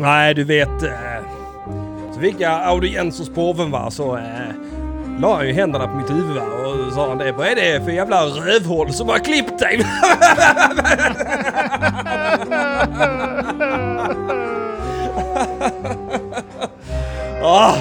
Nej, 0.00 0.34
du 0.34 0.44
vet. 0.44 0.82
Eh, 0.82 1.22
så 2.14 2.20
fick 2.20 2.36
jag 2.38 2.64
audiens 2.64 3.18
hos 3.18 3.28
påven 3.28 3.70
va, 3.70 3.90
så 3.90 4.16
eh, 4.16 4.22
la 5.18 5.36
han 5.36 5.46
ju 5.46 5.52
händerna 5.52 5.86
på 5.86 5.94
mitt 5.94 6.10
huvud 6.10 6.36
va, 6.36 6.42
och 6.42 6.92
sa 6.92 7.08
han 7.08 7.18
det. 7.18 7.32
Vad 7.32 7.46
är 7.46 7.54
det 7.54 7.84
för 7.84 7.90
jävla 7.92 8.24
rövhål 8.24 8.92
som 8.92 9.08
har 9.08 9.18
klippt 9.18 9.58
dig? 9.58 9.86
ah! 17.44 17.74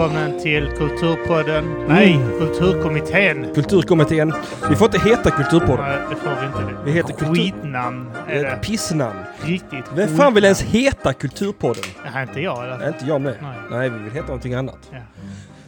Välkommen 0.00 0.40
till 0.40 0.68
Kulturpodden. 0.78 1.64
Nej, 1.88 2.18
Kulturkommittén. 2.38 3.54
Kulturkommittén. 3.54 4.32
Vi 4.70 4.76
får 4.76 4.86
inte 4.86 5.08
heta 5.08 5.30
Kulturpodden. 5.30 5.84
Nej, 5.84 5.98
det 6.10 6.16
får 6.16 6.40
vi 6.40 6.46
inte. 6.46 6.58
Det. 6.58 6.84
Vi 6.84 6.92
heter 6.92 7.12
kultur... 7.12 7.34
Skitnamn 7.34 8.10
är 8.28 8.44
det. 8.44 8.58
pissnamn. 8.62 9.18
Riktigt 9.40 9.84
Vem 9.94 10.16
fan 10.16 10.34
vill 10.34 10.44
ens 10.44 10.62
skitnamn. 10.62 10.84
heta 10.84 11.12
Kulturpodden? 11.12 11.82
Är 12.14 12.22
inte 12.22 12.40
jag 12.40 12.58
alla 12.58 12.76
Nej, 12.76 12.88
inte 12.88 13.04
jag 13.06 13.20
med. 13.20 13.34
Nej. 13.42 13.58
Nej, 13.70 13.90
vi 13.90 13.98
vill 13.98 14.12
heta 14.12 14.26
någonting 14.26 14.54
annat. 14.54 14.78
Ja. 14.92 14.98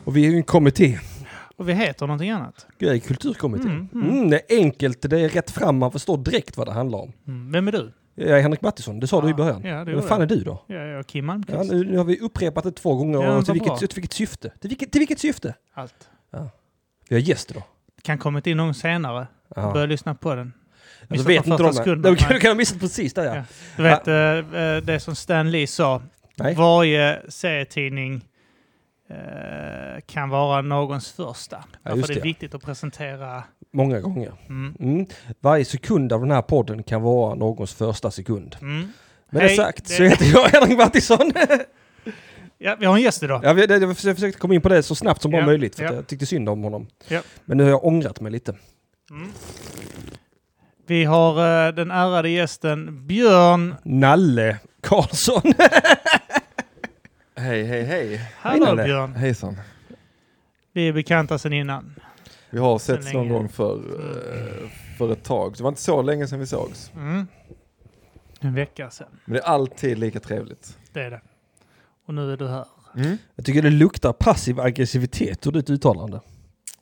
Och 0.05 0.17
vi 0.17 0.27
är 0.27 0.31
ju 0.31 0.37
en 0.37 0.43
kommitté. 0.43 0.99
Och 1.57 1.69
vi 1.69 1.73
heter 1.73 2.07
någonting 2.07 2.31
annat. 2.31 2.67
Kulturkommittén. 3.07 3.89
Mm, 3.95 4.11
Mm, 4.11 4.31
det 4.31 4.53
är 4.53 4.57
enkelt, 4.59 5.11
det 5.11 5.21
är 5.21 5.29
rätt 5.29 5.51
fram, 5.51 5.79
man 5.79 5.93
förstår 5.93 6.17
direkt 6.19 6.57
vad 6.57 6.67
det 6.67 6.73
handlar 6.73 6.99
om. 6.99 7.13
Mm. 7.29 7.53
Vem 7.53 7.69
är 7.69 7.73
du? 7.73 7.93
Jag 8.15 8.39
är 8.39 8.43
Henrik 8.43 8.61
Mattisson, 8.63 9.01
det 9.01 9.07
sa 9.07 9.21
du 9.21 9.27
i 9.27 9.31
Ja, 9.31 9.37
början. 9.37 9.63
ja, 9.65 9.85
Vem 9.85 10.03
fan 10.03 10.23
är 10.23 10.27
du 10.27 10.41
då? 10.45 10.65
Jag 10.67 10.83
är 10.83 11.03
Kim 11.03 11.25
Ja, 11.25 11.27
Malmqvist. 11.27 11.73
nu, 11.73 11.85
nu 11.85 11.97
har 11.99 12.05
vi 12.05 12.19
upprepat 12.21 12.65
det 12.65 12.73
två 12.73 12.95
gånger. 12.97 13.23
Ja, 13.23 13.37
och 13.37 13.45
till, 13.45 13.55
vilket, 13.55 13.79
till 13.79 13.89
vilket 13.95 14.13
syfte? 14.13 14.53
Till 14.61 14.69
vilket, 14.69 14.93
till 14.93 14.99
vilket 14.99 15.19
syfte? 15.19 15.55
Allt. 15.75 16.09
Vi 17.09 17.15
har 17.17 17.21
gäster 17.21 17.55
då. 17.55 17.63
Kan 18.03 18.19
kommit 18.19 18.47
in 18.47 18.57
någon 18.57 18.75
senare. 18.75 19.27
Ja. 19.57 19.73
Lyssna 19.73 19.87
lyssna 19.87 20.15
på 20.15 20.35
den. 20.35 20.53
Alltså, 21.09 21.29
vet 21.29 21.47
inte 21.47 21.63
de 21.63 21.75
Nej. 22.25 22.35
du 22.35 22.41
kan 22.41 22.51
ha 22.51 22.55
missat 22.55 22.81
precis 22.81 23.15
där 23.15 23.25
ja. 23.25 23.35
Ja. 23.37 23.43
Du 23.77 23.83
vet 23.83 24.09
eh, 24.09 24.61
eh, 24.63 24.83
det 24.83 25.01
som 25.01 25.15
Stan 25.15 25.51
Lee 25.51 25.67
sa. 25.67 26.03
Nej. 26.37 26.55
Varje 26.55 27.23
serietidning 27.29 28.29
kan 30.07 30.29
vara 30.29 30.63
någons 30.63 31.13
första. 31.13 31.65
Därför 31.83 31.97
just 31.97 32.09
det 32.09 32.13
är 32.13 32.15
det. 32.15 32.21
viktigt 32.23 32.55
att 32.55 32.63
presentera. 32.63 33.43
Många 33.73 34.01
gånger. 34.01 34.33
Mm. 34.49 34.75
Mm. 34.81 35.07
Varje 35.41 35.65
sekund 35.65 36.13
av 36.13 36.21
den 36.21 36.31
här 36.31 36.43
podden 36.43 36.83
kan 36.83 37.03
vara 37.03 37.35
någons 37.35 37.75
första 37.75 38.11
sekund. 38.11 38.57
Mm. 38.61 38.89
Med 39.31 39.43
Hej, 39.43 39.51
det 39.51 39.57
sagt 39.57 39.85
det- 39.89 39.95
så 39.95 40.03
heter 40.03 40.25
jag 40.33 40.49
Henrik 40.49 40.79
Mattisson. 40.79 41.33
Ja, 42.59 42.77
vi 42.81 42.87
har 42.87 42.97
en 42.97 43.03
gäst 43.03 43.23
idag. 43.23 43.45
jag, 43.45 43.55
vet- 43.55 43.71
jag 43.83 43.97
försökte 43.97 44.33
komma 44.33 44.55
in 44.55 44.61
på 44.61 44.69
det 44.69 44.83
så 44.83 44.95
snabbt 44.95 45.23
som 45.23 45.31
bara 45.31 45.43
Ja, 45.43 45.47
möjligt 45.47 45.77
för 45.77 45.85
ja. 45.85 45.93
jag 45.93 46.07
tyckte 46.07 46.27
synd 46.27 46.49
om 46.49 46.63
honom. 46.63 46.87
Ja. 47.09 47.21
Men 47.45 47.57
nu 47.59 47.63
har 47.65 47.71
jag 47.71 47.85
ångrat 47.85 48.21
mig 48.21 48.33
lite. 48.33 48.57
Mm. 49.11 49.29
Vi 50.87 51.05
har 51.05 51.67
eh, 51.69 51.75
den 51.75 51.91
ärade 51.91 52.29
gästen 52.29 53.07
Björn. 53.07 53.75
Nalle 53.85 54.57
Karlsson. 54.83 55.43
Hej, 57.43 57.65
hej, 57.65 57.83
hej. 57.85 58.21
Hallå 58.37 58.65
Nalle. 58.65 58.85
Björn. 58.85 59.15
Hejsan. 59.15 59.57
Vi 60.73 60.89
är 60.89 60.93
bekanta 60.93 61.39
sedan 61.39 61.53
innan. 61.53 61.95
Vi 62.51 62.59
har 62.59 62.79
setts 62.79 63.13
någon 63.13 63.23
länge. 63.23 63.39
gång 63.39 63.49
för, 63.49 63.75
eh, 63.75 64.69
för 64.99 65.13
ett 65.13 65.25
tag. 65.25 65.55
Det 65.57 65.63
var 65.63 65.69
inte 65.69 65.81
så 65.81 66.03
länge 66.03 66.27
sedan 66.27 66.39
vi 66.39 66.47
sågs. 66.47 66.93
Mm. 66.95 67.27
En 68.41 68.55
vecka 68.55 68.91
sedan. 68.91 69.07
Men 69.25 69.35
det 69.35 69.41
är 69.41 69.45
alltid 69.45 69.99
lika 69.99 70.21
trevligt. 70.21 70.79
Det 70.93 71.03
är 71.03 71.11
det. 71.11 71.21
Och 72.07 72.15
nu 72.15 72.33
är 72.33 72.37
du 72.37 72.49
här. 72.49 72.65
Mm. 72.97 73.17
Jag 73.35 73.45
tycker 73.45 73.63
det 73.63 73.71
luktar 73.71 74.13
passiv 74.13 74.61
aggressivitet 74.61 75.47
ur 75.47 75.53
ditt 75.53 75.71
uttalande. 75.71 76.21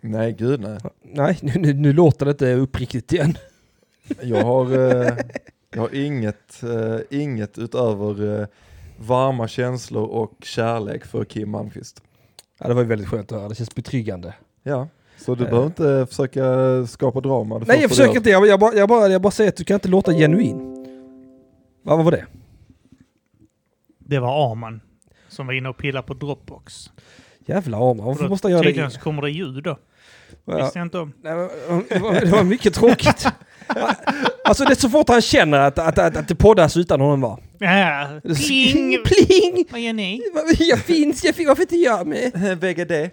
Nej, 0.00 0.33
gud 0.33 0.61
nej. 0.61 0.78
Nej, 1.02 1.39
nu, 1.42 1.52
nu, 1.55 1.72
nu 1.72 1.92
låter 1.92 2.27
det 2.27 2.30
inte 2.30 2.55
uppriktigt 2.55 3.12
igen. 3.12 3.39
Jag 4.22 4.45
har, 4.45 4.72
eh, 4.72 5.17
jag 5.74 5.80
har 5.80 5.95
inget, 5.95 6.62
eh, 6.62 7.20
inget 7.20 7.58
utöver 7.58 8.41
eh, 8.41 8.47
varma 9.00 9.48
känslor 9.48 10.05
och 10.06 10.33
kärlek 10.42 11.05
för 11.05 11.24
Kim 11.24 11.50
Malmqvist. 11.50 12.02
Ja, 12.58 12.68
det 12.68 12.74
var 12.74 12.83
ju 12.83 12.88
väldigt 12.88 13.08
skönt 13.08 13.33
att 13.33 13.38
höra, 13.38 13.48
det 13.48 13.55
känns 13.55 13.74
betryggande. 13.74 14.34
Ja, 14.62 14.88
så 15.18 15.34
du 15.34 15.44
Eh. 15.44 15.50
behöver 15.50 15.66
inte 15.66 16.06
försöka 16.11 16.42
skapa 16.86 17.20
drama. 17.20 17.58
Nej 17.66 17.80
jag 17.80 17.90
försöker 17.90 18.16
inte, 18.16 18.30
jag, 18.30 18.46
jag, 18.46 18.61
bara, 18.61 18.74
jag, 18.74 18.88
bara, 18.88 19.08
jag 19.08 19.22
bara 19.22 19.30
säger 19.30 19.48
att 19.50 19.56
du 19.56 19.64
kan 19.64 19.74
inte 19.74 19.88
låta 19.88 20.12
genuin. 20.12 20.66
Va, 21.83 21.96
vad 21.96 22.05
var 22.05 22.12
det? 22.12 22.27
Det 23.98 24.18
var 24.18 24.50
Arman 24.52 24.80
som 25.28 25.46
var 25.46 25.55
inne 25.55 25.68
och 25.68 25.77
pillade 25.77 26.06
på 26.06 26.14
Dropbox. 26.14 26.90
Jävla 27.46 27.77
Arman, 27.77 28.06
varför 28.06 28.28
måste 28.28 28.46
jag 28.48 28.52
göra 28.52 28.62
det? 28.62 28.68
Tydligen 28.68 28.90
så 28.90 29.00
kommer 29.00 29.22
det 29.22 29.30
ljud 29.30 29.64
då. 29.64 29.78
Ja, 30.44 30.56
Visste 30.56 30.78
jag 30.78 30.86
inte 30.86 30.98
om. 30.98 31.12
nej, 31.22 31.34
det 32.20 32.30
var 32.30 32.44
mycket 32.44 32.74
tråkigt. 32.74 33.27
Alltså 34.45 34.64
det 34.64 34.70
är 34.73 34.75
så 34.77 34.89
fort 34.89 35.08
han 35.08 35.23
känner 35.23 35.58
att, 35.58 35.79
att, 35.79 35.98
att, 35.98 36.17
att 36.17 36.29
det 36.29 36.35
poddas 36.35 36.77
utan 36.77 37.01
honom 37.01 37.20
va? 37.20 37.39
Ja, 37.58 38.08
pling! 38.23 38.98
Pling! 39.05 39.64
Vad 39.70 39.81
gör 39.81 39.92
ni? 39.92 40.20
Jag 40.58 40.79
finns, 40.79 41.25
jag 41.25 41.35
finns, 41.35 41.48
varför 41.48 41.63
inte 41.63 41.77
jag 41.77 42.07
med? 42.07 42.59
VGD. 42.61 43.11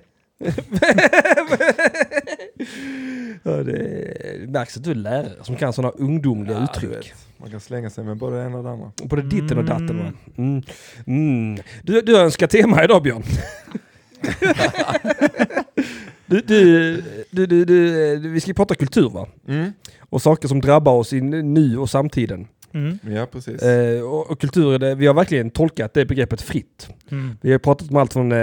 Ja, 3.43 3.51
det 3.51 4.47
märks 4.49 4.77
att 4.77 4.83
du 4.83 4.91
är 4.91 4.95
lärare 4.95 5.43
som 5.43 5.55
kan 5.55 5.73
sådana 5.73 5.93
ungdomliga 5.97 6.57
Ja, 6.57 6.63
uttryck. 6.63 7.13
man 7.37 7.51
kan 7.51 7.59
slänga 7.59 7.89
sig 7.89 8.03
med 8.03 8.17
både 8.17 8.37
det 8.37 8.43
ena 8.45 8.57
och 8.57 8.63
det 8.63 8.69
andra. 8.69 8.91
Både 9.03 9.21
ditten 9.21 9.57
och 9.57 9.63
datten 9.65 9.97
va? 9.97 10.13
Mm. 10.37 10.63
Mm. 11.07 11.53
Mm. 11.53 11.63
Du, 11.83 12.01
du 12.01 12.17
önskar 12.17 12.47
tema 12.47 12.83
idag 12.83 13.03
Björn. 13.03 13.23
du, 16.25 16.41
du, 16.41 17.01
du, 17.31 17.45
du, 17.45 17.65
du, 17.65 18.17
vi 18.29 18.39
ska 18.41 18.53
prata 18.53 18.75
kultur 18.75 19.09
va? 19.09 19.27
Mm. 19.47 19.73
Och 20.09 20.21
saker 20.21 20.47
som 20.47 20.61
drabbar 20.61 20.93
oss 20.93 21.13
i 21.13 21.21
nu 21.21 21.77
och 21.77 21.89
samtiden. 21.89 22.47
Mm. 22.73 22.99
Ja, 23.15 23.25
precis. 23.25 23.61
Eh, 23.61 24.01
och, 24.01 24.31
och 24.31 24.41
kultur, 24.41 24.79
det, 24.79 24.95
vi 24.95 25.07
har 25.07 25.13
verkligen 25.13 25.49
tolkat 25.49 25.93
det 25.93 26.05
begreppet 26.05 26.41
fritt. 26.41 26.89
Mm. 27.11 27.37
Vi 27.41 27.51
har 27.51 27.59
pratat 27.59 27.89
om 27.89 27.95
allt 27.95 28.13
från 28.13 28.31
eh, 28.31 28.37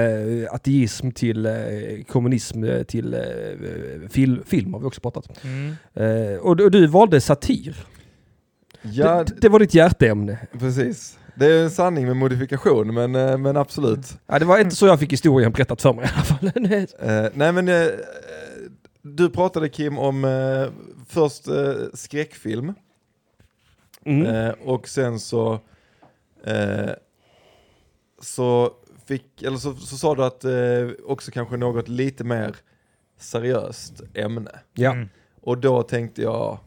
ateism 0.50 1.10
till 1.10 1.46
eh, 1.46 1.52
kommunism 2.08 2.64
eh, 2.64 2.82
till 2.82 3.14
eh, 3.14 3.20
fil, 4.10 4.40
film 4.46 4.72
har 4.74 4.80
vi 4.80 4.86
också 4.86 5.00
pratat. 5.00 5.44
Mm. 5.44 5.74
Eh, 5.94 6.38
och, 6.38 6.56
du- 6.56 6.64
och 6.64 6.70
du 6.70 6.86
valde 6.86 7.20
satir. 7.20 7.76
ja, 8.82 9.24
det, 9.24 9.32
det 9.40 9.48
var 9.48 9.58
ditt 9.58 9.74
hjärteämne. 9.74 10.38
precis. 10.58 11.18
Det 11.36 11.46
är 11.46 11.62
en 11.62 11.70
sanning 11.70 12.06
med 12.06 12.16
modifikation, 12.16 12.94
men, 12.94 13.12
men 13.42 13.56
absolut. 13.56 14.18
Ja, 14.26 14.38
det 14.38 14.44
var 14.44 14.58
inte 14.58 14.76
så 14.76 14.86
jag 14.86 15.00
fick 15.00 15.12
historien 15.12 15.52
berättat 15.52 15.82
för 15.82 15.92
mig 15.92 16.04
i 16.04 16.08
alla 16.14 16.24
fall. 16.24 16.50
Nej. 16.54 16.86
Eh, 17.02 17.26
nej 17.34 17.52
men 17.52 17.68
eh, 17.68 17.74
du 19.06 19.30
pratade 19.30 19.68
Kim 19.68 19.98
om 19.98 20.24
eh, 20.24 20.72
först 21.08 21.48
eh, 21.48 21.74
skräckfilm 21.94 22.74
mm. 24.04 24.26
eh, 24.26 24.50
och 24.50 24.88
sen 24.88 25.20
så 25.20 25.60
eh, 26.44 26.90
så 28.20 28.72
fick, 29.06 29.42
eller 29.42 29.56
så, 29.56 29.74
så 29.74 29.96
sa 29.96 30.14
du 30.14 30.24
att 30.24 30.44
eh, 30.44 31.04
också 31.06 31.30
kanske 31.30 31.56
något 31.56 31.88
lite 31.88 32.24
mer 32.24 32.56
seriöst 33.18 34.02
ämne. 34.14 34.50
Ja. 34.72 34.92
Mm. 34.92 35.08
Och 35.40 35.58
då 35.58 35.82
tänkte 35.82 36.22
jag, 36.22 36.58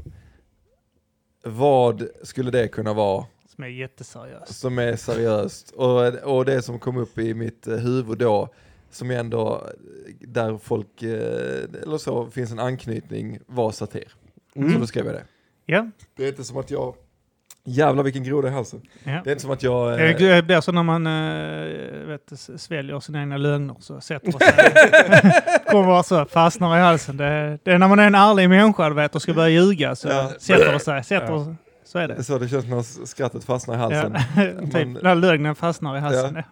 vad 1.43 2.07
skulle 2.23 2.51
det 2.51 2.67
kunna 2.67 2.93
vara 2.93 3.25
Som 3.55 3.63
är 3.63 3.67
jätteseriös. 3.67 4.59
som 4.59 4.79
är 4.79 4.95
seriöst? 4.95 5.71
Och, 5.71 6.13
och 6.13 6.45
det 6.45 6.61
som 6.61 6.79
kom 6.79 6.97
upp 6.97 7.17
i 7.17 7.33
mitt 7.33 7.67
eh, 7.67 7.77
huvud 7.77 8.17
då, 8.17 8.49
som 8.97 9.11
är 9.11 9.19
ändå 9.19 9.67
där 10.19 10.57
folk, 10.57 11.03
eh, 11.03 11.09
eller 11.83 11.97
så, 11.97 12.27
finns 12.29 12.51
en 12.51 12.59
anknytning, 12.59 13.39
var 13.47 13.71
satir. 13.71 14.07
Så 14.53 14.59
Mm. 14.59 14.79
då 14.79 14.87
skrev 14.87 15.05
jag 15.05 15.15
det. 15.15 15.23
Ja. 15.65 15.89
Det 16.17 16.23
är 16.23 16.27
inte 16.27 16.43
som 16.43 16.57
att 16.57 16.71
jag, 16.71 16.95
jävlar 17.65 18.03
vilken 18.03 18.23
groda 18.23 18.47
i 18.47 18.51
halsen. 18.51 18.81
ja. 19.03 19.21
Det 19.23 19.29
är 19.29 19.31
inte 19.31 19.41
som 19.41 19.51
att 19.51 19.63
jag... 19.63 19.91
eh, 19.91 19.97
Det 20.17 20.35
det 20.35 20.41
blir 20.43 20.61
så 20.61 20.71
när 20.71 20.83
man 20.83 21.07
äh, 21.07 22.07
vet, 22.07 22.33
sväljer 22.61 22.99
sina 22.99 23.19
egna 23.21 23.37
lögner 23.37 23.75
så 23.79 24.01
sätter 24.01 24.31
sig. 24.31 24.41
Kommer 25.71 25.85
bara 25.87 26.03
så, 26.03 26.25
fastnar 26.25 26.77
i 26.77 26.79
halsen. 26.81 27.17
Det, 27.17 27.59
det 27.63 27.71
är 27.71 27.77
när 27.77 27.87
man 27.87 27.99
är 27.99 28.07
en 28.07 28.15
ärlig 28.15 28.49
människa 28.49 28.89
du 28.89 28.95
vet, 28.95 29.15
och 29.15 29.21
ska 29.21 29.33
börja 29.33 29.49
ljuga 29.49 29.95
så 29.95 30.07
Ja. 30.07 30.31
sätter 30.39 30.73
det 30.73 30.79
sig. 30.79 31.03
Sätter, 31.03 31.33
Ja. 31.33 31.55
Så 31.83 31.99
är 31.99 32.07
det 32.07 32.13
är 32.13 32.17
det. 32.17 32.23
så 32.23 32.37
det 32.37 32.47
känns 32.49 32.65
när 32.65 33.05
skrattet 33.05 33.43
fastnar 33.43 33.75
i 33.75 33.77
halsen. 33.77 34.15
Ja. 34.35 34.43
typ, 34.61 34.73
Man- 34.73 34.99
när 35.03 35.15
lögnen 35.15 35.55
fastnar 35.55 35.97
i 35.97 35.99
halsen. 35.99 36.35
Ja. 36.35 36.43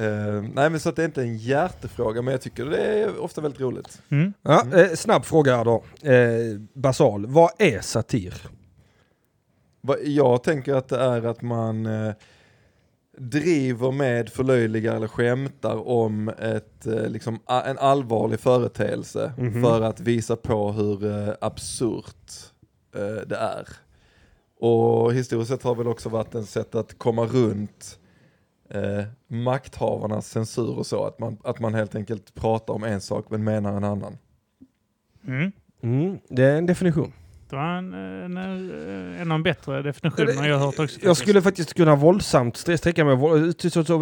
Eh, 0.00 0.42
nej 0.54 0.70
men 0.70 0.80
så 0.80 0.88
att 0.88 0.96
det 0.96 1.02
är 1.02 1.06
inte 1.06 1.22
en 1.22 1.36
hjärtefråga, 1.36 2.22
men 2.22 2.32
jag 2.32 2.40
tycker 2.40 2.64
det 2.64 2.78
är 2.78 3.18
ofta 3.18 3.40
väldigt 3.40 3.60
roligt. 3.60 4.02
Mm. 4.08 4.32
Ja, 4.42 4.64
eh, 4.74 4.94
snabb 4.94 5.24
fråga 5.24 5.56
här 5.56 5.64
då. 5.64 5.84
Eh, 6.10 6.60
basal, 6.74 7.26
vad 7.26 7.50
är 7.58 7.80
satir? 7.80 8.34
Va- 9.80 9.98
Jag 10.04 10.42
tänker 10.42 10.74
att 10.74 10.88
det 10.88 10.98
är 11.00 11.26
att 11.26 11.42
man 11.42 11.86
eh, 11.86 12.12
driver 13.18 13.92
med, 13.92 14.28
förlöjligar 14.28 14.96
eller 14.96 15.08
skämtar 15.08 15.88
om 15.88 16.28
ett, 16.28 16.86
eh, 16.86 17.08
liksom, 17.08 17.38
a- 17.44 17.62
en 17.66 17.78
allvarlig 17.78 18.40
företeelse 18.40 19.32
Mhm. 19.38 19.62
för 19.62 19.80
att 19.80 20.00
visa 20.00 20.36
på 20.36 20.72
hur 20.72 21.04
eh, 21.28 21.34
absurt 21.40 22.32
eh, 22.96 23.26
det 23.26 23.36
är. 23.36 23.68
Och 24.60 25.14
historiskt 25.14 25.50
sett 25.50 25.62
har 25.62 25.74
väl 25.74 25.88
också 25.88 26.08
varit 26.08 26.34
ett 26.34 26.48
sätt 26.48 26.74
att 26.74 26.98
komma 26.98 27.24
runt 27.26 27.98
eh, 28.70 29.04
makthavarnas 29.26 30.28
censur 30.28 30.78
och 30.78 30.86
så, 30.86 31.04
att 31.04 31.18
man, 31.18 31.38
att 31.44 31.60
man 31.60 31.74
helt 31.74 31.94
enkelt 31.94 32.34
pratar 32.34 32.74
om 32.74 32.84
en 32.84 33.00
sak 33.00 33.26
men 33.28 33.44
menar 33.44 33.76
en 33.76 33.84
annan. 33.84 34.18
Mm. 35.26 35.52
Mm, 35.82 36.18
det 36.28 36.44
är 36.44 36.56
en 36.58 36.66
definition. 36.66 37.12
Det 37.50 37.56
var 37.56 37.64
en, 37.64 37.94
en, 37.94 38.36
en, 39.20 39.20
av 39.20 39.28
de 39.28 39.42
bättre 39.42 39.82
definitionerna 39.82 40.48
jag 40.48 40.58
har 40.58 40.66
hört 40.66 40.78
också. 40.78 41.00
Jag 41.02 41.16
skulle 41.16 41.42
faktiskt 41.42 41.74
kunna 41.74 41.96
våldsamt 41.96 42.56
sträcka 42.56 43.04
mig, 43.04 43.18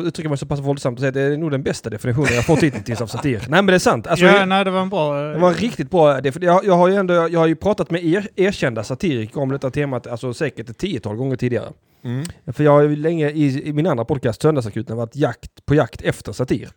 uttrycka 0.04 0.28
mig 0.28 0.38
så 0.38 0.46
pass 0.46 0.60
våldsamt 0.60 0.98
och 0.98 1.00
säga 1.00 1.08
att 1.08 1.14
det 1.14 1.20
är 1.20 1.36
nog 1.36 1.50
den 1.50 1.62
bästa 1.62 1.90
definitionen 1.90 2.28
jag 2.34 2.46
fått 2.46 2.62
hittills 2.62 3.00
av 3.00 3.06
satir. 3.06 3.38
Nej 3.38 3.48
men 3.48 3.66
det 3.66 3.74
är 3.74 3.78
sant. 3.78 4.06
Alltså, 4.06 4.26
ja, 4.26 4.38
jag, 4.38 4.48
nej, 4.48 4.64
det 4.64 4.70
var 4.70 4.82
en 4.82 4.88
bra... 4.88 5.22
det 5.22 5.38
var 5.38 5.48
en 5.48 5.54
riktigt 5.54 5.90
bra 5.90 6.20
definition. 6.20 6.54
Jag, 6.54 6.64
jag 6.64 6.74
har 6.74 6.88
ju 6.88 6.94
ändå, 6.94 7.14
jag 7.14 7.40
har 7.40 7.46
ju 7.46 7.56
pratat 7.56 7.90
med 7.90 8.04
er, 8.04 8.28
erkända 8.36 8.84
satiriker 8.84 9.40
om 9.40 9.48
detta 9.48 9.70
temat, 9.70 10.06
alltså 10.06 10.34
säkert 10.34 10.70
ett 10.70 10.78
tiotal 10.78 11.16
gånger 11.16 11.36
tidigare. 11.36 11.68
Mm. 12.04 12.24
För 12.52 12.64
jag 12.64 12.72
har 12.72 12.82
ju 12.82 12.96
länge 12.96 13.30
i, 13.30 13.68
i 13.68 13.72
min 13.72 13.86
andra 13.86 14.04
podcast, 14.04 14.42
Söndagsakuten, 14.42 14.96
varit 14.96 15.16
jakt, 15.16 15.66
på 15.66 15.74
jakt 15.74 16.02
efter 16.02 16.32
satir. 16.32 16.68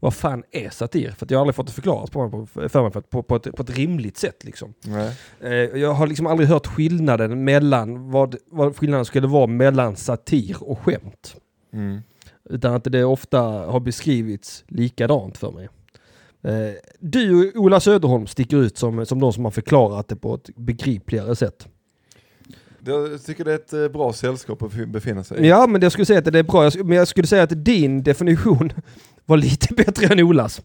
Vad 0.00 0.14
fan 0.14 0.44
är 0.50 0.70
satir? 0.70 1.10
För 1.10 1.26
att 1.26 1.30
jag 1.30 1.38
har 1.38 1.40
aldrig 1.40 1.54
fått 1.54 1.66
det 1.66 1.72
förklarat 1.72 2.10
på 2.10 2.22
mig, 2.22 2.30
på, 2.30 2.68
för 2.68 2.82
mig 2.82 2.90
på, 2.90 3.02
på, 3.02 3.22
på, 3.22 3.36
ett, 3.36 3.56
på 3.56 3.62
ett 3.62 3.76
rimligt 3.76 4.16
sätt 4.16 4.44
liksom. 4.44 4.74
Eh, 5.40 5.52
jag 5.52 5.92
har 5.92 6.06
liksom 6.06 6.26
aldrig 6.26 6.48
hört 6.48 6.66
skillnaden 6.66 7.44
mellan, 7.44 8.10
vad, 8.10 8.36
vad 8.50 8.76
skillnaden 8.76 9.04
skulle 9.04 9.26
vara 9.26 9.46
mellan 9.46 9.96
satir 9.96 10.56
och 10.60 10.78
skämt. 10.78 11.36
Mm. 11.72 12.00
Utan 12.50 12.74
att 12.74 12.84
det 12.84 13.04
ofta 13.04 13.40
har 13.40 13.80
beskrivits 13.80 14.64
likadant 14.68 15.38
för 15.38 15.50
mig. 15.50 15.68
Eh, 16.42 16.74
du 17.00 17.50
och 17.50 17.56
Ola 17.56 17.80
Söderholm 17.80 18.26
sticker 18.26 18.56
ut 18.56 18.78
som, 18.78 19.06
som 19.06 19.20
de 19.20 19.32
som 19.32 19.44
har 19.44 19.50
förklarat 19.50 20.08
det 20.08 20.16
på 20.16 20.34
ett 20.34 20.56
begripligare 20.56 21.36
sätt. 21.36 21.68
Jag 22.84 23.22
tycker 23.24 23.44
det 23.44 23.52
är 23.52 23.56
ett 23.56 23.72
eh, 23.72 23.88
bra 23.88 24.12
sällskap 24.12 24.62
att 24.62 24.72
befinna 24.88 25.24
sig 25.24 25.38
i. 25.40 25.48
Ja, 25.48 25.66
men 25.66 25.82
jag 25.82 25.92
skulle 25.92 26.06
säga 26.06 26.18
att 26.18 26.24
det 26.32 26.38
är 26.38 26.42
bra. 26.42 26.70
Men 26.84 26.96
jag 26.96 27.08
skulle 27.08 27.26
säga 27.26 27.42
att 27.42 27.64
din 27.64 28.02
definition 28.02 28.72
var 29.26 29.36
lite 29.36 29.74
bättre 29.74 30.06
än 30.06 30.20
Olas. 30.20 30.60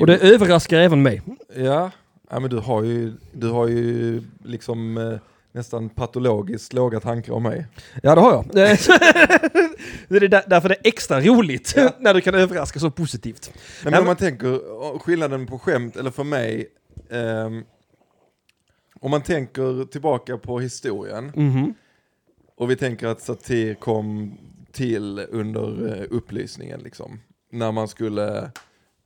Och 0.00 0.06
det 0.06 0.16
överraskar 0.18 0.78
även 0.78 1.02
mig. 1.02 1.22
Ja, 1.56 1.90
ja 2.30 2.40
men 2.40 2.50
du 2.50 2.58
har 2.58 2.82
ju, 2.82 3.12
du 3.32 3.48
har 3.48 3.68
ju 3.68 4.22
liksom 4.44 4.96
eh, 4.98 5.18
nästan 5.52 5.88
patologiskt 5.88 6.72
låga 6.72 7.00
tankar 7.00 7.32
om 7.32 7.42
mig. 7.42 7.66
Ja, 8.02 8.14
det 8.14 8.20
har 8.20 8.32
jag. 8.32 8.44
Eh, 8.70 8.78
det 10.08 10.16
är 10.16 10.28
där, 10.28 10.42
därför 10.46 10.68
det 10.68 10.74
är 10.74 10.88
extra 10.88 11.20
roligt 11.20 11.74
när 11.98 12.14
du 12.14 12.20
kan 12.20 12.34
överraska 12.34 12.80
så 12.80 12.90
positivt. 12.90 13.50
Nej, 13.54 13.62
men 13.84 13.90
Nej, 13.90 13.98
om 13.98 14.04
men- 14.04 14.10
man 14.10 14.16
tänker 14.16 14.52
eh, 14.54 14.98
skillnaden 14.98 15.46
på 15.46 15.58
skämt, 15.58 15.96
eller 15.96 16.10
för 16.10 16.24
mig, 16.24 16.66
ehm, 17.10 17.64
om 19.02 19.10
man 19.10 19.22
tänker 19.22 19.84
tillbaka 19.84 20.38
på 20.38 20.60
historien 20.60 21.32
Mhm. 21.34 21.74
och 22.56 22.70
vi 22.70 22.76
tänker 22.76 23.06
att 23.06 23.20
satir 23.20 23.74
kom 23.74 24.38
till 24.72 25.26
under 25.30 25.96
eh, 26.00 26.06
upplysningen 26.10 26.80
liksom. 26.80 27.20
När 27.50 27.72
man 27.72 27.88
skulle 27.88 28.50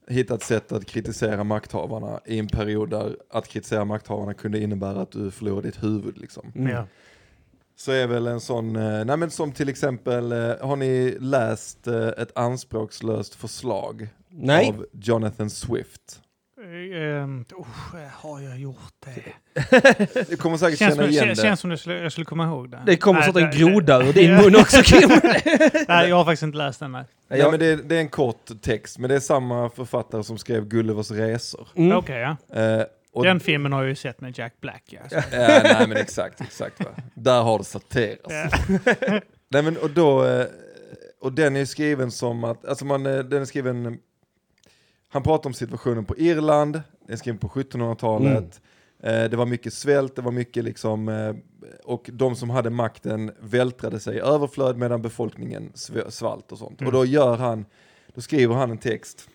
hitta 0.08 0.34
ett 0.34 0.42
sätt 0.42 0.72
att 0.72 0.86
kritisera 0.86 1.44
makthavarna 1.44 2.20
i 2.26 2.38
en 2.38 2.46
period 2.48 2.90
där 2.90 3.16
att 3.30 3.48
kritisera 3.48 3.84
makthavarna 3.84 4.34
kunde 4.34 4.58
innebära 4.60 5.00
att 5.00 5.10
du 5.12 5.30
förlorade 5.30 5.68
ditt 5.68 5.82
huvud 5.82 6.18
liksom. 6.18 6.52
Mm. 6.54 6.72
Ja. 6.72 6.86
Så 7.76 7.92
är 7.92 8.06
väl 8.06 8.26
en 8.26 8.40
sån, 8.40 8.76
eh, 8.76 9.04
nej 9.04 9.16
men 9.16 9.30
som 9.30 9.52
till 9.52 9.68
exempel, 9.68 10.32
eh, 10.32 10.38
har 10.60 10.76
ni 10.76 11.16
läst 11.20 11.86
ett 11.86 12.36
anspråkslöst 12.38 13.34
förslag 13.34 14.08
Nej. 14.28 14.68
av 14.68 14.86
Jonathan 14.92 15.50
Swift? 15.50 16.20
Um, 16.70 17.44
har 18.12 18.40
jag 18.40 18.58
gjort 18.58 18.92
det? 19.04 20.24
Du 20.30 20.36
kommer 20.36 20.56
säkert 20.56 20.78
Känns, 20.78 20.94
känna 20.94 21.02
som, 21.06 21.12
igen 21.12 21.28
det. 21.28 21.36
känns 21.36 21.60
som 21.60 21.76
skulle, 21.76 21.98
jag 21.98 22.12
skulle 22.12 22.24
komma 22.24 22.44
ihåg 22.46 22.70
det. 22.70 22.82
Det 22.86 22.96
kommer 22.96 23.22
sånt 23.22 23.36
en 23.36 23.50
groda 23.50 23.98
det- 23.98 24.08
ur 24.08 24.12
din 24.12 24.30
Ja. 24.30 24.42
mun 24.42 24.56
också 24.56 24.82
Kim. 24.82 25.08
Nej, 25.88 26.08
jag 26.08 26.16
har 26.16 26.24
faktiskt 26.24 26.42
inte 26.42 26.58
läst 26.58 26.80
den. 26.80 26.92
Nej. 26.92 27.04
Nej, 27.28 27.38
Jag- 27.38 27.50
men 27.50 27.60
det, 27.60 27.66
är, 27.66 27.76
det 27.76 27.96
är 27.96 28.00
en 28.00 28.08
kort 28.08 28.62
text, 28.62 28.98
men 28.98 29.10
det 29.10 29.16
är 29.16 29.20
samma 29.20 29.70
författare 29.70 30.22
som 30.24 30.38
skrev 30.38 30.64
Gullivers 30.68 31.10
resor. 31.10 31.68
Mm. 31.76 31.96
Okej, 31.98 32.36
ja. 32.50 32.60
Eh, 32.62 32.82
och, 33.12 33.24
Den 33.24 33.40
filmen 33.40 33.72
har 33.72 33.80
jag 33.82 33.88
ju 33.88 33.94
sett 33.94 34.20
med 34.20 34.38
Jack 34.38 34.54
Black. 34.60 34.82
Ja. 34.86 35.00
ja, 35.10 35.20
nej 35.62 35.88
men 35.88 35.96
exakt, 35.96 36.40
exakt 36.40 36.80
va. 36.84 36.90
Där 37.14 37.42
har 37.42 37.58
det 37.58 37.64
satirats. 37.64 38.20
Ja. 38.28 38.48
Nej 39.48 39.62
men 39.62 39.76
och 39.76 39.90
då, 39.90 40.24
eh, 40.24 40.46
och 41.20 41.32
den 41.32 41.56
är 41.56 41.64
skriven 41.64 42.10
som 42.10 42.44
att, 42.44 42.64
alltså 42.64 42.84
man, 42.84 43.06
eh, 43.06 43.18
den 43.18 43.42
är 43.42 43.46
skriven, 43.46 43.98
han 45.16 45.22
pratar 45.22 45.50
om 45.50 45.54
situationen 45.54 46.04
på 46.04 46.16
Irland, 46.16 46.72
den 46.72 47.12
är 47.12 47.16
skriven 47.16 47.38
på 47.38 47.48
1700-talet, 47.48 48.60
eh, 49.02 49.24
det 49.24 49.36
var 49.36 49.46
mycket 49.46 49.72
svält, 49.72 50.16
det 50.16 50.22
var 50.22 50.32
mycket 50.32 50.64
liksom, 50.64 51.08
eh, 51.08 51.34
och 51.84 52.10
de 52.12 52.36
som 52.36 52.50
hade 52.50 52.70
makten 52.70 53.32
vältrade 53.40 54.00
sig 54.00 54.16
i 54.16 54.20
överflöd 54.20 54.76
medan 54.76 55.02
befolkningen 55.02 55.72
sv- 55.74 56.10
svalt 56.10 56.52
och 56.52 56.58
sånt. 56.58 56.80
Mm. 56.80 56.86
Och 56.88 56.92
då 56.92 57.04
gör 57.04 57.36
han, 57.36 57.64
då 58.14 58.20
skriver 58.20 58.54
han 58.54 58.70
en 58.70 58.78
text, 58.78 59.28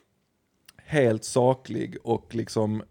helt 0.78 1.24
saklig 1.24 1.98
och 2.04 2.36
liksom 2.36 2.84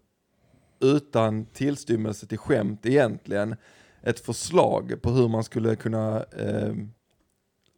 utan 0.79 1.45
tillstymmelse 1.45 2.27
till 2.27 2.37
skämt 2.37 2.85
egentligen, 2.85 3.55
ett 4.01 4.19
förslag 4.19 5.01
på 5.01 5.09
hur 5.09 5.27
man 5.27 5.43
skulle 5.43 5.75
kunna 5.75 6.23
eh, 6.23 6.73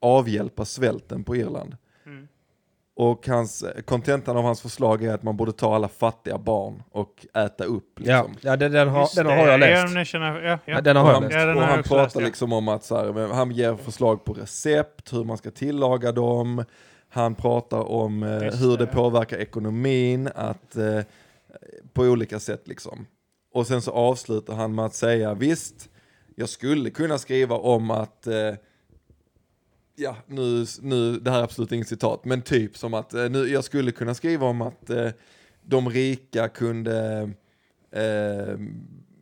avhjälpa 0.02 0.66
svälten 0.66 1.24
på 1.24 1.36
Irland. 1.36 1.76
Och 2.96 3.28
hans, 3.28 3.64
kontentan 3.86 4.38
av 4.38 4.44
hans 4.44 4.62
förslag 4.62 5.04
är 5.04 5.14
att 5.14 5.24
man 5.24 5.38
borde 5.38 5.52
ta 5.52 5.76
alla 5.76 5.88
fattiga 5.88 6.38
barn 6.38 6.84
och 6.92 7.26
äta 7.36 7.64
upp. 7.64 8.00
Ja, 8.00 8.24
Liksom. 8.24 8.36
ja 8.42 8.56
den, 8.56 8.72
den, 8.72 8.88
har, 8.90 9.16
den 9.16 9.26
har 9.26 9.34
jag 9.36 9.48
Ja, 9.54 9.58
läst. 9.58 9.94
den 9.96 10.06
känner, 10.06 10.42
ja, 10.42 10.50
ja. 10.52 10.60
Ja, 10.66 10.82
den 10.82 10.98
Och 10.98 11.04
har 11.04 11.10
jag 11.10 11.14
han, 11.14 11.24
läst. 11.24 11.36
Ja, 11.36 11.46
den 11.46 11.58
och 11.58 11.64
jag 11.64 11.68
han 11.68 11.84
pratar 11.84 12.04
läst, 12.04 12.16
ja. 12.16 12.22
liksom 12.22 12.54
om 12.54 12.68
att 12.68 12.84
så 12.84 12.96
här, 12.98 13.34
han 13.34 13.52
ger 13.52 13.76
förslag 13.76 14.26
på 14.26 14.34
recept, 14.34 15.14
hur 15.14 15.24
man 15.24 15.38
ska 15.38 15.52
tillaga 15.52 16.12
dem. 16.12 16.64
Han 17.10 17.36
pratar 17.36 17.92
om 17.92 18.24
eh, 18.24 18.30
hur 18.30 18.78
det, 18.78 18.84
ja. 18.84 18.92
påverkar 18.92 19.38
ekonomin, 19.38 20.30
att, 20.36 20.76
eh, 20.76 21.00
på 21.94 22.02
olika 22.04 22.40
sätt 22.40 22.68
liksom. 22.68 23.06
Och 23.54 23.68
sen 23.68 23.82
så 23.82 23.92
avslutar 23.92 24.54
han 24.54 24.76
med 24.76 24.86
att 24.86 24.96
säga, 24.96 25.34
visst, 25.34 25.90
jag 26.36 26.50
skulle 26.50 26.90
kunna 26.90 27.18
skriva 27.18 27.56
om 27.56 27.92
att 27.92 28.28
eh, 28.28 28.34
Ja, 29.96 30.16
nu, 30.28 30.66
nu, 30.82 31.20
det 31.20 31.32
här 31.32 31.40
är 31.40 31.44
absolut 31.44 31.72
inget 31.72 31.88
citat, 31.88 32.26
men 32.26 32.42
typ 32.42 32.78
som 32.78 32.94
att 32.94 33.14
eh, 33.14 33.30
nu, 33.30 33.48
jag 33.48 33.64
skulle 33.64 33.92
kunna 33.92 34.14
skriva 34.14 34.48
om 34.48 34.62
att 34.62 34.90
eh, 34.90 35.10
de 35.64 35.90
rika 35.90 36.48
kunde 36.48 37.30
eh, 37.92 38.58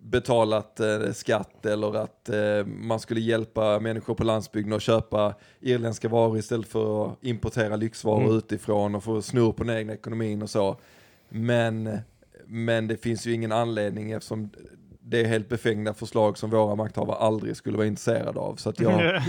betalat 0.03 0.79
eh, 0.79 1.11
skatt 1.13 1.65
eller 1.65 1.95
att 1.95 2.29
eh, 2.29 2.65
man 2.65 2.99
skulle 2.99 3.19
hjälpa 3.19 3.79
människor 3.79 4.15
på 4.15 4.23
landsbygden 4.23 4.73
att 4.73 4.81
köpa 4.81 5.35
irländska 5.59 6.09
varor 6.09 6.37
istället 6.37 6.67
för 6.67 7.05
att 7.05 7.17
importera 7.21 7.75
lyxvaror 7.75 8.23
Mm. 8.23 8.37
utifrån 8.37 8.95
och 8.95 9.03
få 9.03 9.21
snurr 9.21 9.51
på 9.51 9.63
den 9.63 9.77
egna 9.77 9.93
ekonomin 9.93 10.41
och 10.41 10.49
så. 10.49 10.77
Men, 11.29 11.97
men 12.45 12.87
det 12.87 12.97
finns 12.97 13.25
ju 13.27 13.33
ingen 13.33 13.51
anledning 13.51 14.11
eftersom 14.11 14.49
det 15.11 15.21
är 15.21 15.25
helt 15.27 15.49
befängda 15.49 15.93
förslag 15.93 16.37
som 16.37 16.49
våra 16.49 16.75
makthavare 16.75 17.17
aldrig 17.17 17.55
skulle 17.55 17.77
vara 17.77 17.87
intresserade 17.87 18.39
av. 18.39 18.55
Så, 18.55 18.69
att 18.69 18.79
jag, 18.79 19.21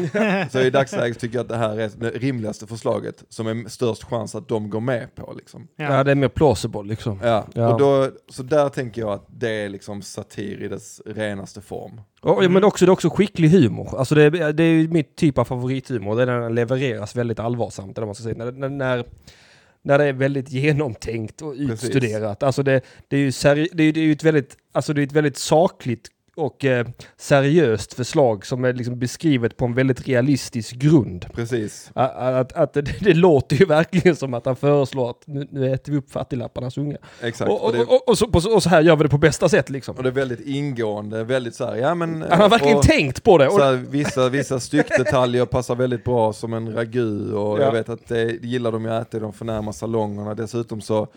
så 0.52 0.60
i 0.60 0.70
dagsläget 0.70 1.18
tycker 1.18 1.36
jag 1.36 1.42
att 1.42 1.48
det 1.48 1.56
här 1.56 1.80
är 1.80 1.90
det 1.96 2.10
rimligaste 2.10 2.66
förslaget 2.66 3.24
som 3.28 3.46
är 3.46 3.68
störst 3.68 4.04
chans 4.04 4.34
att 4.34 4.48
de 4.48 4.70
går 4.70 4.80
med 4.80 5.14
på. 5.14 5.32
Liksom. 5.36 5.68
Ja. 5.76 5.84
ja. 5.96 6.04
det 6.04 6.10
är 6.10 6.14
mer 6.14 6.28
plausible 6.28 6.82
liksom. 6.82 7.20
Ja, 7.22 7.46
Ja. 7.54 7.72
Och 7.72 7.78
då, 7.78 8.10
så 8.28 8.42
där 8.42 8.68
tänker 8.68 9.00
jag 9.00 9.10
att 9.12 9.26
det 9.28 9.50
är 9.50 9.68
liksom 9.68 10.02
satir 10.02 10.62
i 10.62 10.68
dess 10.68 11.00
renaste 11.06 11.60
form. 11.60 12.00
Och, 12.20 12.50
Men 12.50 12.64
också, 12.64 12.86
det 12.86 12.90
är 12.90 12.92
också 12.92 13.10
skicklig 13.10 13.48
humor. 13.48 13.98
Alltså 13.98 14.14
det, 14.14 14.22
är- 14.22 14.52
det 14.52 14.62
är 14.64 14.72
ju 14.72 14.88
mitt 14.88 15.16
typ 15.16 15.38
av 15.38 15.44
favorithumor. 15.44 16.16
Det 16.16 16.22
är 16.22 16.26
när 16.26 16.40
den 16.40 16.54
levereras 16.54 17.16
väldigt 17.16 17.38
allvarsamt. 17.38 17.98
Eller 17.98 18.06
man 18.06 18.14
ska 18.14 18.24
säga. 18.24 18.34
När, 18.44 18.52
när, 18.52 18.68
när, 18.68 19.04
när 19.82 19.98
det 19.98 20.04
är 20.04 20.12
väldigt 20.12 20.50
genomtänkt 20.50 21.42
och 21.42 21.56
Precis. 21.56 21.84
utstuderat. 21.84 22.42
Alltså 22.42 22.62
det, 22.62 22.80
det 23.08 23.16
är 23.16 23.20
ju 23.20 23.30
seri- 23.30 23.68
det 23.72 23.82
är, 23.84 23.92
det 23.92 24.00
är 24.00 24.12
ett 24.12 24.24
väldigt, 24.24 24.56
alltså 24.72 24.92
det 24.92 25.02
är 25.02 25.06
ett 25.06 25.12
väldigt 25.12 25.36
sakligt 25.36 26.08
och 26.36 26.64
eh, 26.64 26.86
seriöst 27.16 27.94
förslag 27.94 28.46
som 28.46 28.64
är 28.64 28.72
liksom 28.72 28.98
beskrivet 28.98 29.56
på 29.56 29.64
en 29.64 29.74
väldigt 29.74 30.08
realistisk 30.08 30.74
grund. 30.74 31.26
Precis. 31.34 31.90
Att, 31.94 32.16
att, 32.16 32.52
att 32.52 32.72
det, 32.72 32.82
det 33.00 33.14
låter 33.14 33.56
ju 33.56 33.64
verkligen 33.64 34.16
som 34.16 34.34
att 34.34 34.46
han 34.46 34.56
föreslår 34.56 35.10
att 35.10 35.22
nu, 35.26 35.48
nu 35.50 35.72
äter 35.72 35.92
vi 35.92 35.98
upp 35.98 36.12
fattiglapparnas 36.12 36.78
unga. 36.78 36.96
Exakt. 37.22 37.50
Och, 37.50 37.64
Och, 37.64 37.74
och, 37.80 38.08
och, 38.08 38.18
så, 38.18 38.54
och 38.54 38.62
så 38.62 38.68
här 38.68 38.82
gör 38.82 38.96
vi 38.96 39.02
det 39.02 39.08
på 39.08 39.18
bästa 39.18 39.48
sätt 39.48 39.70
liksom. 39.70 39.96
och 39.96 40.02
det 40.02 40.08
är 40.08 40.12
väldigt 40.12 40.40
ingående, 40.46 41.24
väldigt 41.24 41.54
så 41.54 41.64
här, 41.66 41.76
ja 41.76 41.94
men... 41.94 42.22
Han 42.30 42.40
har 42.40 42.48
verkligen 42.48 42.80
tänkt 42.80 43.22
på 43.22 43.38
det. 43.38 43.44
Här, 43.44 43.72
vissa, 43.72 44.28
vissa 44.28 44.60
styckdetaljer 44.60 45.46
passar 45.46 45.74
väldigt 45.74 46.04
bra 46.04 46.32
som 46.32 46.52
en 46.54 46.74
ragu 46.74 47.32
och 47.32 47.60
Ja. 47.60 47.64
jag 47.64 47.72
vet 47.72 47.88
att 47.88 48.08
det 48.08 48.24
gillar 48.42 48.72
de 48.72 48.84
ju 48.84 48.90
att 48.90 49.08
äta 49.08 49.16
i 49.16 49.20
de 49.20 49.32
förnärma 49.32 49.72
salongerna. 49.72 50.34
Dessutom 50.34 50.80
så 50.80 51.08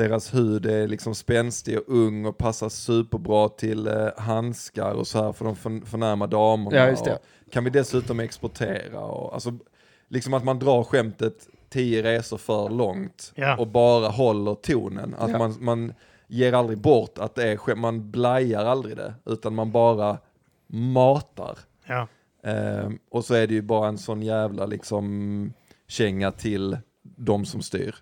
deras 0.00 0.34
hud 0.34 0.66
är 0.66 0.88
liksom 0.88 1.14
spänstig 1.14 1.78
och 1.78 1.84
ung 1.88 2.26
och 2.26 2.38
passar 2.38 2.68
superbra 2.68 3.48
till 3.48 3.86
eh, 3.86 4.08
handskar 4.16 4.92
och 4.92 5.06
så 5.06 5.22
här 5.24 5.32
för 5.32 5.44
de 5.44 5.56
för, 5.56 5.86
förnärma 5.86 6.26
damerna. 6.26 6.76
Ja, 6.76 6.88
just 6.88 7.04
det. 7.04 7.14
Och 7.46 7.52
kan 7.52 7.64
vi 7.64 7.70
dessutom 7.70 8.20
exportera 8.20 9.00
och 9.00 9.34
alltså 9.34 9.52
liksom 10.08 10.34
att 10.34 10.44
man 10.44 10.58
drar 10.58 10.84
skämtet 10.84 11.48
tio 11.68 12.02
resor 12.02 12.36
för 12.38 12.68
långt 12.68 13.32
Ja. 13.34 13.56
och 13.56 13.66
bara 13.66 14.08
håller 14.08 14.54
tonen. 14.54 15.14
Att 15.18 15.30
Ja. 15.30 15.38
man, 15.38 15.54
man 15.60 15.92
ger 16.28 16.52
aldrig 16.52 16.78
bort 16.78 17.18
att 17.18 17.34
det 17.34 17.48
är 17.52 17.56
skämt, 17.56 17.80
man 17.80 18.10
blajar 18.10 18.64
aldrig 18.64 18.96
det 18.96 19.14
utan 19.26 19.54
man 19.54 19.72
bara 19.72 20.18
matar. 20.66 21.58
Ja. 21.86 22.08
Ehm, 22.44 22.98
och 23.10 23.24
så 23.24 23.34
är 23.34 23.46
det 23.46 23.54
ju 23.54 23.62
bara 23.62 23.88
en 23.88 23.98
sån 23.98 24.22
jävla 24.22 24.66
liksom 24.66 25.52
känga 25.88 26.30
till 26.32 26.78
de 27.02 27.44
som 27.44 27.62
styr. 27.62 27.94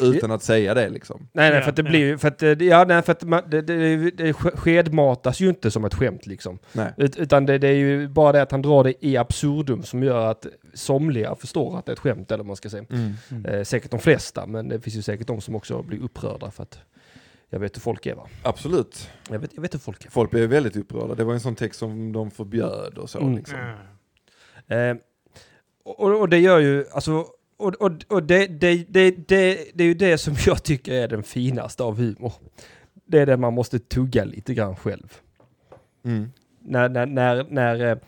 Utan 0.00 0.30
att 0.30 0.42
säga 0.42 0.74
det 0.74 0.88
liksom. 0.88 1.28
Nej, 1.32 1.50
nej, 1.50 1.62
för 1.62 1.70
att 1.70 1.76
det 1.76 1.82
blir 1.82 1.98
ju, 1.98 2.18
för 2.18 2.28
att, 2.28 2.42
eh, 2.42 2.50
ja, 2.50 2.84
nej, 2.88 3.02
för 3.02 3.12
att 3.12 3.22
man, 3.22 3.42
det, 3.50 3.62
det, 3.62 4.10
det 4.10 4.32
sk- 4.32 4.56
skedmatas 4.56 5.40
ju 5.40 5.48
inte 5.48 5.70
som 5.70 5.84
ett 5.84 5.94
skämt 5.94 6.26
liksom. 6.26 6.58
Nej. 6.72 6.92
Ut, 6.96 7.16
utan 7.16 7.46
det, 7.46 7.58
det 7.58 7.68
är 7.68 7.72
ju 7.74 8.08
bara 8.08 8.32
det 8.32 8.42
att 8.42 8.50
han 8.50 8.62
drar 8.62 8.84
det 8.84 8.94
i 9.06 9.16
absurdum 9.16 9.82
som 9.82 10.02
gör 10.02 10.30
att 10.30 10.46
somliga 10.74 11.34
förstår 11.34 11.78
att 11.78 11.86
det 11.86 11.90
är 11.90 11.94
ett 11.94 11.98
skämt, 11.98 12.30
eller 12.30 12.38
vad 12.38 12.46
man 12.46 12.56
ska 12.56 12.70
säga. 12.70 12.84
Mm. 12.90 13.44
Eh, 13.46 13.62
säkert 13.62 13.90
de 13.90 14.00
flesta, 14.00 14.46
men 14.46 14.68
det 14.68 14.80
finns 14.80 14.96
ju 14.96 15.02
säkert 15.02 15.26
de 15.26 15.40
som 15.40 15.54
också 15.54 15.82
blir 15.82 16.02
upprörda 16.02 16.50
för 16.50 16.62
att 16.62 16.78
jag 17.50 17.58
vet 17.60 17.76
hur 17.76 17.80
folk 17.80 18.06
är 18.06 18.14
va. 18.14 18.26
Absolut. 18.42 19.10
Jag 19.30 19.38
vet, 19.38 19.50
jag 19.54 19.62
vet 19.62 19.74
hur 19.74 19.78
folk 19.78 20.04
är. 20.04 20.10
Folk 20.10 20.30
blev 20.30 20.48
väldigt 20.48 20.76
upprörda. 20.76 21.14
Det 21.14 21.24
var 21.24 21.34
en 21.34 21.40
sån 21.40 21.54
text 21.54 21.78
som 21.78 22.12
de 22.12 22.30
förbjöd 22.30 22.98
och 22.98 23.10
så. 23.10 23.18
Mm. 23.20 23.36
Liksom. 23.36 23.58
Mm. 24.68 24.96
Eh, 24.96 25.02
och, 25.84 26.20
och 26.20 26.28
det 26.28 26.38
gör 26.38 26.58
ju, 26.58 26.84
alltså, 26.92 27.26
och, 27.58 27.74
och, 27.74 27.92
och 28.08 28.22
det, 28.22 28.46
det, 28.46 28.84
det, 28.88 29.10
det, 29.10 29.70
det 29.74 29.84
är 29.84 29.88
ju 29.88 29.94
det 29.94 30.18
som 30.18 30.34
jag 30.46 30.64
tycker 30.64 30.92
är 30.92 31.08
den 31.08 31.22
finaste 31.22 31.82
av 31.82 31.96
humor. 31.96 32.32
Det 33.04 33.18
är 33.18 33.26
det 33.26 33.36
man 33.36 33.54
måste 33.54 33.78
tugga 33.78 34.24
lite 34.24 34.54
grann 34.54 34.76
själv. 34.76 35.20
Mm. 36.04 36.30
När, 36.60 36.88
när, 36.88 37.06
när, 37.06 37.46
när, 37.50 37.90
eh, 37.90 37.98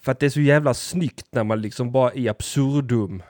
för 0.00 0.12
att 0.12 0.20
det 0.20 0.26
är 0.26 0.30
så 0.30 0.40
jävla 0.40 0.74
snyggt 0.74 1.26
när 1.30 1.44
man 1.44 1.62
liksom 1.62 1.92
bara 1.92 2.14
i 2.14 2.28
absurdum 2.28 3.22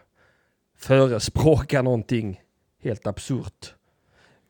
förespråkar 0.77 1.83
någonting 1.83 2.41
helt 2.83 3.07
absurt. 3.07 3.75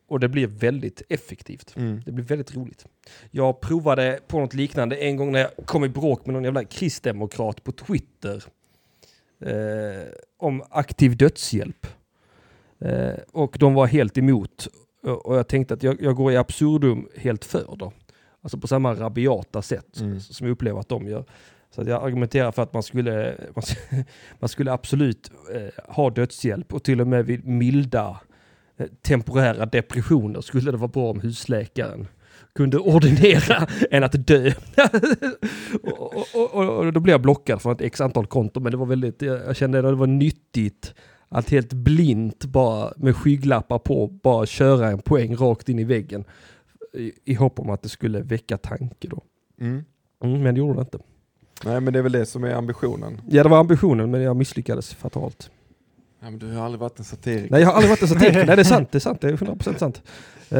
Och 0.08 0.20
det 0.20 0.28
blir 0.28 0.46
väldigt 0.46 1.02
effektivt. 1.08 1.76
Mm. 1.76 2.02
Det 2.06 2.12
blir 2.12 2.24
väldigt 2.24 2.56
roligt. 2.56 2.86
Jag 3.30 3.60
provade 3.60 4.20
på 4.26 4.40
något 4.40 4.54
liknande 4.54 4.96
en 4.96 5.16
gång 5.16 5.32
när 5.32 5.40
jag 5.40 5.66
kom 5.66 5.84
i 5.84 5.88
bråk 5.88 6.26
med 6.26 6.32
någon 6.32 6.44
jävla 6.44 6.64
kristdemokrat 6.64 7.64
på 7.64 7.72
Twitter. 7.72 8.44
Eh, 9.40 10.08
om 10.40 10.62
aktiv 10.70 11.16
dödshjälp. 11.16 11.86
Eh, 12.80 13.14
och 13.32 13.56
de 13.60 13.74
var 13.74 13.86
helt 13.86 14.18
emot. 14.18 14.68
Och 15.02 15.36
jag 15.36 15.48
tänkte 15.48 15.74
att 15.74 15.82
jag, 15.82 16.02
jag 16.02 16.16
går 16.16 16.32
i 16.32 16.36
absurdum 16.36 17.08
helt 17.16 17.44
för 17.44 17.76
då. 17.78 17.92
Alltså 18.42 18.58
på 18.58 18.66
samma 18.66 18.94
rabiata 18.94 19.62
sätt 19.62 20.00
Mm. 20.00 20.20
som 20.20 20.46
jag 20.46 20.52
upplever 20.52 20.80
att 20.80 20.88
de 20.88 21.08
gör. 21.08 21.24
Så 21.70 21.82
jag 21.82 22.04
argumenterar 22.04 22.52
för 22.52 22.62
att 22.62 22.72
man 22.72 22.82
skulle, 22.82 23.34
man, 23.54 23.62
man 24.38 24.48
skulle 24.48 24.72
absolut 24.72 25.30
eh, 25.54 25.94
ha 25.94 26.10
dödshjälp 26.10 26.74
och 26.74 26.82
till 26.82 27.00
och 27.00 27.06
med 27.06 27.26
vid 27.26 27.46
milda 27.46 28.20
eh, 28.76 28.86
temporära 29.02 29.66
depressioner 29.66 30.40
skulle 30.40 30.70
det 30.70 30.76
vara 30.76 30.88
bra 30.88 31.10
om 31.10 31.20
husläkaren 31.20 32.06
kunde 32.60 32.78
ordinera 32.78 33.66
än 33.90 34.04
att 34.04 34.26
dö. 34.26 34.52
och, 35.82 36.14
och, 36.34 36.54
och, 36.54 36.78
och 36.78 36.92
då 36.92 37.00
blev 37.00 37.12
jag 37.12 37.20
blockad 37.20 37.62
från 37.62 37.72
ett 37.72 37.80
x 37.80 38.00
antal 38.00 38.26
konton 38.26 38.62
men 38.62 38.72
det 38.72 38.78
var 38.78 38.86
väldigt, 38.86 39.22
jag 39.22 39.40
jag 39.46 39.56
kände 39.56 39.78
att 39.78 39.84
det 39.84 39.94
var 39.94 40.06
nyttigt 40.06 40.94
att 41.28 41.50
helt 41.50 41.72
blint 41.72 42.44
bara 42.44 42.92
med 42.96 43.16
skygglappar 43.16 43.78
på 43.78 44.06
bara 44.06 44.46
köra 44.46 44.88
en 44.88 44.98
poäng 44.98 45.36
rakt 45.36 45.68
in 45.68 45.78
i 45.78 45.84
väggen 45.84 46.24
i, 46.94 47.12
i 47.24 47.34
hopp 47.34 47.60
om 47.60 47.70
att 47.70 47.82
det 47.82 47.88
skulle 47.88 48.20
väcka 48.20 48.58
tanke 48.58 49.08
då. 49.08 49.22
Mm. 49.60 49.84
Mm, 50.24 50.42
men 50.42 50.54
det 50.54 50.58
gjorde 50.58 50.74
det 50.74 50.80
inte. 50.80 50.98
Nej 51.64 51.80
men 51.80 51.92
det 51.92 51.98
är 51.98 52.02
väl 52.02 52.12
det 52.12 52.26
som 52.26 52.44
är 52.44 52.54
ambitionen. 52.54 53.20
Ja, 53.28 53.42
det 53.42 53.48
var 53.48 53.58
ambitionen, 53.58 54.10
men 54.10 54.20
jag 54.20 54.36
misslyckades 54.36 54.94
fatalt. 54.94 55.50
Ja, 56.22 56.30
men 56.30 56.38
du 56.38 56.52
har 56.52 56.64
aldrig 56.64 56.80
varit 56.80 56.98
en 56.98 57.04
satiriker. 57.04 57.50
Nej, 57.50 57.60
jag 57.60 57.68
har 57.68 57.74
aldrig 57.74 57.90
varit 57.90 58.02
en 58.02 58.08
satiriker. 58.08 58.44
Nej, 58.46 58.56
det 58.56 58.62
är 58.62 58.64
sant. 58.64 58.92
Det 58.92 58.98
är 58.98 59.00
sant. 59.00 59.20
Det 59.20 59.28
är 59.28 59.32
100% 59.32 59.78
sant. 59.78 60.02
Uh, 60.52 60.58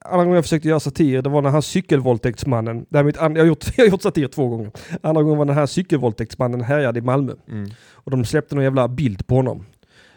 andra 0.00 0.24
gången 0.24 0.34
jag 0.34 0.44
försökte 0.44 0.68
göra 0.68 0.80
satir, 0.80 1.22
det 1.22 1.28
var 1.28 1.42
när 1.42 1.50
han 1.50 1.62
cykelvåldtäktsmannen, 1.62 2.86
and- 2.90 3.36
jag, 3.36 3.42
har 3.42 3.46
gjort, 3.46 3.64
jag 3.76 3.84
har 3.84 3.90
gjort 3.90 4.02
satir 4.02 4.28
två 4.28 4.48
gånger. 4.48 4.70
Andra 5.02 5.22
gången 5.22 5.38
var 5.38 5.44
när 5.44 5.52
den 5.52 5.58
här 5.58 5.66
cykelvåldtäktsmannen 5.66 6.60
härjade 6.60 6.98
i 6.98 7.02
Malmö. 7.02 7.32
Mm. 7.48 7.70
Och 7.92 8.10
de 8.10 8.24
släppte 8.24 8.54
någon 8.54 8.64
jävla 8.64 8.88
bild 8.88 9.26
på 9.26 9.34
honom. 9.34 9.64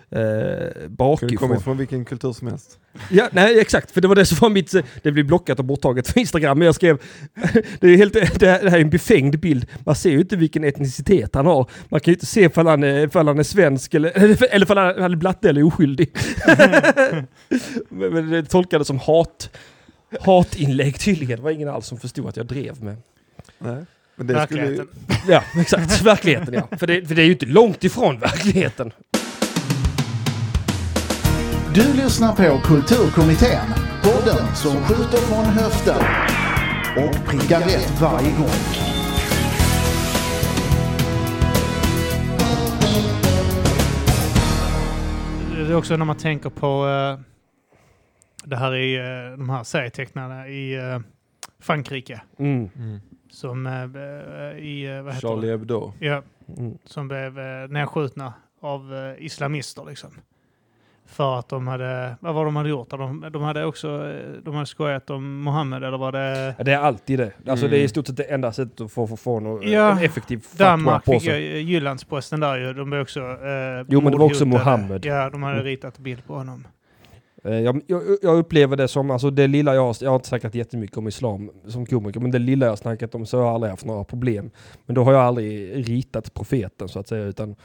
Kunde 0.10 0.90
bakifrån. 0.90 1.38
kommit 1.38 1.64
från 1.64 1.78
vilken 1.78 2.06
kultur 2.06 2.34
som 2.34 2.48
helst. 2.48 2.80
Ja, 3.10 3.30
nej 3.32 3.60
exakt, 3.60 3.92
för 3.92 4.02
det 4.02 4.08
var 4.08 4.16
det 4.16 4.26
som 4.26 4.38
var 4.42 4.50
mitt... 4.50 4.76
Det 5.04 5.12
blev 5.12 5.26
blockat 5.26 5.60
och 5.60 5.66
borttaget 5.66 6.08
från 6.08 6.20
Instagram, 6.22 6.58
men 6.58 6.66
jag 6.66 6.76
skrev... 6.76 7.02
Det, 7.80 7.88
är 7.88 7.98
helt, 7.98 8.40
det, 8.40 8.48
här, 8.48 8.66
är 8.66 8.80
en 8.80 8.90
befängd 8.90 9.40
bild. 9.40 9.66
Man 9.86 9.96
ser 9.96 10.10
ju 10.10 10.20
inte 10.20 10.36
vilken 10.36 10.64
etnicitet 10.64 11.36
han 11.36 11.46
har. 11.46 11.70
Man 11.90 12.00
kan 12.00 12.12
ju 12.12 12.16
inte 12.16 12.26
se 12.26 12.42
ifall 12.42 12.68
han 12.68 12.84
är, 12.84 13.06
ifall 13.06 13.28
han 13.28 13.40
är 13.40 13.44
svensk 13.44 13.94
eller, 13.94 14.10
eller 14.54 14.66
ifall 14.66 14.78
han 14.78 15.12
är 15.12 15.16
blatte 15.16 15.50
eller 15.50 15.64
oskyldig. 15.64 16.12
men, 17.90 18.14
men 18.14 18.30
det 18.30 18.44
tolkades 18.44 18.88
som 18.88 19.00
hat, 19.00 19.50
hatinlägg 20.22 21.00
tydligen. 21.00 21.38
Det 21.38 21.44
var 21.44 21.52
ingen 21.52 21.70
alls 21.70 21.86
som 21.86 21.98
förstod 21.98 22.28
att 22.30 22.38
jag 22.38 22.46
drev 22.46 22.84
med... 22.84 22.98
Nej. 23.60 23.86
Men 24.20 24.28
det 24.28 24.46
skulle 24.46 24.62
Verkligheten. 24.62 24.88
Ja, 25.28 25.44
exakt. 25.56 26.02
Verkligheten 26.02 26.54
ja. 26.54 26.78
För 26.78 26.88
det, 26.88 27.06
för 27.06 27.16
det 27.16 27.22
är 27.22 27.26
ju 27.26 27.32
inte 27.32 27.46
långt 27.46 27.84
ifrån 27.84 28.20
verkligheten. 28.20 28.92
Du 31.80 31.94
lyssnar 31.94 32.36
på 32.36 32.62
Kulturkommittén, 32.68 33.68
podden 34.04 34.56
som 34.56 34.72
skjuter 34.72 35.18
från 35.18 35.46
höften 35.46 36.02
och 36.98 37.26
prickar 37.28 37.60
rätt 37.60 38.02
varje 38.02 38.32
gång. 38.32 38.50
Det 45.56 45.74
är 45.74 45.76
också 45.76 45.98
när 45.98 46.06
man 46.06 46.18
tänker 46.18 46.50
på 46.50 46.88
eh, 46.88 47.20
det 48.44 48.56
här 48.56 48.76
i 48.76 48.96
eh, 48.96 49.38
de 49.38 49.50
här 49.50 49.64
serietecknarna 49.64 50.48
i 50.48 50.76
eh, 50.76 51.00
Frankrike. 51.60 52.22
Mm. 52.40 52.70
mm. 52.76 53.00
Som 53.30 53.66
eh, 53.68 53.74
eh, 53.84 54.58
i, 54.58 54.86
eh, 54.98 55.02
vad 55.02 55.14
heter 55.14 55.28
Charlie? 55.28 55.50
Hebdo. 55.52 55.94
Ja, 56.00 56.24
Mm. 56.58 56.78
som 56.86 57.08
blev 57.08 57.34
nedskjutna 57.70 58.34
av 58.62 59.16
islamister 59.20 59.86
liksom. 59.90 60.10
För 61.12 61.40
att 61.40 61.50
de 61.50 61.68
hade, 61.68 62.16
vad 62.20 62.36
var 62.36 62.46
de 62.46 62.56
hade 62.56 62.70
gjort? 62.70 62.90
De, 62.90 63.26
de 63.34 63.42
hade 63.42 63.66
också, 63.66 63.88
eh, 63.88 64.42
de 64.44 64.54
hade 64.54 64.66
skojat 64.66 65.10
om 65.10 65.40
Mohammed 65.42 65.84
eller 65.84 65.98
var 65.98 66.12
det 66.12 66.56
Ja, 66.58 66.64
det 66.64 66.72
är 66.74 66.78
alltid 66.78 67.20
det. 67.20 67.32
Alltså 67.48 67.66
Mm. 67.66 67.72
det 67.72 67.82
är 67.82 67.84
i 67.84 67.88
stort 67.88 68.08
sett 68.08 68.18
det 68.18 68.24
enda 68.24 68.52
sättet 68.52 68.82
att 68.82 68.92
få, 68.92 69.08
få, 69.08 69.18
få 69.18 69.40
någon, 69.40 69.72
Ja, 69.72 69.92
en 69.92 69.98
effektiv 69.98 70.46
Danmark 70.58 71.06
på 71.06 71.20
sig. 71.20 71.42
ju 71.42 71.60
Jyllandsposten 71.74 72.40
där 72.40 72.58
ju. 72.58 72.74
De 72.74 72.90
blev 72.90 73.02
också 73.02 73.20
eh, 73.20 73.86
Jo, 73.90 74.02
men 74.02 74.12
det 74.12 74.18
var 74.18 74.26
också. 74.26 74.46
Mohammed. 74.46 75.06
Ja, 75.06 75.30
de 75.30 75.44
hade 75.44 75.56
Mm. 75.56 75.66
ritat 75.66 75.98
bild 76.00 76.26
på 76.28 76.34
honom. 76.34 76.68
Eh, 77.44 77.60
Jag, 77.60 77.82
jag, 77.88 78.02
jag 78.22 78.38
upplever 78.38 78.76
det 78.78 78.88
som, 78.88 79.12
alltså 79.12 79.30
det 79.30 79.48
lilla 79.48 79.76
jag 79.76 79.82
har, 79.86 79.96
jag 80.02 80.10
har 80.10 80.16
inte 80.16 80.28
snackat 80.28 80.56
jättemycket 80.56 80.98
om 80.98 81.08
islam 81.08 81.52
som 81.68 81.86
komiker, 81.86 82.20
men 82.20 82.32
det 82.32 82.40
lilla 82.40 82.66
jag 82.66 82.72
har 82.72 82.78
snackat 82.78 83.16
om 83.16 83.26
så 83.26 83.38
har 83.38 83.46
jag 83.46 83.54
aldrig 83.54 83.72
haft 83.72 83.86
några 83.86 84.04
problem. 84.04 84.52
Men 84.86 84.96
då 84.96 85.04
har 85.04 85.14
jag 85.14 85.22
aldrig 85.22 85.74
ritat 85.90 86.34
profeten 86.34 86.90
så 86.90 87.00
att 87.00 87.08
säga, 87.08 87.24
utan 87.26 87.56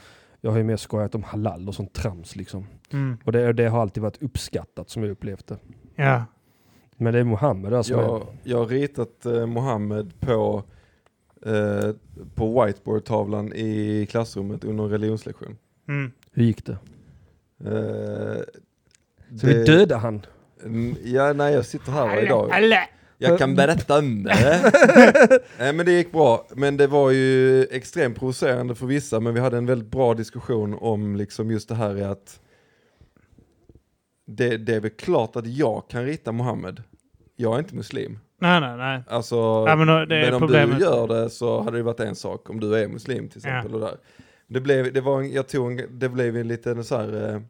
jag 0.45 0.51
har 0.51 0.57
ju 0.57 0.63
mer 0.63 0.77
skojat 0.77 1.15
om 1.15 1.23
halal 1.23 1.67
och 1.67 1.75
sånt 1.75 1.93
trams 1.93 2.35
liksom. 2.35 2.67
Mm. 2.91 3.17
Och 3.23 3.31
det, 3.31 3.53
det 3.53 3.67
har 3.67 3.81
alltid 3.81 4.03
varit 4.03 4.21
uppskattat 4.21 4.89
som 4.89 5.03
jag 5.03 5.11
upplevt 5.11 5.47
det. 5.47 5.57
Ja. 5.95 6.25
Men 6.97 7.13
det 7.13 7.19
är 7.19 7.23
Mohammed 7.23 7.85
som 7.85 7.99
Jag, 7.99 8.27
jag 8.43 8.57
har 8.57 8.65
ritat 8.65 9.25
eh, 9.25 9.45
Mohammed 9.45 10.19
på, 10.19 10.63
eh, 11.45 11.91
på 12.35 12.63
whiteboardtavlan 12.65 13.53
i 13.53 14.07
klassrummet 14.09 14.63
under 14.63 14.83
en 14.83 14.89
religionslektion. 14.89 15.57
Mm. 15.87 16.11
Hur 16.31 16.43
gick 16.43 16.65
det? 16.65 16.77
Eh, 17.65 18.43
Så 19.39 19.47
vi 19.47 19.63
dödade 19.63 19.95
han? 19.95 20.25
Mm, 20.63 20.95
Ja, 21.03 21.33
nej 21.33 21.53
jag 21.53 21.65
sitter 21.65 21.91
här 21.91 22.23
idag. 22.23 22.51
Alla. 22.51 22.79
Jag 23.17 23.39
kan 23.39 23.55
berätta 23.55 23.99
om 23.99 24.23
det. 24.23 24.71
Nej 25.59 25.73
men 25.73 25.85
det 25.85 25.91
gick 25.91 26.11
bra. 26.11 26.47
Men 26.55 26.77
det 26.77 26.87
var 26.87 27.11
ju 27.11 27.63
extremt 27.63 28.19
provocerande 28.19 28.75
för 28.75 28.85
vissa. 28.85 29.19
Men 29.19 29.33
vi 29.33 29.39
hade 29.39 29.57
en 29.57 29.65
väldigt 29.65 29.91
bra 29.91 30.13
diskussion 30.13 30.73
om 30.81 31.15
liksom 31.15 31.51
just 31.51 31.69
det 31.69 31.75
här 31.75 31.97
i 31.97 32.03
att 32.03 32.39
det, 34.27 34.57
det 34.57 34.75
är 34.75 34.79
väl 34.79 34.91
klart 34.91 35.35
att 35.35 35.47
jag 35.47 35.83
kan 35.89 36.05
rita 36.05 36.31
Mohammed. 36.31 36.83
Jag 37.35 37.55
är 37.55 37.59
inte 37.59 37.75
muslim. 37.75 38.19
Nej, 38.41 38.61
nej, 38.61 38.77
nej. 38.77 39.03
Alltså, 39.07 39.35
Ja, 39.35 39.75
men 39.75 39.87
då- 39.87 40.05
men 40.09 40.33
om 40.33 40.39
problemet. 40.39 40.79
du 40.79 40.83
gör 40.85 41.07
det 41.07 41.29
så 41.29 41.61
hade 41.61 41.77
det 41.77 41.83
varit 41.83 41.99
en 41.99 42.15
sak. 42.15 42.49
Om 42.49 42.59
du 42.59 42.75
är 42.75 42.87
muslim 42.87 43.29
till 43.29 43.37
exempel. 43.37 43.73
Och 43.73 43.79
där. 43.79 43.97
Det 44.47 44.61
blev, 44.61 44.93
det 44.93 45.01
var 45.01 45.19
en, 45.21 45.31
jag 45.31 45.47
tog 45.47 45.79
en, 45.79 45.99
det 45.99 46.09
blev 46.09 46.37
en 46.37 46.47
liten 46.47 46.83
så 46.83 46.97
här 46.97 47.33
eh, 47.33 47.41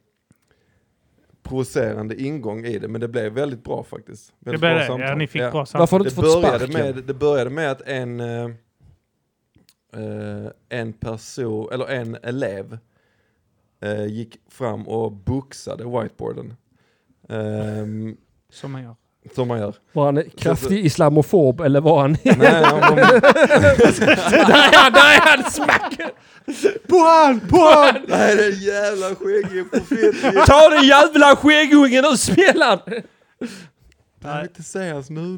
provocerande 1.46 2.22
ingång 2.22 2.66
i 2.66 2.80
det. 2.80 2.88
Men 2.88 3.02
det 3.02 3.08
blev 3.08 3.34
väldigt 3.34 3.64
bra 3.64 3.84
faktiskt. 3.84 4.34
Det 4.40 4.46
Väldigt 4.50 4.60
blev 4.62 4.72
bra 4.72 4.80
det. 4.80 4.86
samtal. 4.88 5.10
Ja, 5.10 5.16
ni 5.16 5.28
fick 5.28 5.42
Ja. 5.42 5.52
bra 5.52 5.66
samtal. 5.66 5.80
Varför 5.80 5.98
har 5.98 6.00
du 6.00 6.04
Det 6.04 6.10
inte 6.10 6.22
fått 6.22 6.42
började, 6.44 6.68
sparken? 6.68 6.96
med, 6.96 7.04
det 7.04 7.14
började 7.14 7.50
med 7.50 7.72
att 7.72 7.82
en, 7.82 8.20
eh, 8.20 8.46
eh, 9.94 10.52
en 10.70 10.94
person, 10.94 11.70
eller 11.74 11.86
en 11.88 12.16
elev 12.24 12.78
eh, 13.82 14.06
gick 14.06 14.38
fram 14.50 14.88
och 14.88 15.12
boxade 15.12 15.84
whiteboarden. 15.84 16.54
Ehm, 17.30 18.18
Som 18.50 18.72
man 18.72 18.84
gör. 18.84 18.96
Som 19.36 19.48
man 19.48 19.60
gör. 19.60 19.75
Var 19.94 20.05
han 20.05 20.24
kraftig 20.38 20.86
islamofob 20.86 21.62
eller 21.62 21.82
var 21.82 22.01
han... 22.01 22.17
Nej, 22.24 22.63
han 22.63 22.79
var, 22.79 22.96
där 22.96 23.10
är 24.50 24.77
han, 24.77 24.94
där 24.94 25.15
är 25.15 25.38
han! 25.38 25.51
Smack! 25.51 26.00
På 26.88 26.98
han! 26.98 27.39
På 27.39 27.58
han! 27.58 27.96
nej 28.08 28.36
den 28.36 28.60
jävla 28.60 29.15
skäggige 29.15 29.63
profeten. 29.63 30.44
Ta 30.46 30.70
den 30.70 30.84
jävla 30.84 31.36
skäggungen 31.36 32.05
och 32.05 32.20
smäll 32.20 32.62
han! 32.62 32.79
Jag 34.25 34.36
vill 34.36 34.44
inte 34.50 34.63
säga 34.63 34.94
hans 34.94 35.10
nu. 35.10 35.38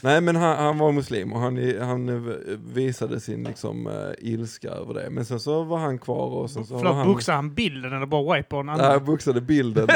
Nej 0.00 0.20
men 0.20 0.36
han, 0.36 0.56
han 0.56 0.78
var 0.78 0.92
muslim 0.92 1.32
och 1.32 1.40
han, 1.40 1.74
han 1.80 2.34
visade 2.74 3.20
sin 3.20 3.44
liksom, 3.44 3.86
uh, 3.86 3.92
ilska 4.18 4.68
över 4.68 4.94
det. 4.94 5.10
Men 5.10 5.24
sen 5.24 5.40
så 5.40 5.62
var 5.62 5.78
han 5.78 5.98
kvar 5.98 6.26
och 6.26 6.50
sen 6.50 6.64
så 6.66 6.74
var 6.74 6.80
Förlåt, 6.80 6.96
han... 6.96 7.06
boxade 7.06 7.36
han 7.36 7.54
bilden 7.54 7.92
eller 7.92 8.06
bara 8.06 8.36
wiper 8.36 8.60
en 8.60 8.66
Nej, 8.66 8.80
han 8.80 9.04
boxade 9.04 9.40
bilden. 9.40 9.88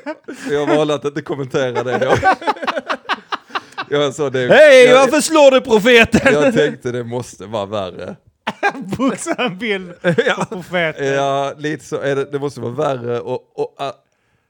jag 0.50 0.66
valde 0.66 0.94
att 0.94 1.04
inte 1.04 1.22
kommentera 1.22 1.82
det 1.82 1.98
då. 1.98 2.14
jag 3.96 4.14
sa 4.14 4.30
det. 4.30 4.48
Hej, 4.48 4.84
jag, 4.84 5.00
varför 5.00 5.20
slår 5.20 5.50
du 5.50 5.60
profeten? 5.60 6.32
jag 6.34 6.54
tänkte 6.54 6.92
det 6.92 7.04
måste 7.04 7.46
vara 7.46 7.66
värre. 7.66 8.16
Boxade 8.98 9.42
en 9.42 9.58
bild 9.58 10.02
på 10.02 10.44
profeten. 10.44 11.06
Ja, 11.06 11.52
lite 11.58 11.84
så 11.84 11.96
är 12.00 12.16
det. 12.16 12.24
Det 12.24 12.38
måste 12.38 12.60
vara 12.60 12.72
värre 12.72 13.20
och, 13.20 13.60
och 13.60 13.76
uh, 13.80 13.92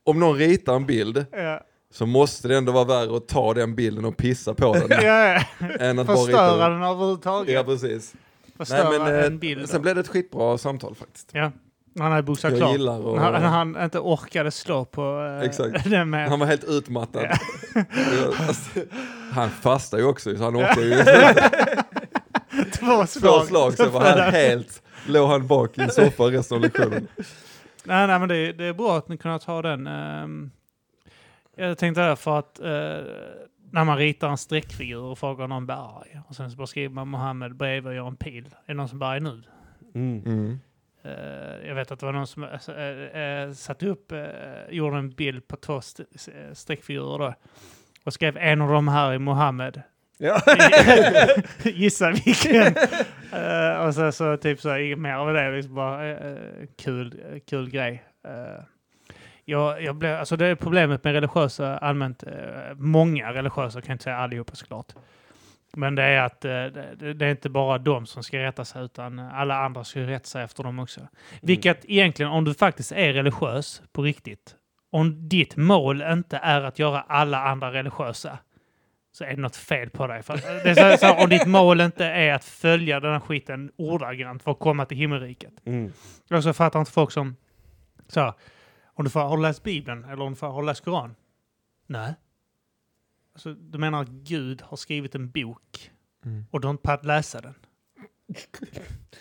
om 0.04 0.20
någon 0.20 0.38
ritar 0.38 0.75
en 0.76 0.87
bild 0.87 1.25
Ja. 1.32 1.61
så 1.92 2.06
måste 2.06 2.49
det 2.49 2.56
ändå 2.56 2.72
vara 2.72 2.84
värre 2.84 3.16
att 3.16 3.28
ta 3.28 3.54
den 3.54 3.75
bilden 3.75 4.04
och 4.04 4.16
pissa 4.16 4.54
på 4.54 4.75
den. 4.75 5.04
Ja, 5.04 5.42
än 5.80 5.99
att 5.99 6.06
bara 6.06 6.16
Förstöra 6.16 6.68
den. 6.68 6.80
den 6.80 6.90
överhuvudtaget. 6.90 7.54
Ja, 7.54 7.64
precis. 7.64 8.14
Förstöra 8.58 8.90
Nej, 8.90 8.99
men, 8.99 9.18
eh, 9.18 9.25
en 9.26 9.38
bild. 9.38 9.68
Sen 9.68 9.82
blev 9.82 9.94
det 9.94 10.00
ett 10.00 10.08
skitbra 10.08 10.58
samtal 10.58 10.94
faktiskt. 10.94 11.28
Ja, 11.32 11.52
han 11.99 12.11
hade 12.11 12.22
boxat 12.22 12.56
klart. 12.56 12.72
gillar 12.72 12.99
När, 12.99 13.32
när 13.32 13.49
han 13.49 13.82
inte 13.84 13.99
orkade 13.99 14.50
slå 14.50 14.84
på 14.84 15.20
eh, 15.40 15.46
Exakt. 15.49 15.84
den 15.90 16.11
med. 16.11 16.28
Han 16.28 16.38
var 16.38 16.46
helt 16.46 16.64
utmattad. 16.64 17.26
Alltså, 18.38 18.80
han 19.32 19.50
fastar 19.50 19.99
ju 19.99 20.04
också 20.04 20.37
så 20.37 20.44
han 20.44 20.56
orkar 20.56 20.80
ju 20.80 20.94
två 22.72 22.87
två 22.87 23.06
slag. 23.06 23.46
slag 23.46 23.75
så 23.75 23.88
var 23.88 24.00
han 24.00 24.32
helt, 24.32 24.82
låg 25.06 25.30
han 25.30 25.46
bak 25.46 25.78
i 25.78 25.80
en 25.80 25.90
soffa 25.90 26.22
resten 26.22 26.56
av 26.56 26.62
lektionen. 26.62 27.08
Nej, 27.84 28.06
nej, 28.06 28.18
men 28.18 28.28
det, 28.28 28.52
det 28.52 28.64
är 28.64 28.72
bra 28.72 28.99
att 28.99 29.08
ni 29.08 29.16
kunnat 29.16 29.44
ha 29.44 29.62
den. 29.62 29.87
ehm, 29.87 30.50
jag 31.56 31.78
tänkte 31.78 32.00
där 32.00 32.16
för 32.16 32.38
att 32.38 32.61
eh, 32.61 32.66
när 33.72 33.84
man 33.84 33.96
ritar 33.96 34.28
en 34.28 34.38
streckfigur 34.38 35.02
och 35.02 35.18
frågar 35.18 35.49
någon 35.49 35.66
berg 35.66 36.20
och 36.28 36.37
sen 36.37 36.50
så 36.50 36.56
bara 36.56 36.66
skriver 36.66 36.94
man 36.94 37.08
Mohammed 37.08 37.56
bredvid 37.56 37.87
och 37.87 37.94
gör 37.94 38.06
en 38.06 38.16
pil. 38.16 38.44
Är 38.46 38.52
det 38.66 38.75
någon 38.75 38.88
som 38.88 38.99
berg 38.99 39.20
nu? 39.20 39.42
Mm. 39.94 40.22
Mm. 40.26 40.58
Eh, 41.04 41.68
jag 41.68 41.75
vet 41.75 41.90
att 41.90 42.00
det 42.00 42.06
var 42.06 42.12
någon 42.12 42.26
som 42.26 42.44
uh, 42.44 43.49
uh, 43.49 43.52
satte 43.52 43.87
upp, 43.87 44.12
uh, 44.12 44.75
gjorde 44.75 44.97
en 44.97 45.11
bild 45.11 45.49
på 45.49 45.56
två 45.56 45.78
st 45.78 46.04
eh, 46.26 46.54
streckfigurer 46.54 47.18
då. 47.18 47.35
Och 48.04 48.12
skrev 48.12 48.37
en 48.37 48.61
av 48.61 48.68
dem 48.68 48.88
här 48.88 49.12
i 49.12 49.18
Mohammed. 49.18 49.82
Ja. 50.18 50.40
Gissa 51.62 52.11
vilken. 52.11 52.75
Eh, 53.32 53.87
och 53.87 53.94
så, 53.94 54.12
så 54.12 54.37
typ 54.37 54.61
så 54.61 54.76
inget 54.76 54.99
mer 54.99 55.14
av 55.14 55.35
det. 55.35 55.50
Liksom 55.50 55.75
bara 55.75 56.11
eh, 56.11 56.37
kul, 56.78 57.23
eh, 57.32 57.38
kul 57.47 57.71
grej. 57.71 58.04
Uh, 58.28 58.64
jag, 59.44 59.82
jag 59.82 59.97
blev, 59.97 60.18
alltså 60.18 60.37
det 60.37 60.47
är 60.47 60.54
problemet 60.54 61.04
med 61.04 61.12
religiösa 61.12 61.78
allmänt. 61.78 62.23
eh, 62.23 62.75
många 62.76 63.32
religiösa, 63.32 63.80
kan 63.80 63.88
jag 63.88 63.94
inte 63.94 64.04
säga 64.04 64.16
allihopa 64.16 64.54
såklart. 64.54 64.94
Men 65.76 65.95
det 65.95 66.02
är 66.02 66.23
att 66.23 66.45
eh, 66.45 66.50
det, 66.50 67.23
är 67.25 67.31
inte 67.31 67.49
bara 67.50 67.79
de 67.79 68.07
som 68.07 68.23
ska 68.23 68.38
rätta 68.38 68.64
sig 68.64 68.85
utan 68.85 69.19
alla 69.19 69.57
andra 69.57 69.85
ska 69.85 70.00
rätta 70.00 70.25
sig 70.25 70.45
efter 70.45 70.62
dem 70.62 70.79
också. 70.79 71.00
Vilket 71.43 71.85
egentligen, 71.85 72.33
om 72.33 72.45
du 72.45 72.55
faktiskt 72.55 72.93
är 72.93 73.12
religiös 73.12 73.83
på 73.93 74.02
riktigt, 74.02 74.57
om 74.91 75.29
ditt 75.29 75.57
mål 75.57 76.02
inte 76.02 76.37
är 76.37 76.62
att 76.62 76.79
göra 76.79 77.00
alla 77.00 77.38
andra 77.38 77.73
religiösa, 77.73 78.38
så 79.12 79.25
är 79.25 79.31
det 79.31 79.37
något 79.43 79.57
fel 79.57 79.91
på 79.91 80.07
dig. 80.07 80.23
För 80.23 80.37
det 80.64 80.71
är 80.71 80.75
så, 80.75 80.81
här- 80.81 80.97
så, 80.97 81.07
här, 81.07 81.23
om 81.25 81.31
ditt 81.31 81.47
mål 81.47 81.81
inte 81.81 82.07
är 82.07 82.35
att 82.35 82.45
följa 82.45 83.00
den 83.00 83.12
här 83.12 83.21
skiten 83.21 83.73
ordagrant 83.76 84.43
för 84.43 84.50
att 84.50 84.59
komma 84.59 84.85
till 84.85 84.97
himmelriket. 84.97 85.52
Mm. 85.64 85.93
Och 86.31 86.43
så 86.43 86.52
fattar 86.52 86.81
inte 86.81 86.93
folk 86.93 87.11
som, 87.11 87.37
så 88.09 88.21
här, 88.21 88.33
om 88.95 89.05
du 89.05 89.11
får, 89.11 89.21
har 89.21 89.37
du 89.37 89.43
läst 89.43 89.62
Bibeln 89.62 90.05
eller 90.05 90.21
om 90.25 90.33
du 90.33 90.37
får, 90.37 90.47
har 90.49 90.61
du 90.62 90.67
läst 90.67 90.85
Koran? 90.85 91.14
Nej. 91.87 92.14
Alltså, 93.35 93.55
du 93.55 93.79
menar 93.79 94.03
att 94.03 94.09
Gud 94.09 94.62
har 94.62 94.77
skrivit 94.77 95.15
en 95.15 95.31
bok 95.31 95.91
Mm. 96.25 96.45
och 96.51 96.61
du 96.61 96.67
har 96.67 96.71
inte 96.71 96.83
pallat 96.83 97.05
läsa 97.05 97.41
den? 97.41 97.55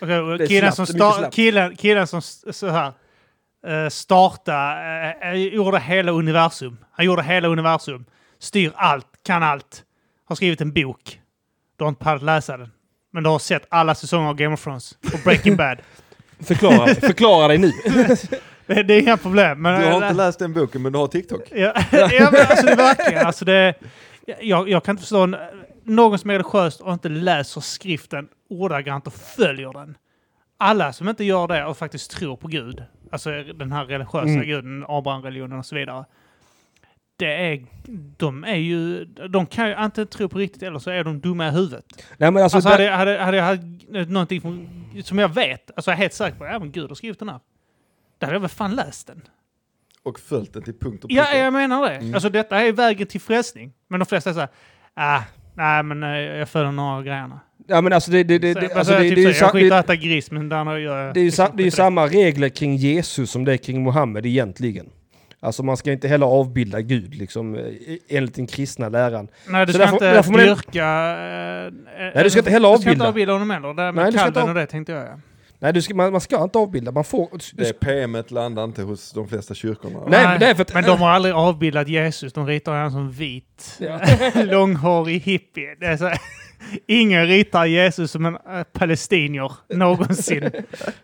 Är 0.00 0.46
killen, 0.46 0.72
som 0.72 0.84
sta- 0.86 1.30
killen, 1.30 1.76
killen 1.76 2.06
som 2.06 2.22
så 2.22 2.68
här, 2.68 2.92
uh, 3.68 3.88
startade, 3.88 5.16
uh, 5.32 5.34
gjorde 5.34 5.80
hela 5.80 6.12
universum. 6.12 6.76
Han 6.92 7.06
gjorde 7.06 7.22
hela 7.22 7.48
universum. 7.48 8.04
Styr 8.38 8.72
allt, 8.76 9.06
kan 9.22 9.42
allt. 9.42 9.84
Har 10.24 10.36
skrivit 10.36 10.60
en 10.60 10.72
bok. 10.72 11.20
Du 11.76 11.84
har 11.84 11.88
inte 11.88 12.04
pallat 12.04 12.22
läsa 12.22 12.56
den. 12.56 12.70
Men 13.12 13.22
du 13.22 13.30
har 13.30 13.38
sett 13.38 13.66
alla 13.68 13.94
säsonger 13.94 14.28
av 14.28 14.34
Game 14.34 14.54
of 14.54 14.64
Thrones 14.64 14.98
och 15.02 15.20
Breaking 15.24 15.56
Bad. 15.62 15.78
Förklara, 16.40 16.94
förklara 16.94 17.48
dig 17.48 17.58
nu. 17.58 17.72
Det, 18.74 18.82
det 18.82 18.94
är 18.94 19.00
inga 19.00 19.16
problem. 19.16 19.62
Men, 19.62 19.80
Du 19.80 19.86
har 19.86 19.94
inte 19.94 20.12
läst 20.14 20.38
den 20.38 20.52
boken 20.52 20.82
men 20.82 20.92
du 20.92 20.98
har 20.98 21.06
TikTok. 21.06 21.42
Ja, 21.50 21.56
ja 21.92 22.28
men 22.32 22.40
alltså 22.50 22.66
det 22.66 22.72
är 22.72 22.76
verkligen. 22.76 23.26
Alltså 23.26 23.44
det, 23.44 23.74
jag, 24.40 24.68
jag 24.68 24.84
kan 24.84 24.92
inte 24.92 25.00
förstå 25.02 25.22
en, 25.22 25.36
någon 25.84 26.18
som 26.18 26.30
är 26.30 26.34
religiös 26.34 26.80
och 26.80 26.92
inte 26.92 27.08
läser 27.08 27.60
skriften 27.60 28.28
ordagrant 28.50 29.06
och 29.06 29.12
följer 29.14 29.72
den. 29.72 29.96
Alla 30.58 30.92
som 30.92 31.08
inte 31.08 31.24
gör 31.24 31.48
det 31.48 31.64
och 31.64 31.76
faktiskt 31.78 32.10
tror 32.10 32.36
på 32.36 32.48
Gud, 32.48 32.82
alltså 33.12 33.30
den 33.54 33.72
här 33.72 33.84
religiösa 33.84 34.28
Mm. 34.28 34.46
guden, 34.46 34.84
Abraham-religionen 34.88 35.58
och 35.58 35.66
så 35.66 35.74
vidare. 35.74 36.04
Det 37.16 37.32
är, 37.52 37.66
de 38.16 38.44
är 38.44 38.54
ju, 38.56 39.04
de 39.04 39.46
kan 39.46 39.68
ju 39.68 39.74
antingen 39.74 40.08
tro 40.08 40.28
på 40.28 40.38
riktigt 40.38 40.62
eller 40.62 40.78
så 40.78 40.90
är 40.90 41.04
de 41.04 41.20
dumma 41.20 41.48
i 41.48 41.50
huvudet. 41.50 41.84
Nej 42.18 42.30
men 42.30 42.42
alltså, 42.42 42.56
Alltså, 42.56 42.70
hade, 42.70 42.84
jag- 42.84 42.92
hade, 42.96 43.18
hade 43.18 43.36
jag 43.36 43.44
haft 43.44 43.62
någonting 44.08 44.40
från, 44.40 44.68
som 45.04 45.18
jag 45.18 45.28
vet, 45.28 45.70
alltså 45.76 45.90
jag 45.90 45.96
är 45.96 45.98
helt 46.02 46.12
säker 46.12 46.38
på, 46.38 46.44
ja 46.46 46.58
men 46.58 46.72
Gud 46.72 46.88
har 46.88 46.94
skrivit 46.94 47.18
den 47.18 47.28
här. 47.28 47.40
Då 48.22 48.26
hade 48.26 48.34
jag 48.36 48.40
väl 48.40 48.50
fan 48.50 48.74
läst 48.74 49.06
den. 49.06 49.20
Och 50.02 50.20
följt 50.20 50.52
den 50.52 50.62
till 50.62 50.74
punkt 50.78 51.04
och 51.04 51.10
pricka. 51.10 51.26
Ja, 51.32 51.38
jag 51.38 51.52
menar 51.52 51.82
det. 51.90 51.96
Mm. 51.96 52.14
Alltså 52.14 52.28
detta 52.28 52.60
är 52.60 52.72
vägen 52.72 53.06
till 53.06 53.20
frälsning. 53.20 53.72
Men 53.88 54.00
de 54.00 54.06
flesta 54.06 54.30
är 54.30 54.34
såhär, 54.34 54.48
ah, 54.94 55.20
nej 55.54 55.82
men 55.82 56.02
eh, 56.02 56.08
jag 56.10 56.48
följer 56.48 56.72
några 56.72 56.96
av 56.96 57.02
grejerna. 57.04 57.40
ja, 57.66 57.80
men 57.80 57.92
alltså 57.92 58.10
det, 58.10 58.24
det, 58.24 58.38
det, 58.38 58.54
det, 58.54 58.60
alltså, 58.60 58.78
alltså, 58.78 58.92
det, 58.94 59.00
typ 59.00 59.14
det, 59.14 59.22
är 59.24 59.32
ju 59.32 59.38
jag 59.38 59.50
skiter 59.52 59.66
i 59.66 59.68
det, 59.70 59.78
att 59.78 59.84
äta 59.84 59.96
gris, 59.96 60.30
men 60.30 60.48
där 60.48 60.76
gör 60.76 61.04
jag... 61.04 61.14
det 61.14 61.20
är 61.20 61.24
ju 61.24 61.30
sa- 61.30 61.52
det 61.54 61.62
är 61.62 61.64
ju 61.64 61.70
samma 61.70 62.06
regler 62.06 62.48
kring 62.48 62.76
Jesus 62.76 63.30
som 63.30 63.44
det 63.44 63.52
är 63.52 63.56
kring 63.56 63.82
Mohammed 63.82 64.26
egentligen. 64.26 64.86
Alltså 65.40 65.62
man 65.62 65.76
ska 65.76 65.92
inte 65.92 66.08
heller 66.08 66.26
avbilda 66.26 66.80
Gud 66.80 67.14
liksom 67.14 67.54
eh, 67.54 67.62
enligt 68.08 68.34
den 68.34 68.46
kristna 68.46 68.88
läran. 68.88 69.28
Nej, 69.48 69.66
du 69.66 69.72
ska 69.72 69.78
därför- 69.82 69.94
inte 69.94 70.12
därför 70.12 70.30
man- 70.32 70.40
dyrka... 70.40 70.86
Eh, 70.86 72.12
Nej, 72.14 72.24
du 72.24 72.30
ska 72.30 72.38
inte 72.40 72.50
heller 72.50 72.72
Du 72.72 72.78
ska 72.82 72.90
inte 72.90 73.04
avbilda. 73.04 73.08
avbilda 73.08 73.32
honom 73.32 73.50
heller. 73.50 73.68
Det 73.68 73.82
Nej, 73.82 73.92
med 73.92 74.06
inte 74.06 74.18
kalven 74.18 74.42
av- 74.42 74.48
och 74.48 74.54
det 74.54 74.66
tänkte 74.66 74.92
jag 74.92 75.02
ja. 75.06 75.18
Nej, 75.62 75.72
du 75.72 75.82
ska, 75.82 75.94
man, 75.94 76.12
man 76.12 76.20
ska 76.20 76.42
inte 76.42 76.58
avbilda. 76.58 76.92
Man 76.92 77.04
får... 77.04 77.28
Det 77.56 77.80
PMet 77.80 78.30
landar 78.30 78.64
inte 78.64 78.82
hos 78.82 79.12
de 79.12 79.28
flesta 79.28 79.54
kyrkorna. 79.54 79.98
Nej, 80.08 80.24
men 80.26 80.40
det 80.40 80.46
är 80.46 80.54
för 80.54 80.62
att- 80.62 80.74
men 80.74 80.84
de 80.84 81.00
har 81.00 81.10
aldrig 81.10 81.34
avbildat 81.34 81.88
Jesus. 81.88 82.32
De 82.32 82.46
ritar 82.46 82.72
honom 82.74 82.90
som 82.90 83.10
vit, 83.10 83.78
Ja. 83.80 84.00
långhårig 84.44 85.20
hippie. 85.20 85.74
Det 85.80 85.86
är 85.86 85.96
så, 85.96 86.10
ingen 86.86 87.26
ritar 87.26 87.66
Jesus 87.66 88.10
som 88.10 88.26
en 88.26 88.34
äh, 88.34 88.62
palestinier 88.72 89.52
någonsin. 89.68 90.50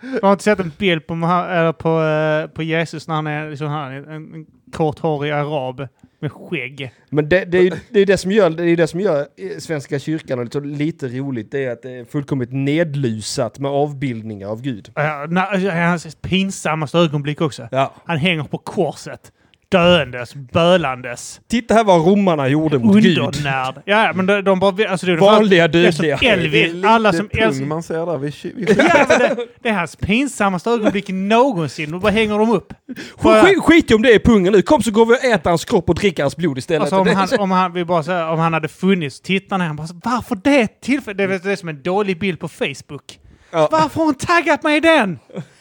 Jag 0.00 0.22
har 0.22 0.33
inte 0.33 0.44
sett 0.44 0.61
en 0.61 0.72
bild 0.78 1.07
på, 1.07 1.14
eller 1.14 1.72
på, 1.72 2.02
eh, 2.02 2.54
på 2.54 2.62
Jesus 2.62 3.09
när 3.09 3.14
han 3.14 3.26
är 3.26 3.50
liksom 3.50 3.68
här, 3.68 3.90
en, 3.90 4.35
en 4.35 4.46
korthårig 4.72 5.31
arab 5.31 5.88
med 6.20 6.33
skägg. 6.33 6.92
Men 7.11 7.28
det, 7.28 7.44
det, 7.44 7.59
är 7.59 7.78
det 7.90 8.00
är 8.00 8.07
det 8.07 8.16
som 8.16 8.33
gör, 8.33 8.50
det 8.50 8.70
är 8.70 8.76
det 8.76 8.87
som 8.87 9.00
gör 9.00 9.18
eh, 9.18 9.59
Svenska 9.59 9.98
kyrkan 9.98 10.44
lite, 10.44 10.61
lite 10.61 11.09
roligt. 11.09 11.50
Det 11.50 11.64
är 11.64 11.72
att 11.72 11.83
det 11.83 11.90
är 11.90 12.04
fullkomligt 12.04 12.52
nedlusat 12.52 13.59
med 13.59 13.70
avbildningar 13.70 14.48
av 14.48 14.62
Gud. 14.62 14.88
Uh, 14.98 15.33
na, 15.33 15.70
hans 15.88 16.14
pinsammaste 16.14 16.98
ögonblick 16.98 17.40
också. 17.40 17.68
Ja. 17.70 17.94
Han 18.04 18.18
hänger 18.18 18.44
på 18.44 18.59
korset. 18.59 19.33
Döendes, 19.70 20.35
bölandes, 20.35 21.40
Titta 21.48 21.74
här 21.74 21.85
vad 21.85 22.07
romarna 22.07 22.48
gjorde 22.48 22.78
mot 22.78 22.96
Gud. 23.02 23.18
undernärd. 23.18 23.74
Ja, 23.85 24.12
men 24.14 24.26
de, 24.26 24.42
de 24.42 24.61
bara... 24.61 24.88
Alltså 24.90 25.07
det 25.07 25.16
Vanliga 25.16 25.68
dödliga. 25.68 26.16
Elvis, 26.22 26.85
alla 26.85 27.12
som 27.12 27.28
älskar... 27.33 27.66
man 27.66 27.83
ser 27.83 28.07
där 28.07 28.18
vid, 28.18 28.35
vid 28.42 28.70
Ja, 28.78 29.07
men 29.09 29.18
det, 29.18 29.37
det 29.62 29.68
är 29.68 29.72
hans 29.72 29.96
pinsammaste 29.96 30.70
ögonblick 30.70 31.09
någonsin. 31.09 31.90
Då 31.90 31.98
bara 31.98 32.12
hänger 32.12 32.38
de 32.38 32.50
upp. 32.50 32.72
Skit, 33.16 33.62
skit 33.62 33.90
i 33.90 33.94
om 33.94 34.02
det 34.02 34.14
är 34.14 34.18
pungen 34.18 34.52
nu. 34.52 34.62
Kom 34.62 34.83
så 34.83 34.90
går 34.90 35.07
vi 35.07 35.14
och 35.14 35.24
äter 35.24 35.50
hans 35.50 35.64
kropp 35.64 35.88
och 35.88 35.94
dricker 35.94 36.22
hans 36.22 36.37
blod 36.37 36.59
istället. 36.59 36.81
Alltså 36.83 36.96
om 36.96 37.04
Det- 37.07 37.14
han, 37.14 37.28
om 37.38 37.50
han, 37.50 37.72
vi 37.72 37.85
bara 37.85 38.02
så 38.02 38.12
här, 38.12 38.28
om 38.31 38.38
han 38.38 38.52
hade 38.52 38.68
funnits, 38.68 39.20
tittar 39.20 39.59
ner, 39.59 39.64
han 39.66 39.76
bara 39.76 39.88
varför 40.04 40.38
det 40.44 40.81
tillfället? 40.81 41.18
Det 41.18 41.38
det 41.38 41.52
är 41.52 41.57
som 41.57 41.68
en 41.68 41.83
dålig 41.83 42.18
bild 42.20 42.40
på 42.40 42.48
Facebook. 42.48 43.18
Ja. 43.50 43.68
Varför 43.72 43.98
har 44.00 44.04
hon 44.04 44.14
taggat 44.14 44.62
mig 44.62 44.76
i 44.76 44.81
den? 44.81 45.18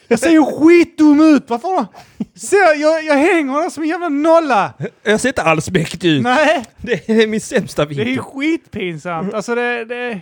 Jag 0.08 0.18
ser 0.18 0.30
ju 0.30 0.44
skitdum 0.44 1.20
ut! 1.20 1.44
Varför 1.46 1.68
har 1.68 1.86
Ser, 2.34 2.80
jag, 2.80 3.04
jag 3.04 3.14
hänger 3.14 3.62
där 3.62 3.70
som 3.70 3.82
en 3.82 3.88
jävla 3.88 4.08
nolla! 4.08 4.72
Jag 5.02 5.20
ser 5.20 5.28
inte 5.28 5.42
alls 5.42 5.70
mäktig 5.70 6.08
ut. 6.08 6.22
Nej, 6.22 6.64
Det 6.76 7.08
är 7.08 7.26
min 7.26 7.40
sämsta 7.40 7.84
det 7.84 7.94
är 7.94 7.98
ju 7.98 8.04
vinkel. 8.04 8.22
skitpinsamt. 8.24 9.34
Alltså 9.34 9.54
det... 9.54 9.84
det 9.84 10.20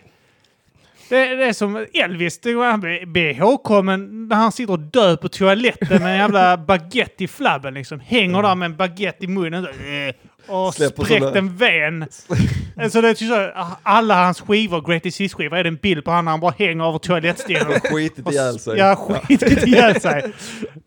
det, 1.09 1.35
det 1.35 1.45
är 1.45 1.53
som 1.53 1.87
Elvis, 1.95 2.39
det 2.39 2.55
var 2.55 2.71
han 2.71 2.81
blir 2.81 3.17
ihågkommen 3.31 4.29
när 4.29 4.37
han 4.37 4.53
sitter 4.53 4.73
och 4.73 4.79
dör 4.79 5.17
på 5.17 5.29
toaletten 5.29 6.03
med 6.03 6.13
en 6.13 6.19
jävla 6.19 6.57
baguette 6.57 7.25
i 7.25 7.29
flabben 7.29 7.75
liksom. 7.75 8.01
Hänger 8.01 8.43
där 8.43 8.55
med 8.55 8.67
en 8.67 8.77
baguette 8.77 9.25
i 9.25 9.29
munnen 9.29 9.65
så, 9.65 9.69
eh, 9.69 10.15
och 10.49 10.75
spräckt 10.75 11.37
en 11.37 11.57
ven. 11.57 12.07
Alltså 12.77 13.01
det 13.01 13.09
är 13.09 13.15
typ 13.15 13.29
så, 13.29 13.51
alla 13.83 14.25
hans 14.25 14.41
skivor, 14.41 14.81
Greatest 14.89 15.21
Hits-skivor, 15.21 15.57
är 15.57 15.65
det 15.65 15.69
en 15.69 15.77
bild 15.77 16.05
på 16.05 16.11
han 16.11 16.25
när 16.25 16.31
han 16.33 16.41
bara 16.41 16.55
hänger 16.59 16.89
över 16.89 16.99
toalettstenen. 16.99 17.81
Skitit 17.85 18.31
ihjäl 18.31 18.59
sig. 18.59 18.79
Ja, 18.79 18.97
skitit 18.97 19.67
ihjäl 19.67 20.01
sig. 20.01 20.33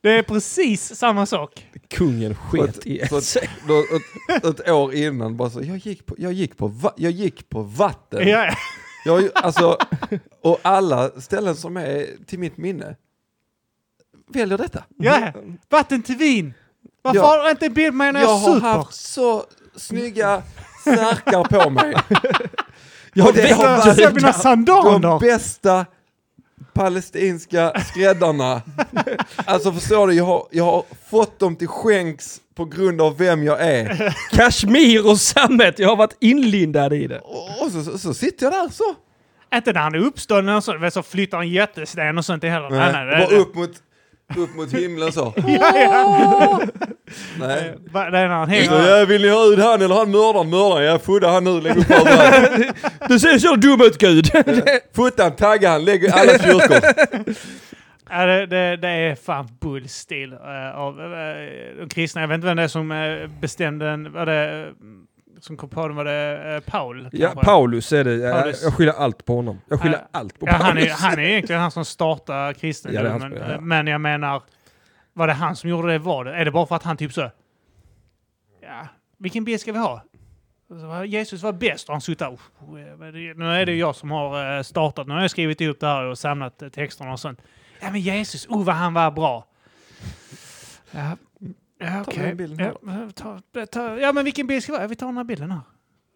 Det 0.01 0.09
är 0.11 0.23
precis 0.23 0.95
samma 0.95 1.25
sak. 1.25 1.65
Kungen 1.89 2.35
sket 2.35 2.77
ett- 2.77 2.87
i 2.87 3.07
så 3.07 3.17
ett, 4.43 4.69
år 4.69 4.93
innan 4.93 5.37
bara 5.37 5.49
så, 5.49 5.61
jag 5.63 5.77
gick 5.77 6.05
på, 6.05 6.15
jag 6.17 6.33
gick 6.33 6.57
på, 6.57 6.67
va, 6.67 6.93
jag 6.97 7.11
gick 7.11 7.49
på 7.49 7.61
vatten. 7.61 8.27
Ja, 8.27 8.45
ja. 8.45 8.53
Jag, 9.05 9.29
alltså, 9.33 9.77
och 10.43 10.59
alla 10.61 11.09
ställen 11.09 11.55
som 11.55 11.77
är 11.77 12.05
till 12.27 12.39
mitt 12.39 12.57
minne 12.57 12.95
väljer 14.33 14.57
detta. 14.57 14.83
ja. 14.97 15.31
Vatten 15.69 16.01
till 16.03 16.15
vin. 16.15 16.53
Varför 17.01 17.19
har 17.19 17.43
du 17.43 17.49
inte 17.49 17.65
en 17.65 17.73
bild 17.73 17.93
med 17.93 18.13
mig 18.13 18.13
när 18.13 18.19
jag, 18.21 18.29
Jag 18.29 18.35
har 18.37 18.55
super? 18.55 18.67
haft 18.67 18.93
så 18.93 19.43
snygga 19.75 20.41
snärkar 20.83 21.43
på 21.63 21.69
mig. 21.69 21.93
Jag 23.13 23.23
har 23.23 23.33
Jag 23.37 23.57
varit 23.57 23.95
ser 23.95 24.11
mina 24.13 24.27
de 24.27 24.33
sandaler. 24.33 25.19
bästa 25.19 25.85
palestinska 26.73 27.73
skräddarna. 27.91 28.61
Alltså 29.45 29.71
förstår 29.73 30.07
du, 30.07 30.13
jag 30.13 30.25
har, 30.25 30.47
jag 30.51 30.63
har 30.63 30.83
fått 31.09 31.39
dem 31.39 31.55
till 31.55 31.67
skänks 31.67 32.37
på 32.55 32.65
grund 32.65 33.01
av 33.01 33.17
vem 33.17 33.43
jag 33.43 33.61
är. 33.61 34.15
Kashmir 34.31 35.07
och 35.09 35.19
sammet, 35.19 35.79
jag 35.79 35.89
har 35.89 35.95
varit 35.95 36.17
inlindad 36.19 36.93
i 36.93 37.07
det. 37.07 37.19
Och 37.19 37.61
och 37.65 37.71
så, 37.71 37.83
så, 37.83 37.97
så 37.97 38.13
sitter 38.13 38.45
jag 38.45 38.53
där 38.53 38.69
så. 38.69 38.83
Inte 39.55 39.73
när 39.73 39.81
han 39.81 39.95
är 39.95 39.99
uppstånden 39.99 40.55
och 40.55 40.63
så, 40.63 40.89
så 40.93 41.03
flyttar 41.03 41.39
en 41.39 41.49
jättesten 41.49 42.17
och 42.17 42.25
sånt 42.25 42.43
heller. 42.43 42.69
Nej, 42.69 42.91
nej, 42.93 43.05
bara 43.19 43.29
det, 43.29 43.35
upp 43.35 43.55
mot, 43.55 43.71
upp 44.37 44.55
mot 44.55 44.73
himlen 44.73 45.11
så. 45.11 45.33
Ja, 45.47 45.77
ja. 45.77 46.61
Nej. 47.39 47.73
Va- 47.91 48.09
Det 48.09 48.17
är 48.17 48.27
när 48.27 48.35
han 48.35 48.49
hänger. 48.49 48.97
ja, 48.99 49.05
vill 49.05 49.21
ni 49.21 49.29
ha 49.29 49.45
ut 49.45 49.59
han 49.59 49.81
eller 49.81 49.95
han 49.95 50.11
mördaren? 50.11 50.49
Mördaren, 50.49 50.83
jag 50.85 51.01
fotar 51.03 51.29
han 51.31 51.43
nu, 51.43 51.61
lägg 51.61 51.77
upp 51.77 51.91
överallt. 51.91 52.75
Du 53.07 53.19
ser 53.19 53.37
så 53.37 53.55
dum 53.55 53.81
ut 53.81 53.97
Gud! 53.97 54.29
Fota 54.95 55.23
han, 55.23 55.35
tagga 55.35 55.69
han, 55.69 55.85
lägg 55.85 56.07
alla 56.09 56.37
kyrkor. 56.39 56.77
Ja, 58.11 58.25
det, 58.25 58.45
det, 58.45 58.77
det 58.77 58.87
är 58.89 59.15
fan 59.15 59.47
bullstil 59.61 60.33
uh, 60.33 60.77
av 60.79 60.99
uh, 60.99 61.07
de 61.79 61.89
kristna. 61.89 62.21
Jag 62.21 62.27
vet 62.27 62.35
inte 62.35 62.47
vem 62.47 62.57
det 62.57 62.63
är 62.63 62.67
som 62.67 62.91
uh, 62.91 63.27
bestämde 63.41 63.85
den. 63.85 64.11
Var 64.11 64.25
det, 64.25 64.67
som 65.39 65.57
kom 65.57 65.69
på 65.69 65.87
den? 65.87 65.95
Var 65.97 66.05
det 66.05 66.55
uh, 66.55 66.59
Paul? 66.71 67.09
Ja, 67.11 67.27
kanske? 67.27 67.45
Paulus 67.45 67.91
är 67.93 68.03
det. 68.03 68.15
Jag, 68.15 68.39
Paulus. 68.41 68.63
jag 68.63 68.73
skyller 68.73 68.93
allt 68.93 69.25
på 69.25 69.35
honom. 69.35 69.61
Jag 69.69 69.81
skyller 69.81 69.97
Ja. 69.97 70.19
allt 70.19 70.39
på 70.39 70.47
Ja, 70.47 70.51
han, 70.53 70.77
är, 70.77 70.81
Paulus. 70.81 70.99
han 71.01 71.13
är 71.19 71.23
egentligen 71.23 71.61
han 71.61 71.71
som 71.71 71.85
startar 71.85 72.41
Ja, 72.41 72.47
det 72.47 72.53
kristendomen. 72.59 73.11
han 73.11 73.19
som- 73.21 73.33
ja, 73.33 73.51
ja. 73.51 73.59
Men 73.61 73.87
jag 73.87 74.01
menar, 74.01 74.41
var 75.13 75.27
det 75.27 75.33
han 75.33 75.55
som 75.55 75.69
gjorde 75.69 75.91
det 75.91 75.99
valet? 75.99 76.33
Är 76.35 76.45
det 76.45 76.51
bara 76.51 76.65
för 76.65 76.75
att 76.75 76.83
han 76.83 76.97
typ 76.97 77.13
så... 77.13 77.31
Ja, 78.61 78.87
vilken 79.17 79.43
bild 79.43 79.61
ska 79.61 79.71
vi 79.71 79.79
ha? 79.79 80.03
Så, 80.69 81.05
Jesus 81.05 81.43
var 81.43 81.53
bäst 81.53 81.87
och 81.89 81.93
han 81.93 82.01
suttit. 82.01 82.21
"Oh, 82.21 82.81
eh, 82.81 82.97
men 82.97 83.13
det- 83.13 83.33
Nu 83.37 83.45
är 83.45 83.65
det 83.65 83.75
jag 83.75 83.95
som 83.95 84.11
har 84.11 84.57
eh, 84.57 84.63
startat. 84.63 85.07
Nu 85.07 85.13
har 85.13 85.21
jag 85.21 85.31
skrivit 85.31 85.61
ihop 85.61 85.79
det 85.79 85.87
här 85.87 86.03
och 86.05 86.17
samlat 86.17 86.61
eh, 86.61 86.69
texterna 86.69 87.11
och 87.11 87.19
sånt. 87.19 87.41
Ja 87.81 87.91
men 87.91 88.01
Jesus, 88.01 88.47
oh 88.47 88.63
vad 88.65 88.75
han 88.75 88.93
var 88.93 89.11
bra. 89.11 89.45
Ja, 90.91 91.17
ja 91.79 92.01
okej. 92.07 92.23
den 92.23 92.37
bilden 92.37 92.59
här 92.59 92.65
Ja, 92.65 92.77
men 92.81 93.11
ta, 93.11 93.39
ta, 93.71 93.97
ja 93.97 94.11
men 94.13 94.23
vilken 94.25 94.47
bild 94.47 94.63
ska 94.63 94.71
vi 94.71 94.77
ha? 94.77 94.83
Ja, 94.83 94.87
Vi 94.87 94.95
tar 94.95 95.07
den 95.07 95.17
här 95.17 95.23
bilden 95.23 95.51
här. 95.51 95.61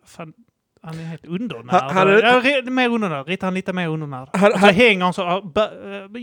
Fan, 0.06 0.34
han 0.82 1.00
är 1.00 1.04
helt 1.04 1.26
undernärd. 1.26 1.66
Ha- 1.82 1.92
hade- 1.94 2.20
ja, 2.20 2.42
re- 2.42 2.70
mer 2.70 2.90
undernärd. 2.90 3.28
Rita 3.28 3.46
han 3.48 3.54
lite 3.54 3.74
mer 3.74 3.88
undernärd. 3.88 4.30
Hade- 4.34 4.54
Och 4.54 4.60
så 4.60 4.66
hänger 4.66 5.04
han 5.04 5.14
så, 5.14 5.42
bö, 5.56 5.64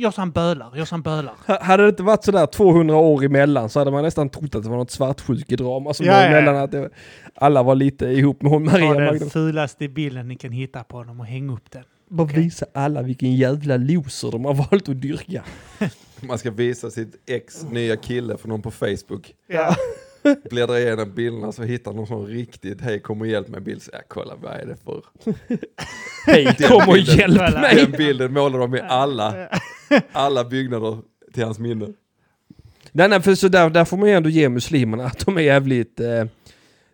eh, 0.05 0.11
så 0.11 0.21
han 0.21 0.31
bölar. 0.31 0.77
Gör 0.77 0.85
så 0.85 0.95
han 0.95 1.03
bölar. 1.03 1.35
Ha- 1.47 1.63
Hade 1.63 1.83
det 1.83 1.89
inte 1.89 2.03
varit 2.03 2.25
sådär 2.25 2.47
200 2.47 2.97
år 2.97 3.25
emellan 3.25 3.69
så 3.69 3.79
hade 3.79 3.91
man 3.91 4.03
nästan 4.03 4.29
trott 4.29 4.55
att 4.55 4.63
det 4.63 4.69
var 4.71 4.77
något 4.77 4.91
svartsjukedrama 4.91 5.95
som 5.95 6.07
Ja, 6.07 6.13
var 6.13 6.21
ja, 6.23 6.31
ja. 6.31 6.37
emellan. 6.37 6.57
Att 6.57 6.71
det, 6.71 6.91
alla 7.35 7.63
var 7.63 7.75
lite 7.75 8.07
ihop 8.07 8.43
med 8.43 8.53
hon 8.53 8.65
Maria 8.65 8.79
Ta 8.89 8.95
den 8.95 9.05
Magdalena. 9.05 9.31
fulaste 9.31 9.89
bilden 9.89 10.29
ni 10.29 10.37
kan 10.37 10.53
hitta 10.53 10.85
på 10.85 10.97
honom 10.97 11.21
och 11.21 11.27
häng 11.27 11.51
upp 11.51 11.71
den. 11.71 11.85
Bara 12.09 12.23
okej. 12.25 12.43
visa 12.43 12.67
alla 12.75 13.03
vilken 13.03 13.37
jävla 13.37 13.77
loser 13.77 14.31
de 14.31 14.45
har 14.45 14.55
valt 14.55 14.89
att 14.89 15.01
dyrka. 15.03 15.43
Man 16.23 16.39
ska 16.39 16.51
visa 16.51 16.91
sitt 16.91 17.23
ex 17.27 17.65
nya 17.71 17.97
kille 17.97 18.37
för 18.37 18.49
någon 18.49 18.63
på 18.63 18.71
Facebook. 18.71 19.35
Ja. 19.47 19.77
Bläddra 20.51 20.81
igenom 20.81 21.15
bilderna 21.15 21.53
så 21.53 21.63
hittar 21.63 21.93
någon 21.93 22.07
sån 22.07 22.27
riktigt, 22.27 22.81
hej 22.81 23.01
kom 23.01 23.21
och 23.21 23.27
hjälp 23.27 23.49
mig 23.49 23.61
bild. 23.61 23.83
Så, 23.83 23.91
ja, 23.93 23.99
kolla 24.09 24.35
vad 24.43 24.53
är 24.53 24.67
det 24.67 24.77
för... 24.85 25.05
Hej, 26.27 26.57
kom 26.69 26.89
och 26.89 26.95
bilden. 26.95 27.17
hjälp 27.17 27.55
mig! 27.55 27.77
Den 27.77 27.93
bilden 27.93 28.33
målar 28.33 28.59
de 28.59 28.75
i 28.75 28.81
alla, 28.81 29.49
alla 30.13 30.45
byggnader 30.45 30.99
till 31.35 31.45
hans 31.45 31.59
minne. 31.59 31.87
Nej, 32.93 33.09
nej, 33.09 33.23
för 33.23 33.35
så 33.35 33.49
där, 33.49 33.71
där 33.71 33.85
får 33.85 33.97
man 33.97 34.09
ju 34.09 34.15
ändå 34.15 34.29
ge 34.29 34.49
muslimerna 34.49 35.05
att 35.05 35.27
de 35.27 35.37
är 35.37 35.41
jävligt 35.41 36.01
eh, 36.01 36.25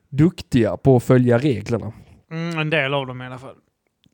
duktiga 0.09 0.77
på 0.77 0.97
att 0.97 1.03
följa 1.03 1.39
reglerna. 1.39 1.93
Mm, 2.31 2.59
en 2.59 2.71
del 2.71 2.95
av 2.95 3.07
dem 3.07 3.23
i 3.23 3.27
alla 3.27 3.39
fall. 3.39 3.55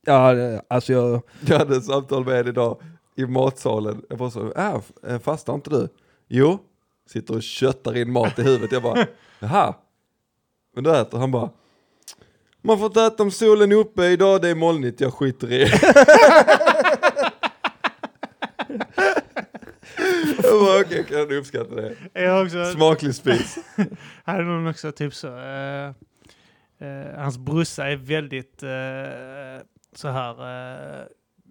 Ja, 0.07 0.37
eh, 0.37 0.61
alltså 0.68 0.92
jag... 0.92 1.22
Jag 1.46 1.59
hade 1.59 1.77
ett 1.77 1.85
samtal 1.85 2.25
med 2.25 2.40
en 2.40 2.48
idag 2.48 2.83
i 3.16 3.27
matsalen. 3.27 4.03
Jag 4.09 4.18
bara 4.18 4.31
så, 4.31 4.53
äh, 4.53 4.81
äh, 5.09 5.18
fastar 5.18 5.55
inte 5.55 5.70
du? 5.70 5.88
Jo, 6.29 6.59
sitter 7.07 7.35
och 7.35 7.42
köttar 7.42 7.96
in 7.96 8.12
mat 8.12 8.38
i 8.38 8.42
huvudet. 8.42 8.72
Jag 8.72 8.83
bara, 8.83 9.07
jaha, 9.38 9.75
men 10.75 10.85
du 10.85 10.96
äter? 10.96 11.18
Han 11.18 11.31
bara, 11.31 11.51
man 12.62 12.79
får 12.79 12.87
inte 12.87 13.03
äta 13.03 13.22
om 13.22 13.31
solen 13.31 13.72
är 13.72 13.77
uppe 13.77 14.05
idag, 14.07 14.42
det 14.42 14.48
är 14.48 14.55
molnigt, 14.55 15.01
jag 15.01 15.14
skiter 15.14 15.53
i. 15.53 15.61
jag 20.42 20.61
bara, 20.61 20.81
okej, 20.81 21.01
okay, 21.01 21.05
kan 21.05 21.29
du 21.29 21.38
uppskatta 21.38 21.75
det? 21.75 21.96
Jag 22.12 22.44
också, 22.44 22.64
Smaklig 22.72 23.14
spis. 23.14 23.59
hade 24.25 24.44
någon 24.44 24.66
också 24.66 24.92
typ 24.92 25.14
så. 25.14 25.29
eh, 25.38 25.87
eh, 26.79 27.16
hans 27.16 27.38
brorsa 27.38 27.88
är 27.88 27.96
väldigt 27.96 28.62
eh, 28.62 29.66
så 29.94 30.09
här 30.09 30.37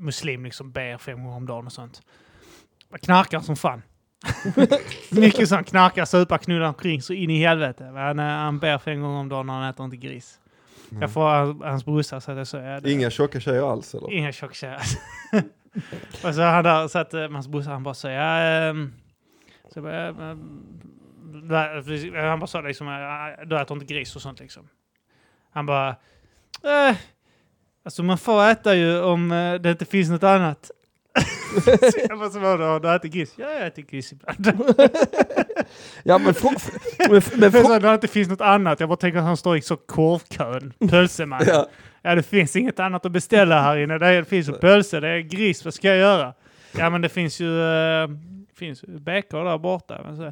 muslim, 0.02 0.44
liksom 0.46 0.72
ber 0.72 0.98
fem 0.98 1.24
gånger 1.24 1.38
om 1.38 1.46
dagen 1.46 1.66
och 1.66 1.72
sånt. 1.72 2.02
Knarkar 3.02 3.40
som 3.40 3.56
fan. 3.56 3.82
Mycket 5.12 5.50
sånt. 5.50 5.68
Knarkar, 5.70 6.06
supa, 6.06 6.38
knulla 6.38 6.68
omkring 6.68 7.02
så 7.02 7.14
in 7.14 7.30
i 7.30 7.40
helvete. 7.40 7.92
Men 7.92 8.20
eh, 8.20 8.26
han 8.26 8.60
ber 8.60 8.78
fem 8.78 9.02
gånger 9.02 9.20
om 9.20 9.30
dagen 9.30 9.50
och 9.50 9.56
han 9.56 9.70
äter 9.70 9.86
inte 9.86 9.98
gris. 9.98 10.38
Jag 11.02 11.14
får 11.14 11.64
hans, 11.66 11.86
brorsa 11.86 12.22
så 12.22 12.32
att 12.32 12.38
jag 12.38 12.48
så. 12.48 12.58
Ja, 12.58 12.80
det- 12.80 12.92
Inga 12.92 13.10
tjocka 13.10 13.40
tjejer 13.40 13.72
alls 13.72 13.96
eller? 13.96 14.12
Inga 14.12 14.32
tjocktjejer. 14.32 14.82
och 16.24 16.36
så 16.36 16.42
han 16.42 16.64
där 16.64 16.88
satt 16.88 17.14
eh, 17.14 17.30
hans 17.32 17.48
brorsa, 17.48 17.70
han 17.70 17.84
bara 17.84 17.94
säger 17.94 18.20
ja, 18.22 18.38
ehm, 18.70 18.94
så 19.74 19.80
jag 19.80 20.16
bara, 20.16 20.28
han 22.30 22.40
bara 22.40 22.48
sa 22.48 22.62
liksom, 22.62 22.88
"Ja, 22.88 23.36
du 23.46 23.62
äter 23.62 23.78
inte 23.78 23.94
gris 23.94 24.16
och 24.16 24.22
sånt 24.22 24.40
liksom. 24.40 24.68
Han 25.52 25.66
bara, 25.66 25.90
eh, 26.64 26.96
alltså 27.86 28.04
man 28.04 28.18
får 28.18 28.44
äta 28.44 28.76
ju 28.76 29.02
om 29.02 29.32
eh, 29.32 29.54
det 29.54 29.72
inte 29.72 29.86
finns 29.86 30.10
något 30.10 30.24
annat. 30.24 30.72
så 31.66 31.72
jag 32.10 32.20
bara, 32.20 32.30
så 32.30 32.40
vadå, 32.40 32.80
du 32.80 32.96
äter 32.96 33.10
gris? 33.10 33.34
Ja, 33.36 33.52
jag 33.52 33.68
äter 33.68 33.82
gris 33.82 34.12
ibland. 34.12 34.74
Ja 36.04 36.18
men... 36.18 36.34
Frå, 36.34 36.52
men, 37.10 37.22
men 37.36 37.52
Men 37.52 37.64
när 37.64 37.80
det 37.80 37.94
inte 37.94 38.08
finns 38.08 38.30
något 38.30 38.42
annat, 38.42 38.80
jag 38.80 38.90
bara 38.90 38.98
tänker 38.98 39.20
att 39.20 39.26
han 39.26 39.38
står 39.38 39.58
i 39.58 39.62
så 39.62 39.78
korvkön, 39.78 40.74
pölsemannen. 40.90 41.48
Ja. 41.50 41.68
Ja, 42.02 42.16
det 42.16 42.24
finns 42.24 42.56
inget 42.56 42.80
annat 42.80 43.06
att 43.06 43.12
beställa 43.12 43.62
här 43.62 43.78
inne. 43.78 43.98
Det, 43.98 44.08
är, 44.08 44.20
det 44.20 44.26
finns 44.26 44.50
ju 44.50 44.54
pölse, 44.54 45.00
det 45.00 45.08
är 45.08 45.20
gris. 45.20 45.66
Vad 45.66 45.74
ska 45.74 45.88
jag 45.88 45.98
göra? 45.98 46.34
Ja, 46.78 46.90
men 46.90 47.02
det 47.02 47.10
finns 47.10 47.40
ju, 47.40 47.48
uh, 47.48 48.10
finns 48.56 48.84
ju 48.84 49.00
bäckor 49.00 49.44
där 49.46 49.58
borta. 49.58 50.02
Men 50.06 50.18
så, 50.18 50.32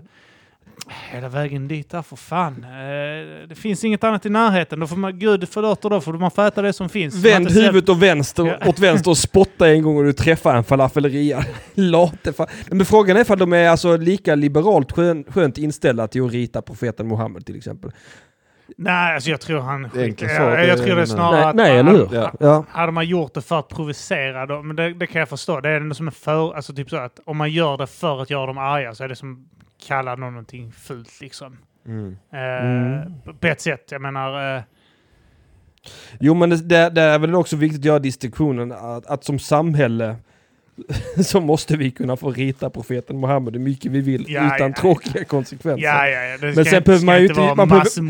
hela 1.11 1.29
vägen 1.29 1.67
dit 1.67 1.89
där, 1.89 2.01
för 2.01 2.15
fan. 2.15 2.63
Eh, 2.63 3.47
det 3.47 3.55
finns 3.55 3.83
inget 3.83 4.03
annat 4.03 4.25
i 4.25 4.29
närheten. 4.29 4.79
Då 4.79 4.87
får 4.87 4.95
man, 4.95 5.19
Gud 5.19 5.49
förlåter 5.49 5.89
då, 5.89 6.01
får 6.01 6.13
man 6.13 6.31
får 6.31 6.47
äta 6.47 6.61
det 6.61 6.73
som 6.73 6.89
finns. 6.89 7.15
Vänd 7.15 7.51
huvudet 7.51 7.89
åt 7.89 7.97
vänster, 7.97 8.45
Ja. 8.61 8.69
åt 8.69 8.79
vänster 8.79 9.11
och 9.11 9.17
spotta 9.17 9.69
en 9.69 9.81
gång 9.81 9.97
och 9.97 10.03
du 10.03 10.13
träffar 10.13 10.55
en 10.55 10.63
falafelria. 10.63 11.43
Late 11.73 12.31
fa- 12.31 12.47
Men 12.71 12.85
frågan 12.85 13.17
är 13.17 13.21
ifall 13.21 13.37
de 13.39 13.53
är 13.53 13.69
alltså 13.69 13.97
lika 13.97 14.35
liberalt 14.35 14.91
skön, 14.91 15.23
skönt 15.27 15.57
inställda 15.57 16.07
till 16.07 16.25
att 16.25 16.31
rita 16.31 16.61
profeten 16.61 17.07
Muhammed 17.07 17.45
till 17.45 17.57
exempel. 17.57 17.91
Nej, 18.77 19.13
alltså 19.15 19.29
jag 19.29 19.41
tror 19.41 19.59
han... 19.59 19.89
Det 19.93 19.99
är 20.01 20.03
enkelt 20.05 20.31
jag, 20.31 20.67
jag, 20.67 20.77
tror 20.77 20.85
det 20.87 20.91
är 20.91 20.95
nej. 20.95 21.07
snarare 21.07 21.35
Nej, 21.39 21.43
att... 21.49 21.55
nej 21.55 21.83
man- 21.83 21.95
eller 21.95 22.05
hur? 22.07 22.15
Ja. 22.15 22.33
Ja. 22.39 22.65
Hade 22.69 22.91
man 22.91 23.05
gjort 23.07 23.33
det 23.33 23.41
för 23.41 23.59
att 23.59 23.67
provocera 23.69 24.45
dem, 24.45 24.67
men 24.67 24.75
det, 24.75 24.93
det 24.93 25.07
kan 25.07 25.19
jag 25.19 25.29
förstå. 25.29 25.59
Det 25.59 25.69
är 25.69 25.75
ändå 25.77 25.95
som 25.95 26.07
en 26.07 26.11
för... 26.11 26.53
Alltså 26.55 26.73
typ 26.73 26.89
så 26.89 26.97
att 26.97 27.19
om 27.25 27.37
man 27.37 27.51
gör 27.51 27.77
det 27.77 27.87
för 27.87 28.21
att 28.21 28.29
göra 28.29 28.45
dem 28.45 28.57
arga 28.57 28.95
så 28.95 29.03
är 29.03 29.07
det 29.07 29.15
som 29.15 29.47
kalla 29.79 30.15
någonting 30.15 30.71
fult 30.71 31.21
liksom. 31.21 31.57
Mm. 31.85 32.17
Eh, 32.31 32.65
Mm. 32.65 33.13
På 33.39 33.47
ett 33.47 33.61
sätt. 33.61 33.91
Jag 33.91 34.01
menar... 34.01 34.55
Eh, 34.57 34.63
Jo 36.19 36.33
men 36.33 36.49
det, 36.49 36.55
det, 36.57 36.89
det 36.89 37.01
är 37.01 37.19
väl 37.19 37.35
också 37.35 37.55
viktigt 37.55 37.79
att 37.81 37.85
göra 37.85 37.99
distinktionen 37.99 38.71
att, 38.71 39.05
att 39.05 39.23
som 39.23 39.39
samhälle 39.39 40.15
så 41.23 41.39
måste 41.41 41.77
vi 41.77 41.91
kunna 41.91 42.17
få 42.17 42.31
rita 42.31 42.69
profeten 42.69 43.19
Muhammed 43.19 43.53
hur 43.53 43.61
mycket 43.63 43.91
vi 43.91 44.01
vill 44.01 44.25
Ja, 44.27 44.55
utan 44.55 44.69
ja, 44.75 44.81
tråkiga 44.81 45.25
konsekvenser. 45.25 45.83
ja, 45.85 46.07
ja. 46.07 46.37
Det 46.37 46.45
Men 46.45 46.53
ska, 46.53 46.63
sen 46.65 46.83
behöver 46.83 46.97
ska 46.97 47.05
man 47.05 47.21
ju 47.21 47.27
inte 47.27 47.41
man 47.55 47.67
behöver- 47.69 48.01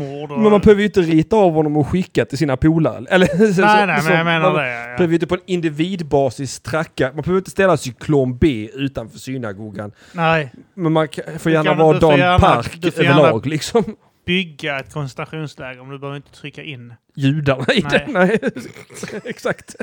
Men 0.42 0.50
man 0.50 0.60
behöver 0.60 0.80
ju 0.80 0.86
inte 0.86 1.00
rita 1.00 1.36
av 1.36 1.52
honom 1.52 1.76
och 1.76 1.88
skicka 1.88 2.24
till 2.24 2.38
sina 2.38 2.56
polare. 2.56 3.04
Eller, 3.10 3.28
nej, 3.38 3.54
så- 3.54 3.60
nej, 3.62 4.00
så- 4.02 4.08
men 4.08 4.16
jag 4.16 4.24
menar 4.24 4.40
man 4.52 4.54
det. 4.54 4.70
Ja, 4.70 4.84
behöver 4.96 5.06
ju 5.08 5.14
inte 5.14 5.26
på 5.26 5.34
en 5.34 5.40
individbasis 5.46 6.60
tracka. 6.60 7.06
Man 7.14 7.22
behöver 7.22 7.38
inte 7.38 7.50
ställa 7.50 7.76
cyklon 7.76 8.38
B 8.38 8.68
utanför 8.74 9.18
synagogan. 9.18 9.92
Nej, 10.12 10.52
Men 10.74 10.92
man 10.92 11.08
kan, 11.08 11.24
får 11.38 11.52
gärna 11.52 11.70
kan- 11.70 11.78
vara 11.78 11.98
Dan 11.98 12.18
gärna- 12.18 12.38
Park 12.38 12.84
överlag 12.98 13.46
liksom. 13.46 13.84
bygga 14.26 14.78
ett 14.80 14.92
koncentrationsläger, 14.92 15.80
men 15.82 15.90
du 15.90 15.98
behöver 15.98 16.16
inte 16.16 16.30
trycka 16.32 16.62
in. 16.62 16.94
Judarna 17.16 17.64
i 17.74 17.82
Nej. 17.82 18.04
det. 18.06 18.12
Nej, 18.12 18.38
exakt. 19.24 19.76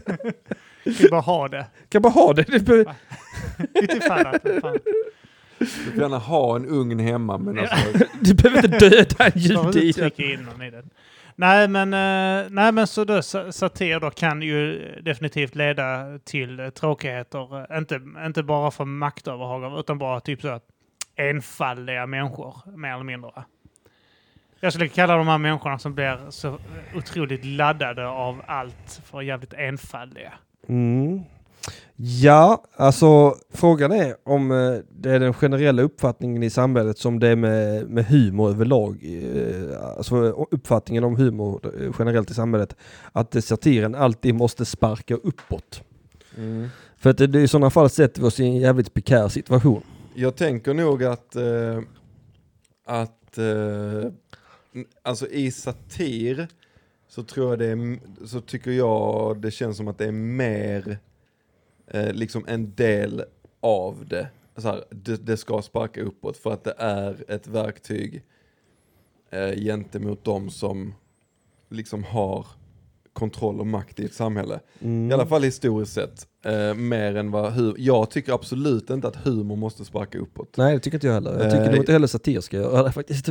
Du 0.87 0.93
kan 0.93 1.09
bara 1.11 1.21
ha 1.21 1.47
det. 1.47 1.65
Kan 1.89 2.01
bara 2.01 2.09
ha 2.13 2.33
det. 2.33 2.43
det 2.43 2.51
Lite. 2.51 2.85
Fan. 4.07 4.77
Du 5.59 5.65
får 5.65 6.01
gärna 6.01 6.17
ha 6.17 6.55
en 6.55 6.65
ugn 6.65 6.99
hemma 6.99 7.37
men 7.37 7.59
alltså, 7.59 7.75
du 8.21 8.33
behöver 8.33 8.65
inte 8.65 8.89
döda 8.89 9.25
en 9.27 9.31
jude 9.39 9.79
i 9.81 9.87
inte 9.87 10.01
den. 10.01 10.11
trycka 10.11 10.33
in 10.33 10.43
någon 10.43 10.61
i 10.61 10.71
den. 10.71 10.89
Nej, 11.35 11.67
men, 11.67 11.93
eh, 11.93 12.49
nej, 12.49 12.71
men 12.71 12.87
så 12.87 13.03
då, 13.03 13.21
sa- 13.21 13.51
satir 13.51 13.99
då 13.99 14.09
kan 14.09 14.41
ju 14.41 14.79
definitivt 15.01 15.55
leda 15.55 16.19
till 16.23 16.71
tråkigheter. 16.75 17.71
Eh, 17.71 17.77
Inte, 17.77 17.99
inte 18.25 18.43
bara 18.43 18.71
för 18.71 18.85
maktöverhagare, 18.85 19.79
utan 19.79 19.97
bara 19.97 20.19
typ 20.19 20.41
så 20.41 20.59
enfaldiga 21.15 22.05
människor, 22.05 22.55
mer 22.77 22.93
eller 22.93 23.03
mindre. 23.03 23.31
Jag 24.59 24.73
skulle 24.73 24.87
kalla 24.89 25.15
de 25.17 25.27
här 25.27 25.37
människorna 25.37 25.79
som 25.79 25.93
blir 25.95 26.19
så 26.29 26.57
otroligt 26.95 27.45
laddade 27.45 28.07
av 28.07 28.41
allt 28.47 29.01
för 29.05 29.21
jävligt 29.21 29.53
enfaldiga. 29.53 30.33
Mm. 30.69 31.21
Ja, 31.99 32.63
alltså 32.75 33.35
frågan 33.53 33.91
är 33.91 34.15
om 34.23 34.51
eh, 34.51 34.73
det 34.89 35.11
är 35.11 35.19
den 35.19 35.33
generella 35.33 35.81
uppfattningen 35.81 36.43
i 36.43 36.49
samhället 36.49 36.97
som 36.97 37.19
det 37.19 37.27
är 37.27 37.35
med, 37.35 37.89
med 37.89 38.05
humor 38.05 38.49
överlag. 38.49 38.97
eh, 39.03 39.97
Alltså 39.97 40.15
uppfattningen 40.51 41.03
om 41.03 41.15
humor 41.15 41.61
eh, 41.81 41.91
generellt 41.99 42.31
i 42.31 42.33
samhället. 42.33 42.75
Att 43.11 43.35
eh, 43.35 43.41
satiren 43.41 43.95
alltid 43.95 44.35
måste 44.35 44.65
sparka 44.65 45.15
uppåt. 45.15 45.81
mm. 46.37 46.67
För 46.97 47.09
att 47.09 47.17
det, 47.17 47.41
i 47.41 47.47
sådana 47.47 47.69
fall 47.69 47.89
sätter 47.89 48.21
vi 48.21 48.27
oss 48.27 48.39
i 48.39 48.43
en 48.43 48.55
jävligt 48.57 48.93
prekär 48.93 49.27
situation. 49.27 49.81
Jag 50.15 50.35
tänker 50.35 50.73
nog 50.73 51.03
att, 51.03 51.35
eh, 51.35 51.79
att 52.85 53.37
eh, 53.37 54.11
alltså 55.03 55.27
i 55.27 55.51
satir 55.51 56.47
så 57.07 57.23
tror 57.23 57.49
jag 57.49 57.59
det 57.59 57.65
är, 57.65 57.99
så 58.27 58.41
tycker 58.41 58.71
jag 58.71 59.41
det 59.41 59.51
känns 59.51 59.77
som 59.77 59.87
att 59.87 59.97
det 59.97 60.05
är 60.05 60.11
mer 60.11 60.97
eh, 61.87 62.13
liksom 62.13 62.45
en 62.47 62.73
del 62.75 63.23
av 63.59 64.05
det. 64.07 64.27
Så 64.55 64.67
här, 64.67 64.83
det. 64.89 65.25
Det 65.25 65.37
ska 65.37 65.61
sparka 65.61 66.01
uppåt 66.01 66.37
för 66.37 66.51
att 66.53 66.63
det 66.63 66.73
är 66.77 67.25
ett 67.27 67.47
verktyg 67.47 68.23
eh, 69.29 69.51
gentemot 69.55 70.23
de 70.23 70.49
som 70.49 70.93
liksom 71.69 72.03
har 72.03 72.45
kontroll 73.13 73.59
och 73.59 73.67
makt 73.67 73.99
i 73.99 74.05
ett 74.05 74.13
samhälle. 74.13 74.59
Mm. 74.81 75.11
I 75.11 75.13
alla 75.13 75.25
fall 75.25 75.43
historiskt 75.43 75.93
sett. 75.93 76.27
Eh, 76.45 76.73
mer 76.73 77.15
än 77.15 77.31
vad 77.31 77.53
hu- 77.53 77.75
Jag 77.77 78.11
tycker 78.11 78.33
absolut 78.33 78.89
inte 78.89 79.07
att 79.07 79.15
humor 79.15 79.55
måste 79.55 79.85
sparka 79.85 80.17
uppåt. 80.19 80.57
Nej, 80.57 80.73
det 80.73 80.79
tycker 80.79 80.95
inte 80.97 81.07
jag 81.07 81.13
heller. 81.13 81.31
Jag 81.31 81.51
tycker 81.51 81.63
Eh, 81.63 81.69
nog 81.71 81.75
inte 81.77 81.91
heller 81.91 82.07
satir 82.07 82.39
ska 82.41 82.57
göra 82.57 82.83
det 82.83 82.91
faktiskt. 83.01 83.29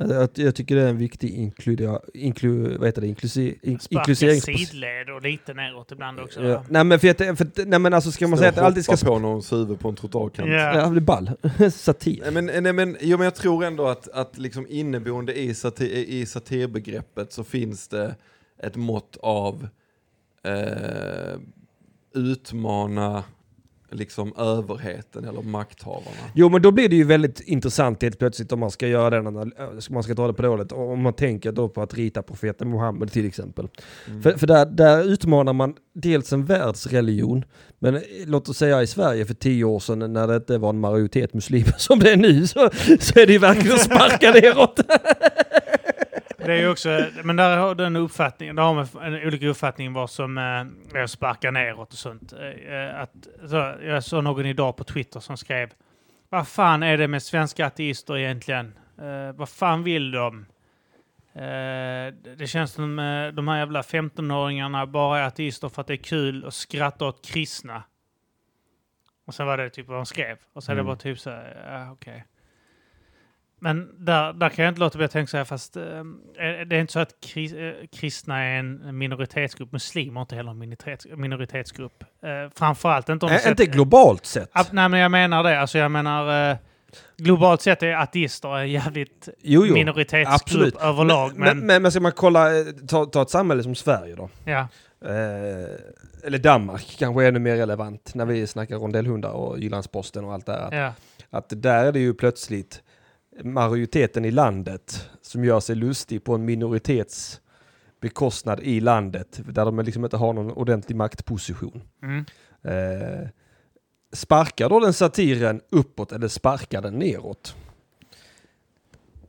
Jag, 0.00 0.30
jag, 0.34 0.54
tycker 0.54 0.76
det 0.76 0.82
är 0.82 0.88
en 0.88 0.98
viktig 0.98 1.30
inkludera, 1.30 2.00
inklu, 2.14 2.76
vad 2.78 2.88
heter 2.88 3.00
det, 3.00 3.06
inklusi, 3.06 3.58
in, 3.62 3.78
Sparka 3.78 4.00
inkluseringsprocess. 4.00 4.68
sidled 4.68 5.10
och 5.10 5.22
lite 5.22 5.54
neråt 5.54 5.92
ibland 5.92 6.20
också. 6.20 6.42
Ja. 6.42 6.64
Nej 6.68 6.84
men 6.84 7.00
för, 7.00 7.08
att, 7.08 7.18
för 7.18 7.66
nej 7.66 7.78
men 7.78 7.94
alltså 7.94 8.12
ska 8.12 8.28
man 8.28 8.38
säga 8.38 8.48
att 8.48 8.54
det 8.54 8.62
alltid 8.62 8.84
ska... 8.84 8.96
På 8.96 9.18
någons 9.18 9.52
huvud 9.52 9.80
på 9.80 9.88
en 9.88 9.96
trottoarkant. 9.96 10.50
Ja. 10.50 10.78
Ja, 10.78 10.84
det 10.84 10.90
blir 10.90 11.00
ball. 11.00 11.30
satir. 11.70 12.20
Nej, 12.22 12.42
Men, 12.42 12.62
nej, 12.62 12.72
men, 12.72 12.96
jo, 13.00 13.18
men 13.18 13.24
jag 13.24 13.34
tror 13.34 13.64
ändå 13.64 13.86
att, 13.86 14.08
att 14.08 14.38
liksom 14.38 14.66
inneboende 14.68 15.38
i, 15.38 15.54
satir, 15.54 15.88
i 15.88 16.26
satirbegreppet 16.26 17.32
så 17.32 17.44
finns 17.44 17.88
det 17.88 18.14
ett 18.62 18.76
mått 18.76 19.16
av 19.20 19.68
eh, 20.42 21.38
utmana 22.14 23.24
liksom 23.90 24.32
överheten 24.36 25.24
eller 25.24 25.42
makthavarna. 25.42 26.16
Jo 26.34 26.48
men 26.48 26.62
då 26.62 26.70
blir 26.70 26.88
det 26.88 26.96
ju 26.96 27.04
väldigt 27.04 27.40
intressant 27.40 28.02
helt 28.02 28.18
plötsligt 28.18 28.52
om 28.52 28.60
man 28.60 28.70
ska 28.70 28.88
göra 28.88 29.22
den 29.22 29.52
man 29.90 30.02
ska 30.02 30.14
dra 30.14 30.26
det 30.26 30.32
på 30.32 30.42
dåligt. 30.42 30.72
Om 30.72 31.02
man 31.02 31.12
tänker 31.12 31.52
då 31.52 31.68
på 31.68 31.82
att 31.82 31.94
rita 31.94 32.22
profeten 32.22 32.70
Muhammed 32.70 33.12
till 33.12 33.26
exempel. 33.26 33.68
Mm. 34.06 34.22
För, 34.22 34.32
för 34.32 34.46
där, 34.46 34.66
där 34.66 35.04
utmanar 35.04 35.52
man 35.52 35.74
dels 35.94 36.32
en 36.32 36.44
världsreligion, 36.44 37.44
men 37.78 38.00
låt 38.26 38.48
oss 38.48 38.58
säga 38.58 38.82
i 38.82 38.86
Sverige 38.86 39.24
för 39.24 39.34
tio 39.34 39.64
år 39.64 39.80
sedan 39.80 40.12
när 40.12 40.26
det 40.26 40.36
inte 40.36 40.58
var 40.58 40.70
en 40.70 40.80
majoritet 40.80 41.34
muslimer 41.34 41.74
som 41.78 41.98
det 41.98 42.12
är 42.12 42.16
nu 42.16 42.46
så, 42.46 42.70
så 43.00 43.20
är 43.20 43.26
det 43.26 43.32
ju 43.32 43.38
verkligen 43.38 43.74
att 43.74 43.82
sparka 43.82 44.30
neråt. 44.30 44.80
Det 46.46 46.52
är 46.52 46.58
ju 46.58 46.68
också, 46.68 47.06
men 47.24 47.36
där 47.36 47.56
har 47.56 47.74
den 47.74 47.96
uppfattningen, 47.96 48.56
där 48.56 48.62
har 48.62 48.74
man 48.74 49.14
en 49.14 49.26
olika 49.26 49.46
uppfattning 49.48 49.92
vad 49.92 50.10
som 50.10 50.38
eh, 50.38 50.98
är 50.98 51.02
att 51.02 51.10
sparka 51.10 51.50
neråt 51.50 51.92
och 51.92 51.98
sånt. 51.98 52.32
Eh, 52.32 53.00
att, 53.00 53.12
så, 53.50 53.74
jag 53.82 54.04
såg 54.04 54.24
någon 54.24 54.46
idag 54.46 54.76
på 54.76 54.84
Twitter 54.84 55.20
som 55.20 55.36
skrev 55.36 55.70
Vad 56.28 56.48
fan 56.48 56.82
är 56.82 56.98
det 56.98 57.08
med 57.08 57.22
svenska 57.22 57.66
ateister 57.66 58.16
egentligen? 58.18 58.78
Eh, 58.98 59.32
vad 59.34 59.48
fan 59.48 59.82
vill 59.82 60.10
de? 60.10 60.46
Eh, 61.34 62.14
det 62.36 62.46
känns 62.48 62.72
som 62.72 62.98
eh, 62.98 63.28
de 63.28 63.48
här 63.48 63.58
jävla 63.58 63.82
15-åringarna 63.82 64.86
bara 64.86 65.18
är 65.18 65.22
ateister 65.26 65.68
för 65.68 65.80
att 65.80 65.86
det 65.86 65.94
är 65.94 66.04
kul 66.04 66.44
att 66.46 66.54
skratta 66.54 67.06
åt 67.06 67.26
kristna. 67.26 67.82
Och 69.26 69.34
sen 69.34 69.46
var 69.46 69.56
det 69.56 69.70
typ 69.70 69.86
vad 69.86 69.98
de 69.98 70.06
skrev. 70.06 70.36
Och 70.52 70.64
sen 70.64 70.72
är 70.72 70.76
det 70.76 70.80
Mm. 70.80 70.86
bara 70.86 70.96
typ 70.96 71.18
så 71.18 71.30
här, 71.30 71.62
ja 71.70 71.92
okej. 71.92 72.24
Men 73.60 74.04
där, 74.04 74.32
där 74.32 74.48
kan 74.48 74.64
jag 74.64 74.70
inte 74.72 74.80
låta 74.80 74.98
bli 74.98 75.04
att 75.04 75.10
tänka 75.10 75.30
så 75.30 75.36
här, 75.36 75.44
fast 75.44 75.76
är- 75.76 76.64
det 76.64 76.76
är 76.76 76.80
inte 76.80 76.92
så 76.92 77.00
att 77.00 77.14
kris, 77.20 77.52
eh, 77.52 77.72
kristna 77.92 78.42
är 78.44 78.58
en 78.58 78.98
minoritetsgrupp, 78.98 79.72
muslimer 79.72 80.20
är 80.20 80.22
inte 80.22 80.36
heller 80.36 80.50
en 80.50 80.58
minoritets, 80.58 81.06
minoritetsgrupp. 81.16 82.02
Eh, 82.02 82.52
framförallt 82.54 83.08
inte 83.08 83.26
om 83.26 83.32
Äh, 83.32 83.36
inte 83.36 83.48
sätter- 83.48 83.64
globalt 83.72 84.26
sett. 84.26 84.50
Ab- 84.52 84.66
nej, 84.72 84.88
men 84.88 85.00
jag 85.00 85.10
menar 85.10 85.42
det. 85.42 85.60
Alltså 85.60 85.78
jag 85.78 85.90
menar, 85.90 86.50
eh, 86.50 86.56
globalt 87.16 87.62
sett 87.62 87.82
är 87.82 87.92
ateister 87.92 88.56
en 88.56 88.70
jävligt 88.70 89.28
Jo, 89.42 89.66
jo. 89.66 89.74
minoritetsgrupp 89.74 90.34
absolut. 90.42 90.76
överlag. 90.76 91.32
Men, 91.36 91.58
Men, 91.58 91.66
men, 91.66 91.82
men 91.82 91.90
ska 91.90 92.00
man 92.00 92.12
kolla, 92.12 92.48
ta, 92.88 93.04
ta 93.04 93.22
ett 93.22 93.30
samhälle 93.30 93.62
som 93.62 93.74
Sverige 93.74 94.14
då. 94.16 94.28
ja, 94.44 94.68
Eh, 95.04 95.76
eller 96.26 96.38
Danmark 96.38 96.96
kanske 96.98 97.24
är 97.24 97.28
ännu 97.28 97.38
mer 97.38 97.56
relevant 97.56 98.14
när 98.14 98.24
vi 98.24 98.46
snackar 98.46 98.76
rondellhundar 98.76 99.30
och 99.30 99.58
Jyllandsposten 99.58 100.24
och 100.24 100.32
allt 100.34 100.46
det 100.46 100.52
här. 100.52 100.78
ja. 100.82 100.92
Att 101.30 101.52
där 101.62 101.84
är 101.84 101.92
det 101.92 101.98
ju 102.00 102.14
plötsligt 102.14 102.82
majoriteten 103.44 104.24
i 104.24 104.30
landet 104.30 105.10
som 105.22 105.44
gör 105.44 105.60
sig 105.60 105.76
lustig 105.76 106.24
på 106.24 106.34
en 106.34 106.44
minoritets 106.44 107.40
bekostnad 108.00 108.60
i 108.60 108.80
landet 108.80 109.40
där 109.48 109.64
de 109.64 109.78
liksom 109.78 110.04
inte 110.04 110.16
har 110.16 110.32
någon 110.32 110.52
ordentlig 110.52 110.96
maktposition. 110.96 111.82
Mm. 112.02 112.24
Eh, 112.62 113.28
sparkar 114.12 114.68
då 114.68 114.80
den 114.80 114.92
satiren 114.92 115.60
uppåt 115.70 116.12
eller 116.12 116.28
sparkar 116.28 116.82
den 116.82 116.94
neråt? 116.94 117.56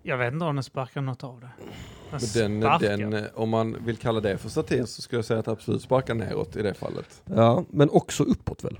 Jag 0.01 0.17
vet 0.17 0.33
inte 0.33 0.45
om 0.45 0.55
den 0.55 0.63
sparkar 0.63 1.01
något 1.01 1.23
av 1.23 1.39
det. 1.39 1.49
Den 2.33 2.59
Den, 2.59 2.79
den, 2.79 3.13
eh, 3.13 3.23
om 3.33 3.49
man 3.49 3.85
vill 3.85 3.97
kalla 3.97 4.19
det 4.19 4.37
för 4.37 4.49
satir 4.49 4.85
så 4.85 5.01
skulle 5.01 5.17
jag 5.17 5.25
säga 5.25 5.39
att 5.39 5.47
absolut 5.47 5.81
sparkar 5.81 6.13
neråt 6.13 6.55
i 6.55 6.61
det 6.61 6.73
fallet. 6.73 7.21
Ja, 7.25 7.65
men 7.69 7.89
också 7.89 8.23
uppåt 8.23 8.63
väl? 8.63 8.79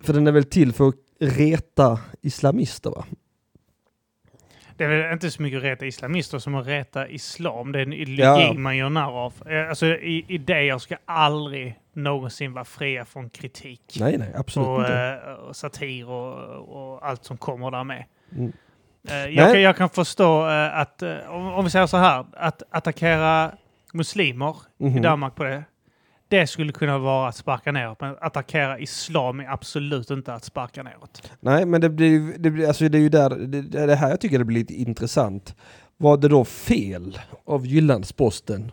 För 0.00 0.12
den 0.12 0.26
är 0.26 0.32
väl 0.32 0.44
till 0.44 0.72
för 0.72 0.88
att 0.88 0.94
reta 1.20 2.00
islamister 2.22 2.90
va? 2.90 3.04
Det 4.76 4.84
är 4.84 4.88
väl 4.88 5.12
inte 5.12 5.30
så 5.30 5.42
mycket 5.42 5.56
att 5.58 5.62
reta 5.64 5.86
islamister 5.86 6.38
som 6.38 6.54
att 6.54 6.66
reta 6.66 7.08
islam. 7.08 7.72
Det 7.72 7.78
är 7.78 7.82
en 7.82 7.92
ideologi 7.92 8.42
Ja. 8.44 8.52
man 8.52 8.76
gör 8.76 8.90
narr 8.90 9.10
av. 9.24 9.34
Eh, 9.46 9.68
Alltså, 9.68 9.86
i- 9.86 10.24
idéer 10.28 10.78
ska 10.78 10.96
aldrig 11.04 11.78
någonsin 11.92 12.52
vara 12.52 12.64
fria 12.64 13.04
från 13.04 13.30
kritik. 13.30 13.96
Nej, 14.00 14.18
nej, 14.18 14.32
absolut 14.36 14.68
och, 14.68 14.80
inte. 14.80 15.20
eh, 15.26 15.32
och 15.32 15.56
satir 15.56 16.08
och, 16.08 16.94
och 16.94 17.06
allt 17.08 17.24
som 17.24 17.36
kommer 17.36 17.70
där 17.70 17.84
med. 17.84 18.04
Mm. 18.36 18.52
Eh, 19.08 19.16
jag, 19.16 19.52
kan, 19.52 19.62
jag 19.62 19.76
kan 19.76 19.88
förstå 19.90 20.42
att, 20.72 21.02
om, 21.28 21.64
vi 21.64 21.70
säger 21.70 21.86
så 21.86 21.96
här, 21.96 22.26
att 22.32 22.62
attackera 22.70 23.52
muslimer 23.92 24.56
i 24.78 24.84
Mhm. 24.84 25.02
Danmark 25.02 25.34
på 25.34 25.44
det, 25.44 25.64
det 26.28 26.46
skulle 26.46 26.72
kunna 26.72 26.98
vara 26.98 27.28
att 27.28 27.36
sparka 27.36 27.72
neråt. 27.72 28.00
Men 28.00 28.16
attackera 28.20 28.78
islam 28.78 29.40
är 29.40 29.52
absolut 29.52 30.10
inte 30.10 30.34
att 30.34 30.44
sparka 30.44 30.82
neråt. 30.82 31.30
Nej, 31.40 31.66
men 31.66 31.80
det 31.80 31.90
blir, 31.90 32.38
det 32.38 32.50
blir, 32.50 32.68
alltså 32.68 32.88
det 32.88 32.98
är 32.98 33.02
ju 33.02 33.08
där, 33.08 33.30
det, 33.30 33.62
det 33.62 33.80
är 33.80 33.86
det 33.86 33.96
här 33.96 34.10
jag 34.10 34.20
tycker 34.20 34.38
det 34.38 34.44
blir 34.44 34.58
lite 34.58 34.74
intressant. 34.74 35.54
Var 35.96 36.16
det 36.16 36.28
då 36.28 36.44
fel 36.44 37.18
av 37.44 37.66
Jyllandsposten 37.66 38.72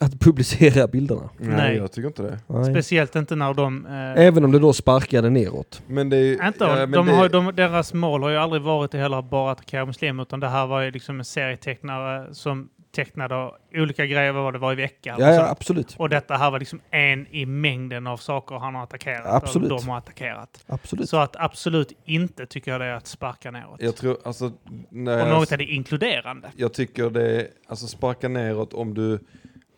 att 0.00 0.20
publicera 0.20 0.86
bilderna? 0.86 1.30
Nej, 1.38 1.56
Nej. 1.56 1.76
jag 1.76 1.92
tycker 1.92 2.08
inte 2.08 2.22
det. 2.22 2.38
Nej. 2.46 2.64
Speciellt 2.64 3.16
inte 3.16 3.36
när 3.36 3.54
de... 3.54 3.86
Eh, 3.86 4.24
Även 4.26 4.44
om 4.44 4.52
det 4.52 4.58
då 4.58 4.72
sparkade 4.72 5.30
neråt. 5.30 5.82
Men 5.86 6.10
det 6.10 6.16
är. 6.16 6.46
Inte, 6.46 6.64
ja, 6.64 6.76
men 6.76 6.90
de 6.90 7.06
det, 7.06 7.12
har, 7.12 7.28
de, 7.28 7.52
deras 7.54 7.94
mål 7.94 8.22
har 8.22 8.30
ju 8.30 8.36
aldrig 8.36 8.62
varit 8.62 8.94
att 8.94 9.00
heller 9.00 9.22
bara 9.22 9.52
attackera 9.52 9.86
muslimer, 9.86 10.22
utan 10.22 10.40
det 10.40 10.48
här 10.48 10.66
var 10.66 10.80
ju 10.82 10.90
liksom 10.90 11.18
en 11.18 11.24
serietecknare 11.24 12.34
som 12.34 12.68
tecknade 12.96 13.50
olika 13.74 14.06
grejer, 14.06 14.32
vad 14.32 14.42
var 14.42 14.52
det 14.52 14.58
var 14.58 14.72
i 14.72 14.76
veckan. 14.76 15.16
Ja, 15.20 15.34
ja, 15.34 15.48
absolut. 15.48 15.94
och 15.98 16.08
detta 16.08 16.36
här 16.36 16.50
var 16.50 16.58
liksom 16.58 16.80
en 16.90 17.26
i 17.30 17.46
mängden 17.46 18.06
av 18.06 18.16
saker 18.16 18.54
han 18.56 18.74
har 18.74 18.82
attackerat. 18.82 19.26
Absolut. 19.42 19.72
Och 19.72 19.78
de 19.80 19.88
har 19.88 19.98
attackerat. 19.98 20.64
absolut. 20.66 21.08
Så 21.08 21.16
att 21.16 21.36
absolut 21.38 21.92
inte 22.04 22.46
tycker 22.46 22.70
jag 22.70 22.80
det 22.80 22.84
är 22.86 22.94
att 22.94 23.06
sparka 23.06 23.50
neråt. 23.50 23.82
jag 23.82 23.96
tror, 23.96 24.18
alltså... 24.24 24.52
När 24.88 25.14
och 25.14 25.28
jag, 25.28 25.38
något 25.38 25.52
är 25.52 25.56
det 25.56 25.64
inkluderande. 25.64 26.50
jag 26.56 26.72
tycker 26.72 27.10
det 27.10 27.40
är, 27.40 27.48
alltså 27.66 27.86
sparka 27.86 28.28
neråt 28.28 28.74
om 28.74 28.94
du, 28.94 29.18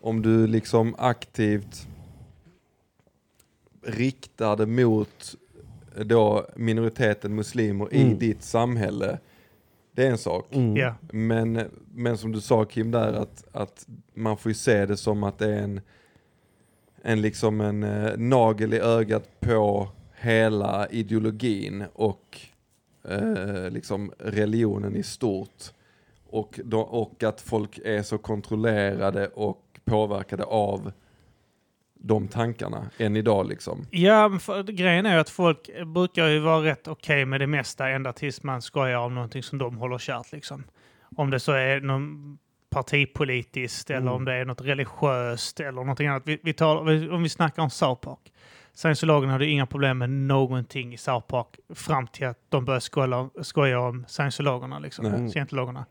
om 0.01 0.21
du 0.21 0.47
liksom 0.47 0.95
aktivt 0.97 1.87
riktar 3.83 4.55
det 4.55 4.65
mot 4.65 5.35
då 6.05 6.47
minoriteten 6.55 7.35
muslimer 7.35 7.93
i 7.93 8.01
Mm. 8.01 8.17
ditt 8.19 8.43
samhälle 8.43 9.19
Det 9.99 10.05
är 10.05 10.11
en 10.11 10.17
sak. 10.17 10.55
Mm. 10.55 10.75
Ja. 10.75 10.95
Men, 11.11 11.61
men 11.93 12.17
som 12.17 12.31
du 12.31 12.41
sa 12.41 12.65
Kim 12.65 12.91
där, 12.91 13.13
att, 13.13 13.43
att 13.51 13.87
man 14.13 14.37
får 14.37 14.49
ju 14.49 14.53
se 14.53 14.85
det 14.85 14.97
som 14.97 15.23
att 15.23 15.37
det 15.37 15.53
är 15.53 15.63
en, 15.63 15.81
en, 17.01 17.21
liksom 17.21 17.61
en 17.61 17.83
eh, 17.83 18.17
nagel 18.17 18.73
i 18.73 18.79
ögat 18.79 19.39
på 19.39 19.89
hela 20.19 20.87
ideologin 20.87 21.85
och 21.93 22.39
eh, 23.09 23.69
liksom 23.69 24.11
religionen 24.19 24.95
i 24.95 25.03
stort. 25.03 25.63
Och, 26.29 26.59
då, 26.63 26.79
och 26.79 27.23
att 27.23 27.41
folk 27.41 27.79
är 27.85 28.03
så 28.03 28.17
kontrollerade 28.17 29.27
och 29.27 29.79
påverkade 29.85 30.43
av 30.43 30.91
de 32.01 32.27
tankarna 32.27 32.89
än 32.97 33.15
idag 33.15 33.47
liksom. 33.47 33.85
Ja, 33.91 34.37
för, 34.41 34.63
grejen 34.63 35.05
är 35.05 35.13
ju 35.13 35.19
att 35.19 35.29
folk 35.29 35.69
brukar 35.85 36.27
ju 36.27 36.39
vara 36.39 36.63
rätt 36.63 36.87
okej 36.87 37.25
med 37.25 37.41
det 37.41 37.47
mesta 37.47 37.89
ända 37.89 38.13
tills 38.13 38.43
man 38.43 38.61
skojar 38.61 38.97
om 38.99 39.15
någonting 39.15 39.43
som 39.43 39.57
de 39.57 39.77
håller 39.77 39.97
kärt. 39.97 40.31
Liksom. 40.31 40.63
Om 41.15 41.29
det 41.29 41.39
så 41.39 41.51
är 41.51 41.79
någon 41.81 42.37
partipolitiskt 42.69 43.89
eller 43.89 44.01
Mm. 44.01 44.13
om 44.13 44.25
det 44.25 44.33
är 44.33 44.45
något 44.45 44.61
religiöst 44.61 45.59
eller 45.59 45.71
någonting 45.71 46.07
annat. 46.07 46.23
Vi, 46.25 46.39
vi 46.43 46.53
vi- 46.85 47.09
om 47.09 47.23
vi 47.23 47.29
snackar 47.29 47.63
om 47.63 47.69
South 47.69 48.01
Park. 48.01 48.33
Scientologerna 48.73 49.33
hade 49.33 49.45
inga 49.45 49.65
problem 49.65 49.97
med 49.97 50.09
någonting 50.09 50.93
i 50.93 50.97
South 50.97 51.27
Park 51.27 51.47
fram 51.75 52.07
till 52.07 52.27
att 52.27 52.39
de 52.49 52.65
började 52.65 52.81
skoja, 52.81 53.29
skoja 53.41 53.79
om 53.79 54.05
scientologerna. 54.07 54.79
Liksom, 54.79 55.05
Nej. 55.05 55.29
scientologerna. 55.29 55.85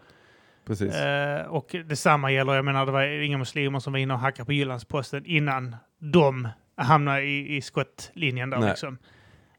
Precis. 0.69 0.95
Eh, 0.95 1.47
och 1.47 1.77
detsamma 1.89 2.33
gäller, 2.33 2.55
jag 2.55 2.65
menar 2.65 2.87
det 2.87 2.93
var 2.93 3.23
inga 3.23 3.39
muslimer 3.39 3.79
som 3.79 3.93
var 3.93 4.01
inne 4.01 4.15
och 4.15 4.21
hackade 4.21 4.47
på 4.47 4.53
Jyllandsposten 4.53 5.23
innan 5.27 5.77
de 5.99 6.49
hamnade 6.77 7.23
i, 7.23 7.57
i 7.57 7.61
skottlinjen 7.61 8.51
där 8.51 8.59
Nej. 8.59 8.69
liksom. 8.69 8.99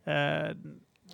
Eh, 0.06 0.56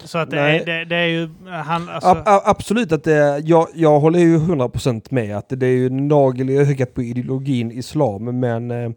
så 0.03 0.17
att 0.17 0.29
det 0.31 0.39
är, 0.39 0.65
det, 0.65 0.85
det 0.85 0.95
är 0.95 1.05
ju, 1.07 1.29
han, 1.45 1.89
alltså, 1.89 2.09
A- 2.09 2.23
a- 2.25 2.41
absolut 2.45 2.91
att 2.91 3.03
det, 3.03 3.39
jag, 3.45 3.67
jag 3.73 3.99
håller 3.99 4.19
ju 4.19 4.37
100% 4.37 5.07
med 5.09 5.37
att 5.37 5.49
det 5.49 5.65
är 5.65 5.71
ju 5.71 5.89
nagel 5.89 6.49
i 6.49 6.57
ögat 6.57 6.93
på 6.93 7.01
ideologin 7.03 7.71
islam 7.71 8.39
men 8.39 8.71
eh, 8.71 8.91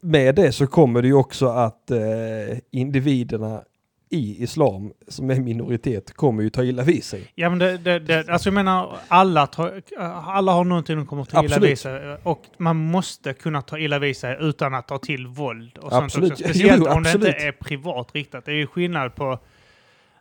med 0.00 0.34
det 0.34 0.52
så 0.52 0.66
kommer 0.66 1.02
det 1.02 1.08
ju 1.08 1.14
också 1.14 1.46
att 1.46 1.90
eh, 1.90 2.58
individerna 2.70 3.62
i 4.12 4.42
islam 4.42 4.92
som 5.08 5.30
är 5.30 5.40
minoritet 5.40 6.12
kommer 6.12 6.42
ju 6.42 6.50
ta 6.50 6.64
illa 6.64 6.82
vid 6.82 7.04
sig. 7.04 7.32
ja 7.34 7.50
men 7.50 7.58
det, 7.58 7.78
det, 7.78 7.98
det, 7.98 8.28
alltså 8.28 8.48
jag 8.48 8.54
menar 8.54 8.98
alla, 9.08 9.46
tar, 9.46 9.82
alla 10.26 10.52
har 10.52 10.64
någonting 10.64 10.96
de 10.96 11.06
kommer 11.06 11.24
ta 11.24 11.44
illa 11.44 11.56
Absolut. 11.56 11.70
vid 11.70 11.78
sig 11.78 12.16
och 12.22 12.42
man 12.56 12.76
måste 12.76 13.32
kunna 13.32 13.62
ta 13.62 13.78
illa 13.78 13.98
vid 13.98 14.16
sig 14.16 14.36
utan 14.40 14.74
att 14.74 14.88
ta 14.88 14.98
till 14.98 15.26
våld 15.26 15.78
och 15.78 15.90
sånt 15.90 16.04
Absolut. 16.04 16.32
också. 16.32 16.44
Speciellt 16.48 16.82
Jo, 16.86 16.92
om 16.92 17.02
det 17.02 17.12
inte 17.12 17.32
är 17.32 17.52
privat 17.52 18.14
riktat. 18.14 18.44
Det 18.44 18.50
är 18.52 18.56
ju 18.56 18.66
skillnad 18.66 19.14
på 19.14 19.38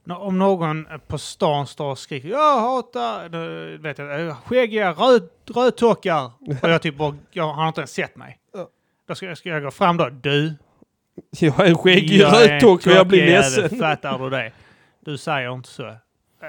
Om 0.10 0.40
någon 0.40 0.88
på 1.08 1.18
stan 1.18 1.68
står 1.68 1.92
och 1.92 2.00
skriker 2.00 2.30
jag 2.30 2.60
hatar 2.60 3.78
vet 3.78 3.98
jag, 3.98 4.28
eh, 4.28 4.36
skäggiga 4.36 4.92
röd, 4.92 5.30
rödtockar 5.56 6.32
och 6.62 6.70
jag 6.70 6.82
typ 6.82 6.98
bara, 6.98 7.16
jag 7.32 7.54
har 7.54 7.68
inte 7.68 7.82
ens 7.82 7.92
sett 7.92 8.16
mig. 8.16 8.38
Då 9.08 9.16
ska, 9.16 9.36
ska 9.36 9.50
jag 9.50 9.64
gå 9.64 9.72
fram 9.72 9.98
då, 9.98 10.10
du. 10.10 10.54
Jag 11.40 11.60
är 11.60 11.66
en 11.70 11.76
skäggig 11.78 12.24
rödtock 12.24 12.86
och 12.88 12.92
jag 12.94 13.08
blir 13.08 13.26
ledsen. 13.26 13.70
Fattar 13.80 14.20
du 14.20 14.30
det? 14.30 14.52
Du 15.06 15.18
säger 15.18 15.54
inte 15.54 15.70
så. 15.70 15.88
Eh, 15.88 15.96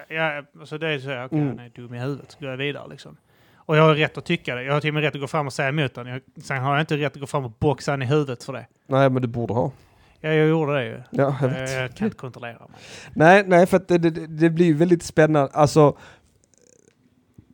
Ja, 0.08 0.42
alltså 0.60 0.78
det 0.78 0.88
är 0.88 0.98
så, 0.98 1.24
okej, 1.24 1.38
Mm. 1.38 1.48
han 1.48 1.58
är 1.66 1.68
dum 1.70 1.94
i 1.94 1.98
huvudet, 1.98 2.30
så 2.32 2.38
går 2.40 2.50
jag 2.50 2.56
vidare 2.56 2.88
liksom. 2.90 3.16
Och 3.56 3.76
jag 3.76 3.82
har 3.82 3.94
rätt 3.94 4.18
att 4.18 4.24
tycka 4.24 4.54
det. 4.54 4.62
Jag 4.62 4.72
har 4.72 4.80
till 4.80 4.90
och 4.90 4.94
med 4.94 5.02
rätt 5.02 5.14
att 5.14 5.20
gå 5.20 5.26
fram 5.26 5.46
och 5.46 5.52
säga 5.52 5.68
emot 5.68 5.96
honom. 5.96 6.12
Jag, 6.12 6.44
sen 6.44 6.58
har 6.62 6.72
jag 6.72 6.82
inte 6.82 6.96
rätt 6.96 7.12
att 7.14 7.20
gå 7.20 7.26
fram 7.26 7.44
och 7.44 7.52
boxa 7.58 7.92
honom 7.92 8.02
i 8.02 8.06
huvudet 8.06 8.44
för 8.44 8.52
det. 8.52 8.66
Nej 8.86 9.10
men 9.10 9.22
du 9.22 9.28
borde 9.28 9.54
ha. 9.54 9.72
Ja, 10.20 10.32
jag 10.32 10.48
gjorde 10.48 10.74
det 10.74 10.84
ju. 10.84 11.02
Ja, 11.10 11.36
jag 11.40 11.50
Jag, 11.50 11.60
vet. 11.60 11.70
jag 11.72 11.94
kan 11.94 12.04
inte 12.06 12.16
kontrollera 12.16 12.58
mig. 12.58 12.78
Nej, 13.14 13.44
nej, 13.46 13.66
för 13.66 13.76
att 13.76 13.88
det, 13.88 13.98
det, 13.98 14.10
det 14.26 14.50
blir 14.50 14.66
ju 14.66 14.74
väldigt 14.74 15.02
spännande. 15.02 15.50
Alltså, 15.52 15.96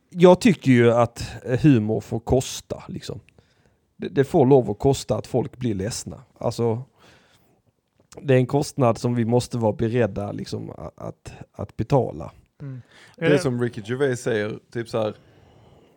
jag 0.09 0.41
tycker 0.41 0.71
ju 0.71 0.91
att 0.93 1.35
humor 1.61 2.01
får 2.01 2.19
kosta, 2.19 2.83
liksom. 2.87 3.19
Det, 3.97 4.07
det 4.09 4.23
får 4.23 4.45
lov 4.45 4.71
att 4.71 4.79
kosta 4.79 5.15
att 5.15 5.27
folk 5.27 5.57
blir 5.57 5.75
ledsna. 5.75 6.21
Alltså, 6.39 6.83
det 8.23 8.33
är 8.33 8.37
en 8.37 8.45
kostnad 8.45 8.97
som 8.97 9.15
vi 9.15 9.25
måste 9.25 9.57
vara 9.57 9.73
beredda 9.73 10.31
liksom, 10.31 10.69
att, 10.95 11.33
att, 11.51 11.77
betala. 11.77 12.31
Mm. 12.61 12.81
Det 13.15 13.25
är 13.25 13.37
som 13.37 13.61
Ricky 13.61 13.81
Gervais 13.85 14.21
säger, 14.21 14.59
typ 14.71 14.89
så 14.89 15.01
här. 15.01 15.15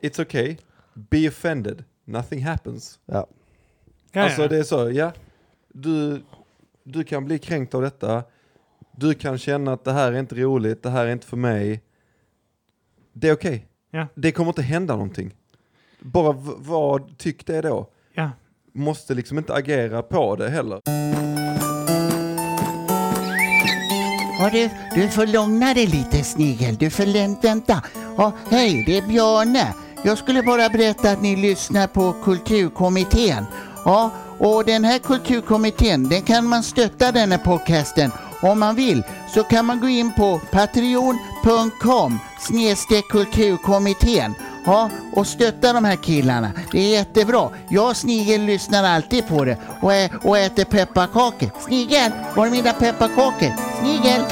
It's 0.01 0.23
okay, 0.23 0.57
be 0.95 1.29
offended, 1.29 1.85
nothing 2.05 2.43
happens. 2.43 2.99
Ja. 3.07 3.27
Ja, 4.13 4.23
Alltså 4.23 4.43
ja. 4.43 4.49
det 4.49 4.59
är 4.59 4.63
så, 4.63 4.91
ja, 4.91 5.13
du, 5.69 6.23
du 6.85 7.05
kan 7.05 7.25
bli 7.25 7.39
kränkt 7.39 7.75
av 7.75 7.83
detta, 7.83 8.25
du 8.97 9.15
kan 9.15 9.39
känna 9.39 9.73
att 9.73 9.85
det 9.85 9.93
här 9.93 10.13
är 10.13 10.19
inte 10.19 10.35
roligt, 10.35 10.83
det 10.83 10.91
här 10.91 11.07
är 11.07 11.13
inte 11.13 11.27
för 11.27 11.37
mig. 11.37 11.83
Det 13.13 13.29
är 13.29 13.33
okej. 13.33 13.67
Ja. 13.91 14.07
Det 14.15 14.33
kommer 14.33 14.51
inte 14.51 14.63
hända 14.63 14.95
någonting. 14.95 15.35
Bara 16.01 16.33
vad 16.59 17.19
tyck 17.19 17.47
det 17.47 17.61
då? 17.61 17.91
Ja. 18.15 18.31
Måste 18.73 19.15
liksom 19.15 19.39
inte 19.39 19.55
agera 19.55 20.03
på 20.03 20.37
det 20.37 20.51
heller. 20.51 20.81
Ja, 24.43 24.51
du, 24.51 24.71
du 24.95 25.09
får 25.09 25.27
lugna 25.27 25.75
dig 25.75 25.87
lite 25.87 26.25
Snigel, 26.25 26.77
du 26.77 26.91
får 26.91 27.43
vänta. 27.43 27.83
Ja, 28.17 28.33
hej, 28.51 28.85
det 28.87 28.99
är 28.99 29.03
Björne. 29.03 29.75
Jag 30.03 30.19
skulle 30.19 30.43
bara 30.43 30.69
berätta 30.69 31.11
att 31.11 31.23
ni 31.23 31.37
lyssnar 31.37 31.87
på 31.87 32.13
Kulturkommittén. 32.25 33.47
Ja, 33.85 34.11
och 34.39 34.65
den 34.65 34.85
här 34.85 34.99
Kulturkommittén, 34.99 36.09
den 36.09 36.23
kan 36.23 36.47
man 36.47 36.63
stötta 36.63 37.13
den 37.13 37.31
här 37.33 37.39
podcasten. 37.39 38.11
Om 38.43 38.61
man 38.61 38.75
vill 38.75 39.03
så 39.35 39.43
kan 39.43 39.67
man 39.67 39.81
gå 39.81 39.89
in 39.89 40.13
på 40.13 40.41
patreon.com 40.51 42.19
snedstreck 42.41 43.09
kulturkommittén. 43.09 44.35
Ja, 44.67 44.91
och 45.13 45.27
stötta 45.27 45.73
de 45.73 45.85
här 45.85 45.97
killarna. 45.97 46.51
Det 46.73 46.79
är 46.79 46.91
jättebra. 46.91 47.49
Jag 47.69 47.89
och 47.91 47.97
Snigel 47.97 48.43
lyssnar 48.43 48.85
alltid 48.85 49.29
på 49.29 49.45
det 49.45 49.57
och, 49.81 49.93
ä- 49.95 50.11
och 50.23 50.39
äter 50.39 50.65
pepparkakor. 50.65 51.51
Snigel, 51.67 52.13
var 52.37 52.47
är 52.47 52.51
mina 52.51 52.73
pepparkakor? 52.73 53.53
Snigel! 53.81 54.23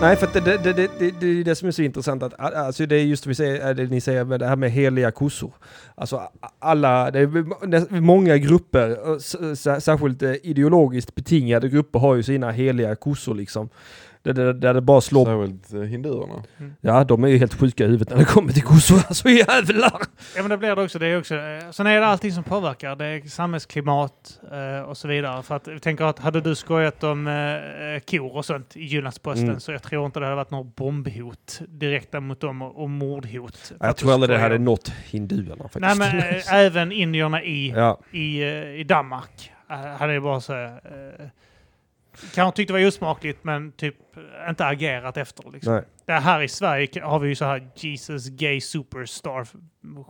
Nej, 0.00 0.16
för 0.16 0.26
att 0.26 0.32
det, 0.32 0.40
det, 0.40 0.72
det, 0.72 0.72
det, 0.98 1.20
det 1.20 1.26
är 1.26 1.30
ju 1.30 1.42
det 1.42 1.54
som 1.54 1.68
är 1.68 1.72
så 1.72 1.82
intressant. 1.82 2.22
Att, 2.22 2.34
alltså 2.40 2.86
det 2.86 2.96
är 2.96 3.04
just 3.04 3.24
det, 3.24 3.28
vi 3.28 3.34
säger, 3.34 3.74
det 3.74 3.86
ni 3.86 4.00
säger 4.00 4.24
med 4.24 4.40
det 4.40 4.46
här 4.46 4.56
med 4.56 4.70
heliga 4.70 5.10
kossor. 5.10 5.52
Alltså 5.94 6.22
alla, 6.58 7.10
det 7.10 7.18
är 7.18 8.00
många 8.00 8.36
grupper, 8.36 9.18
särskilt 9.80 10.22
eh, 10.22 10.32
ideologiskt 10.42 11.14
betingade 11.14 11.68
grupper 11.68 11.98
har 11.98 12.14
ju 12.14 12.22
sina 12.22 12.50
heliga 12.50 12.96
kossor 12.96 13.34
liksom. 13.34 13.68
Där, 14.32 14.44
där, 14.44 14.52
där 14.52 14.74
det 14.74 14.80
bara 14.80 15.00
slår... 15.00 15.24
Särskilt 15.24 15.74
eh, 15.74 15.80
hinduerna. 15.80 16.42
Ja, 16.80 17.04
de 17.04 17.24
är 17.24 17.28
ju 17.28 17.38
helt 17.38 17.54
sjuka 17.54 17.84
i 17.84 17.86
huvudet 17.86 18.10
när 18.10 18.16
det 18.16 18.24
kommer 18.24 18.52
till 18.52 18.62
kossor. 18.62 18.96
Alltså 19.08 19.28
jävlar! 19.28 20.02
Ja 20.36 20.42
men 20.42 20.50
det 20.50 20.56
blir 20.58 20.76
det 20.76 20.82
också. 20.82 20.98
Det 20.98 21.06
är 21.06 21.18
också 21.18 21.34
eh, 21.34 21.70
sen 21.70 21.86
är 21.86 22.00
det 22.00 22.06
allting 22.06 22.32
som 22.32 22.44
påverkar. 22.44 22.96
Det 22.96 23.04
är 23.06 23.28
samhällsklimat 23.28 24.40
eh, 24.52 24.88
och 24.88 24.96
så 24.96 25.08
vidare. 25.08 25.42
För 25.42 25.56
att 25.56 25.66
jag 25.66 25.82
tänker 25.82 26.04
att 26.04 26.18
hade 26.18 26.40
du 26.40 26.54
skojat 26.54 27.04
om 27.04 27.26
eh, 27.26 28.00
kor 28.10 28.36
och 28.36 28.44
sånt 28.44 28.76
i 28.76 28.84
Jyllandsposten 28.84 29.48
Mm. 29.48 29.60
så 29.60 29.72
jag 29.72 29.82
tror 29.82 30.06
inte 30.06 30.20
det 30.20 30.26
hade 30.26 30.36
varit 30.36 30.50
något 30.50 30.76
bombhot 30.76 31.60
direkt 31.68 32.12
mot 32.22 32.40
dem 32.40 32.62
och, 32.62 32.82
och 32.82 32.90
mordhot. 32.90 33.72
Jag 33.80 33.88
att 33.88 33.96
tror 33.96 34.12
aldrig 34.12 34.30
det 34.30 34.42
hade 34.42 34.58
nått 34.58 34.92
hinduerna 35.10 35.68
faktiskt. 35.68 35.80
Nej 35.80 35.96
men 35.98 36.18
eh, 36.18 36.54
även 36.54 36.92
indierna 36.92 37.42
i, 37.42 37.70
ja. 37.76 38.00
i, 38.12 38.42
eh, 38.42 38.80
i 38.80 38.84
Danmark 38.84 39.52
eh, 39.70 39.76
hade 39.76 40.14
jag 40.14 40.22
bara 40.22 40.40
så 40.40 40.52
eh, 40.54 40.70
Kanske 42.34 42.56
tyckte 42.56 42.72
det 42.74 42.80
var 42.80 42.86
osmakligt 42.88 43.44
men 43.44 43.72
typ 43.72 43.94
inte 44.48 44.66
agerat 44.66 45.16
efter. 45.16 45.50
Liksom. 45.52 45.72
Nej. 45.74 45.82
Det 46.06 46.12
här 46.12 46.42
i 46.42 46.48
Sverige 46.48 46.88
har 47.02 47.18
vi 47.18 47.28
ju 47.28 47.34
så 47.34 47.44
här 47.44 47.68
Jesus 47.76 48.28
gay 48.28 48.60
superstar 48.60 49.46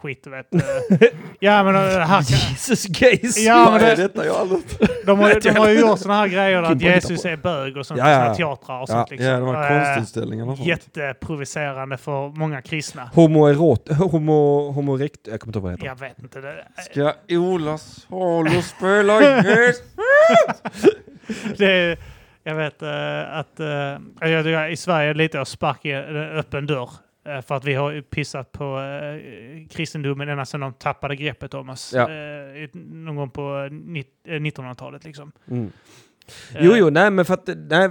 skit 0.03 0.27
vet. 0.27 0.55
eh. 0.55 0.61
ja 1.41 1.63
men 1.65 1.75
eh, 1.75 1.81
här 1.81 2.07
kan, 2.07 2.25
Jesus 2.51 2.87
gays! 2.87 3.39
Ja, 3.39 3.65
Vad 3.65 3.73
men 3.73 3.81
det- 3.97 4.03
detta? 4.03 4.27
Jag 4.27 4.33
har 4.35 4.41
aldrig... 4.41 4.63
de, 5.07 5.19
har, 5.19 5.41
de 5.41 5.51
har 5.51 5.69
ju 5.69 5.81
gjort 5.81 5.99
såna 5.99 6.15
här 6.15 6.29
grejer 6.29 6.63
att 6.63 6.83
Jesus 6.83 7.25
är 7.25 7.37
bög 7.37 7.77
och 7.77 7.87
sånt. 7.87 7.99
Ja, 8.01 8.11
ja, 8.11 8.25
ja. 8.27 8.35
teatrar 8.35 8.77
och 8.77 8.83
Ja. 8.83 8.87
sånt. 8.87 9.11
Liksom. 9.11 9.27
Ja, 9.27 9.41
de 9.41 9.55
här 9.55 9.81
Eh, 9.91 9.95
konstutställningarna 9.97 10.51
och 10.53 10.57
sånt. 10.57 10.69
Jätteprovocerande 10.69 11.97
för 11.97 12.29
många 12.29 12.63
kristna. 12.63 13.11
Homoerot... 13.15 13.93
Homo... 13.93 14.71
Homorekt... 14.73 15.21
Jag 15.27 15.41
kommer 15.41 15.49
inte 15.51 15.59
ihåg 15.59 15.63
vad 15.63 15.73
det 15.73 15.77
heter. 15.77 15.87
Jag 15.87 16.09
vet 16.09 16.19
inte. 16.19 16.41
Det, 16.41 16.65
Ska 16.91 17.13
Ola 17.39 17.79
Salo 17.79 18.63
spela 18.63 19.23
gäst? 19.23 19.83
det, 21.59 21.99
jag 22.43 22.55
vet 22.55 22.83
eh, 22.83 23.37
att 23.39 23.61
eh, 23.61 24.31
jag, 24.31 24.73
i 24.73 24.77
Sverige 24.77 25.11
är 25.11 25.15
det 25.15 25.19
lite 25.19 25.41
att 25.41 25.49
sparka 25.49 26.05
en 26.05 26.17
öppen 26.17 26.67
dörr. 26.67 26.91
eh, 27.27 27.41
för 27.41 27.55
att 27.55 27.65
vi 27.65 27.75
har 27.75 28.01
pissat 28.01 28.53
på 28.53 28.81
kristendomen 29.71 30.29
ända 30.29 30.45
sedan 30.45 30.61
de 30.61 30.73
tappade 30.73 31.17
greppet 31.17 31.55
om 31.55 31.69
oss. 31.69 31.93
Ja. 31.95 32.03
eh, 32.11 32.69
någon 32.75 33.17
gång 33.17 33.31
på 33.31 33.69
nitt- 33.71 34.29
eh, 34.29 34.33
1900-talet 34.33 35.05
liksom. 35.05 35.33
Mm. 35.51 35.65
Eh, 36.55 36.65
Jo, 36.67 36.73
jo, 36.77 36.91
nej, 36.91 37.11
men 37.11 37.25
för 37.25 37.35
att, 37.35 37.49
nej, 37.57 37.89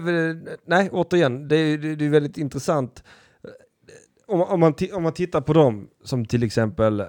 nej 0.66 0.90
återigen, 0.92 1.48
det 1.48 1.56
är, 1.56 1.78
det, 1.96 2.06
är 2.06 2.10
väldigt 2.10 2.38
intressant. 2.38 3.04
Om, 4.28 4.42
om, 4.42 4.60
man, 4.60 4.74
om 4.94 5.04
man 5.04 5.14
tittar 5.14 5.42
på 5.42 5.54
dem 5.54 5.88
som 6.04 6.26
till 6.26 6.44
exempel 6.44 7.04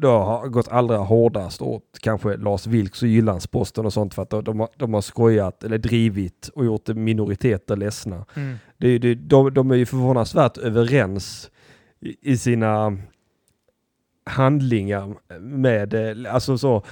då 0.00 0.10
har 0.10 0.48
gått 0.48 0.68
allra 0.68 0.96
hårdast 0.96 1.62
åt 1.62 1.98
kanske 2.00 2.36
Lars 2.36 2.66
Vilks 2.66 3.02
och 3.02 3.08
Jyllandsposten 3.08 3.86
och 3.86 3.92
sånt 3.92 4.14
för 4.14 4.22
att 4.22 4.30
de, 4.44 4.60
har, 4.60 4.68
de 4.76 4.94
har 4.94 5.00
skojat 5.00 5.64
eller 5.64 5.78
drivit 5.78 6.50
och 6.54 6.64
gjort 6.64 6.88
minoriteter 6.88 7.76
ledsna. 7.76 8.24
Mm. 8.34 8.56
Det, 8.78 8.98
det, 8.98 9.14
de, 9.14 9.54
de 9.54 9.70
är 9.70 9.74
ju 9.74 9.86
förvånansvärt 9.86 10.58
överens 10.58 11.50
i, 12.00 12.32
i 12.32 12.38
sina 12.38 12.98
handlingar 14.24 15.14
med, 15.40 15.94
eh, 15.94 16.34
alltså 16.34 16.58
så, 16.58 16.82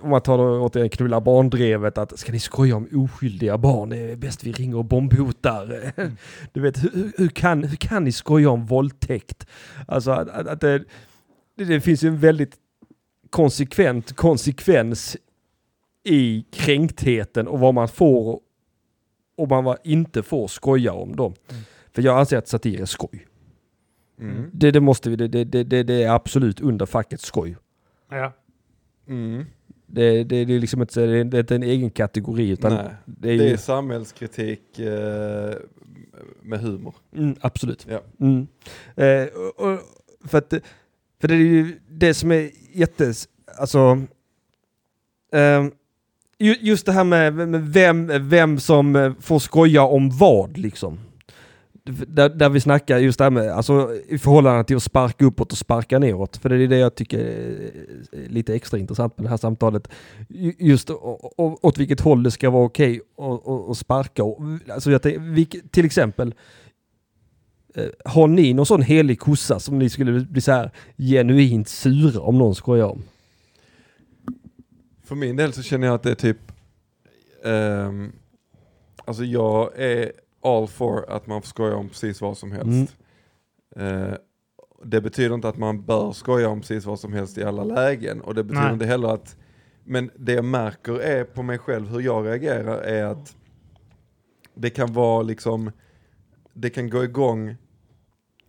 om 0.00 0.10
man 0.10 0.20
tar 0.20 0.38
då 0.38 0.60
åt 0.60 0.76
en 0.76 0.88
knulla 0.88 1.20
barndrevet 1.20 1.98
att 1.98 2.18
ska 2.18 2.32
ni 2.32 2.40
skoja 2.40 2.76
om 2.76 2.88
oskyldiga 2.92 3.58
barn, 3.58 3.88
det 3.88 3.96
är 3.96 4.16
bäst 4.16 4.44
vi 4.44 4.52
ringer 4.52 4.76
och 4.76 4.84
bombhotar. 4.84 5.92
Du 6.52 6.60
vet, 6.60 6.84
hur, 6.84 7.12
hur, 7.16 7.28
kan, 7.28 7.64
hur 7.64 7.76
kan 7.76 8.04
ni 8.04 8.12
skoja 8.12 8.50
om 8.50 8.66
våldtäkt? 8.66 9.46
Alltså 9.88 10.10
att, 10.10 10.28
att, 10.28 10.46
att 10.46 10.60
det, 10.60 10.84
det, 11.54 11.64
det 11.64 11.80
finns 11.80 12.04
ju 12.04 12.08
en 12.08 12.18
väldigt 12.18 12.56
konsekvent 13.30 14.12
konsekvens 14.12 15.16
i 16.04 16.44
kränktheten 16.50 17.48
och 17.48 17.60
vad 17.60 17.74
man 17.74 17.88
får 17.88 18.40
och 19.36 19.48
man 19.48 19.76
inte 19.84 20.22
får 20.22 20.48
skoja 20.48 20.92
om 20.92 21.16
dem. 21.16 21.34
Mm. 21.50 21.62
För 21.92 22.02
jag 22.02 22.18
anser 22.18 22.38
att 22.38 22.48
satir 22.48 22.80
är 22.80 22.84
skoj. 22.84 23.26
Mm. 24.20 24.50
Det, 24.52 24.70
det 24.70 24.80
måste 24.80 25.10
vi, 25.10 25.16
det, 25.16 25.28
det, 25.28 25.44
det, 25.44 25.64
det 25.64 25.82
det 25.82 26.02
är 26.02 26.10
absolut 26.10 26.60
under 26.60 26.86
facket 26.86 27.20
skoj. 27.20 27.56
Ja. 28.10 28.32
Mm. 29.08 29.44
Det, 29.86 30.24
det, 30.24 30.44
det 30.44 30.54
är 30.54 30.60
liksom 30.60 30.80
inte, 30.80 31.06
det 31.06 31.36
är 31.36 31.40
inte 31.40 31.54
en 31.54 31.62
egen 31.62 31.90
kategori 31.90 32.48
utan 32.48 32.74
Nej, 32.74 32.94
det 33.04 33.32
är, 33.32 33.38
det 33.38 33.44
ju, 33.44 33.52
är 33.52 33.56
samhällskritik 33.56 34.78
eh, 34.78 35.54
med 36.42 36.60
humor. 36.60 36.94
mm, 37.16 37.36
absolut. 37.40 37.86
Ja. 37.90 38.00
Mm. 38.20 38.46
Eh, 38.96 39.28
och, 39.34 39.72
och, 39.72 39.80
för, 40.24 40.38
att, 40.38 40.54
för 41.20 41.28
det 41.28 41.34
är 41.34 41.38
ju 41.38 41.80
det 41.90 42.14
som 42.14 42.32
är 42.32 42.50
jättes... 42.72 43.28
Alltså... 43.58 44.02
Eh, 45.32 45.64
just 46.38 46.86
det 46.86 46.92
här 46.92 47.04
med, 47.04 47.34
med 47.34 47.62
vem, 47.68 48.28
vem 48.28 48.58
som 48.60 48.96
eh, 48.96 49.12
får 49.20 49.38
skoja 49.38 49.82
om 49.82 50.10
vad 50.18 50.58
liksom. 50.58 50.98
Där, 52.06 52.28
där 52.28 52.48
vi 52.48 52.60
snackar 52.60 52.98
just 52.98 53.18
det 53.18 53.24
här 53.24 53.30
med, 53.30 53.50
alltså 53.50 53.90
i 54.08 54.18
förhållande 54.18 54.64
till 54.64 54.76
att 54.76 54.82
sparka 54.82 55.24
uppåt 55.24 55.52
och 55.52 55.58
sparka 55.58 55.98
neråt. 55.98 56.36
För 56.36 56.48
det 56.48 56.56
är 56.64 56.68
det 56.68 56.76
jag 56.78 56.94
tycker 56.94 57.18
är 57.18 57.70
lite 58.28 58.54
extra 58.54 58.78
intressant 58.78 59.18
med 59.18 59.24
det 59.26 59.30
här 59.30 59.36
samtalet. 59.36 59.88
Just 60.58 60.90
och, 60.90 61.40
och, 61.40 61.64
åt 61.64 61.78
vilket 61.78 62.00
håll 62.00 62.22
det 62.22 62.30
ska 62.30 62.50
vara 62.50 62.64
okej 62.64 63.00
att- 63.18 63.48
att 63.70 63.76
sparka. 63.76 64.22
Alltså 64.72 64.90
jag 64.90 65.02
till 65.70 65.84
exempel, 65.84 66.28
Eh, 66.28 66.34
har 68.04 68.26
ni 68.26 68.54
någon 68.54 68.66
sån 68.66 68.82
helig 68.82 69.20
kossa 69.20 69.60
som 69.60 69.78
ni 69.78 69.90
skulle 69.90 70.20
bli 70.20 70.40
så 70.40 70.52
här 70.52 70.70
genuint 70.96 71.68
sura 71.68 72.20
om 72.20 72.38
någon 72.38 72.54
skojar 72.54 72.86
om? 72.86 73.02
För 75.04 75.14
min 75.14 75.36
del 75.36 75.52
så 75.52 75.62
känner 75.62 75.86
jag 75.86 75.94
att 75.94 76.02
det 76.02 76.10
är 76.10 76.14
typ, 76.14 76.52
ehm, 77.44 78.12
alltså 79.04 79.24
jag 79.24 79.78
är 79.78 80.12
all 80.42 80.66
for 80.66 81.10
att 81.10 81.26
man 81.26 81.42
får 81.42 81.48
skoja 81.48 81.76
om 81.76 81.88
precis 81.88 82.20
vad 82.20 82.38
som 82.38 82.52
helst. 82.52 82.96
Eh, 83.76 84.14
det 84.84 85.00
betyder 85.00 85.34
inte 85.34 85.48
att 85.48 85.58
man 85.58 85.84
bör 85.84 86.12
skoja 86.12 86.48
om 86.48 86.60
precis 86.60 86.84
vad 86.84 87.00
som 87.00 87.12
helst 87.12 87.38
i 87.38 87.44
alla 87.44 87.64
lägen 87.64 88.20
och 88.20 88.34
det 88.34 88.44
betyder 88.44 88.64
Nej. 88.64 88.72
inte 88.72 88.86
heller 88.86 89.08
att, 89.08 89.36
men 89.84 90.10
det 90.16 90.32
jag 90.32 90.44
märker 90.44 91.00
är 91.00 91.24
på 91.24 91.42
mig 91.42 91.58
själv 91.58 91.88
hur 91.88 92.00
jag 92.00 92.26
reagerar 92.26 92.78
är 92.78 93.04
att 93.04 93.36
det 94.54 94.70
kan 94.70 94.92
vara 94.92 95.22
liksom, 95.22 95.70
det 96.52 96.70
kan 96.70 96.90
gå 96.90 97.04
igång, 97.04 97.56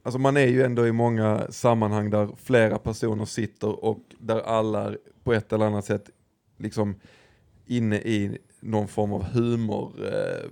alltså 0.06 0.20
man 0.20 0.38
är 0.38 0.48
ju 0.48 0.64
ändå 0.64 0.88
i 0.88 0.92
många 0.92 1.48
sammanhang 1.50 2.10
där 2.10 2.30
flera 2.44 2.80
personer 2.80 3.26
sitter 3.26 3.86
och 3.86 4.00
där 4.20 4.40
alla 4.40 4.94
på 5.24 5.34
ett 5.34 5.54
eller 5.54 5.66
annat 5.66 5.86
sätt 5.86 6.10
liksom 6.58 6.96
inne 7.66 7.96
i 7.96 8.38
någon 8.60 8.88
form 8.88 9.14
av 9.14 9.24
humor, 9.24 9.92
eh, 10.06 10.50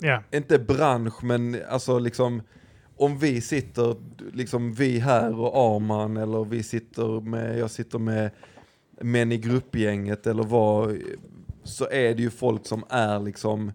Ja. 0.00 0.22
inte 0.32 0.58
bransch 0.58 1.24
men 1.24 1.56
alltså 1.68 1.98
liksom 1.98 2.42
om 2.96 3.18
vi 3.18 3.40
sitter, 3.40 3.96
liksom 4.32 4.72
vi 4.72 4.98
här 4.98 5.40
och 5.40 5.76
Arman 5.76 6.16
eller 6.16 6.44
vi 6.44 6.62
sitter 6.62 7.20
med, 7.20 7.58
jag 7.58 7.70
sitter 7.70 7.98
med 7.98 8.30
män 9.00 9.32
i 9.32 9.36
gruppgänget 9.38 10.26
eller 10.26 10.42
vad, 10.42 10.98
så 11.64 11.84
är 11.90 12.14
det 12.14 12.22
ju 12.22 12.30
folk 12.30 12.66
som 12.66 12.84
är 12.88 13.20
liksom 13.20 13.72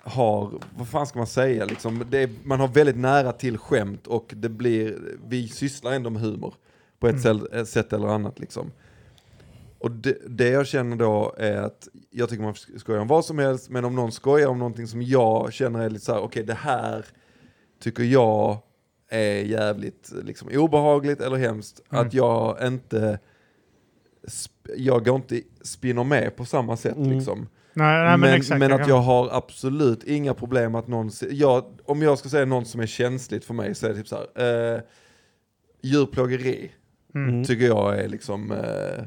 har, 0.00 0.52
vad 0.78 0.88
fan 0.88 1.06
ska 1.06 1.18
man 1.18 1.26
säga, 1.26 1.64
liksom, 1.64 2.00
är, 2.12 2.30
man 2.44 2.60
har 2.60 2.68
väldigt 2.68 2.96
nära 2.96 3.32
till 3.32 3.58
skämt 3.58 4.06
och 4.06 4.32
det 4.36 4.48
blir, 4.48 4.98
vi 5.28 5.48
sysslar 5.48 5.92
ändå 5.92 6.10
med 6.10 6.22
humor 6.22 6.54
på 6.98 7.08
ett 7.08 7.24
Mm. 7.24 7.66
sätt, 7.66 7.92
eller 7.92 8.08
annat 8.08 8.38
liksom. 8.40 8.72
Och 9.78 9.90
det, 9.90 10.16
det 10.28 10.48
jag 10.48 10.66
känner 10.66 10.96
då 10.96 11.34
är 11.38 11.56
att 11.56 11.88
jag 12.10 12.28
tycker 12.28 12.42
man 12.42 12.54
får 12.54 12.78
skoja 12.78 13.00
om 13.00 13.08
vad 13.08 13.24
som 13.24 13.38
helst, 13.38 13.70
men 13.70 13.84
om 13.84 13.94
någon 13.94 14.12
skojar 14.12 14.48
om 14.48 14.58
någonting 14.58 14.86
som 14.86 15.02
jag 15.02 15.52
känner 15.52 15.80
är 15.80 15.90
lite 15.90 16.04
så 16.04 16.12
här, 16.12 16.20
okej 16.20 16.42
det 16.44 16.54
här 16.54 17.04
tycker 17.82 18.02
jag 18.02 18.58
är 19.08 19.42
jävligt 19.44 20.12
liksom, 20.24 20.48
obehagligt 20.54 21.20
eller 21.20 21.36
hemskt, 21.36 21.80
Mm. 21.90 22.06
att 22.06 22.14
jag 22.14 22.56
inte, 22.66 23.18
jag 24.76 25.04
går 25.04 25.16
inte 25.16 25.40
spinner 25.62 26.04
med 26.04 26.36
på 26.36 26.44
samma 26.44 26.76
sätt 26.76 26.96
Mm. 26.96 27.10
liksom. 27.10 27.48
Nej, 27.72 28.02
nej, 28.02 28.10
men, 28.10 28.20
men 28.20 28.34
exakt. 28.34 28.58
men 28.58 28.72
att 28.72 28.80
kan- 28.80 28.88
jag 28.88 29.00
har 29.00 29.28
absolut 29.32 30.04
inga 30.04 30.34
problem 30.34 30.74
att 30.74 30.88
någon, 30.88 31.10
jag, 31.30 31.64
om 31.84 32.02
jag 32.02 32.18
ska 32.18 32.28
säga 32.28 32.44
någon 32.44 32.64
som 32.64 32.80
är 32.80 32.86
känsligt 32.86 33.44
för 33.44 33.54
mig 33.54 33.74
så 33.74 33.86
är 33.86 33.90
det 33.90 33.96
typ 33.96 34.08
så 34.08 34.16
här, 34.36 34.74
eh, 34.74 34.80
djurplågeri 35.82 36.70
Mm. 37.14 37.44
tycker 37.44 37.66
jag 37.66 37.98
är 37.98 38.08
liksom 38.08 38.52
eh, 38.52 39.04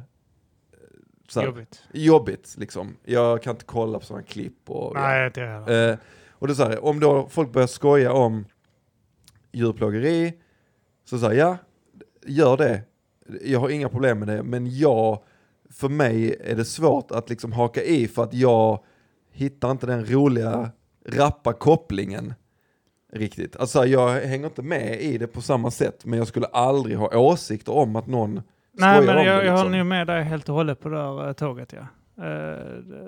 så 1.27 1.39
här, 1.39 1.47
Jobbigt. 1.47 1.83
jobbigt 1.93 2.55
liksom. 2.57 2.97
Jag 3.03 3.43
kan 3.43 3.51
inte 3.51 3.65
kolla 3.65 3.99
på 3.99 4.05
sådana 4.05 4.23
klipp 4.23 4.69
och 4.69 4.93
Nej, 4.95 5.31
jag 5.35 5.47
heller. 5.47 5.91
Eh, 5.91 5.97
och 6.29 6.47
det 6.47 6.53
är 6.53 6.55
så 6.55 6.63
här, 6.63 6.85
om 6.85 6.99
då 6.99 7.27
folk 7.29 7.51
börjar 7.51 7.67
skoja 7.67 8.13
om 8.13 8.45
djurplågeri, 9.51 10.33
så 11.05 11.19
säger 11.19 11.39
ja, 11.39 11.57
gör 12.25 12.57
det. 12.57 12.81
Jag 13.43 13.59
har 13.59 13.69
inga 13.69 13.89
problem 13.89 14.19
med 14.19 14.27
det, 14.27 14.43
men 14.43 14.77
jag, 14.77 15.23
för 15.73 15.89
mig 15.89 16.35
är 16.43 16.55
det 16.55 16.65
svårt 16.65 17.11
att 17.11 17.29
liksom 17.29 17.51
haka 17.51 17.83
i 17.83 18.07
för 18.07 18.23
att 18.23 18.33
jag 18.33 18.83
hittar 19.31 19.71
inte 19.71 19.85
den 19.85 20.05
roliga 20.05 20.71
rappa 21.07 21.53
kopplingen 21.53 22.33
riktigt. 23.13 23.55
Alltså 23.55 23.85
jag 23.85 24.09
hänger 24.21 24.45
inte 24.45 24.61
med 24.61 25.01
i 25.01 25.17
det 25.17 25.27
på 25.27 25.41
samma 25.41 25.71
sätt, 25.71 26.05
men 26.05 26.19
jag 26.19 26.27
skulle 26.27 26.45
aldrig 26.45 26.97
ha 26.97 27.17
åsikter 27.17 27.73
om 27.73 27.95
att 27.95 28.07
någon 28.07 28.41
Nej, 28.71 28.97
skojar 29.01 29.15
men 29.15 29.25
jag, 29.25 29.35
det. 29.35 29.45
jag 29.45 29.51
Liksom. 29.51 29.57
håller 29.57 29.77
nog 29.77 29.87
med 29.87 30.07
dig 30.07 30.23
helt 30.23 30.49
och 30.49 30.55
hållet 30.55 30.79
på 30.79 30.89
det 30.89 30.97
här 30.97 31.27
eh, 31.27 31.33
tåget. 31.33 31.73
Ja. 31.73 31.87
Eh, 32.25 32.57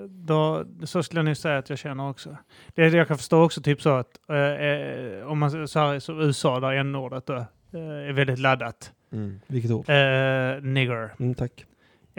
då, 0.08 0.64
så 0.84 1.02
skulle 1.02 1.18
jag 1.18 1.24
nog 1.24 1.36
säga 1.36 1.58
att 1.58 1.70
jag 1.70 1.78
känner 1.78 2.10
också. 2.10 2.36
Det 2.74 2.88
jag 2.88 3.08
kan 3.08 3.16
förstå 3.18 3.42
också, 3.44 3.62
typ 3.62 3.82
så 3.82 3.90
att 3.90 4.18
eh, 4.28 4.36
eh, 4.36 5.26
om 5.26 5.38
man 5.38 5.68
så 5.68 5.78
här, 5.78 5.98
som 5.98 6.20
USA 6.20 6.60
där 6.60 6.72
n-ordet 6.72 7.26
då, 7.26 7.34
eh, 7.34 7.80
är 8.08 8.12
väldigt 8.12 8.38
laddat. 8.38 8.92
Mm. 9.12 9.40
Vilket 9.46 9.70
ord? 9.70 9.88
Uh, 9.90 10.62
nigger. 10.62 11.14
Mm, 11.18 11.34
tack. 11.34 11.64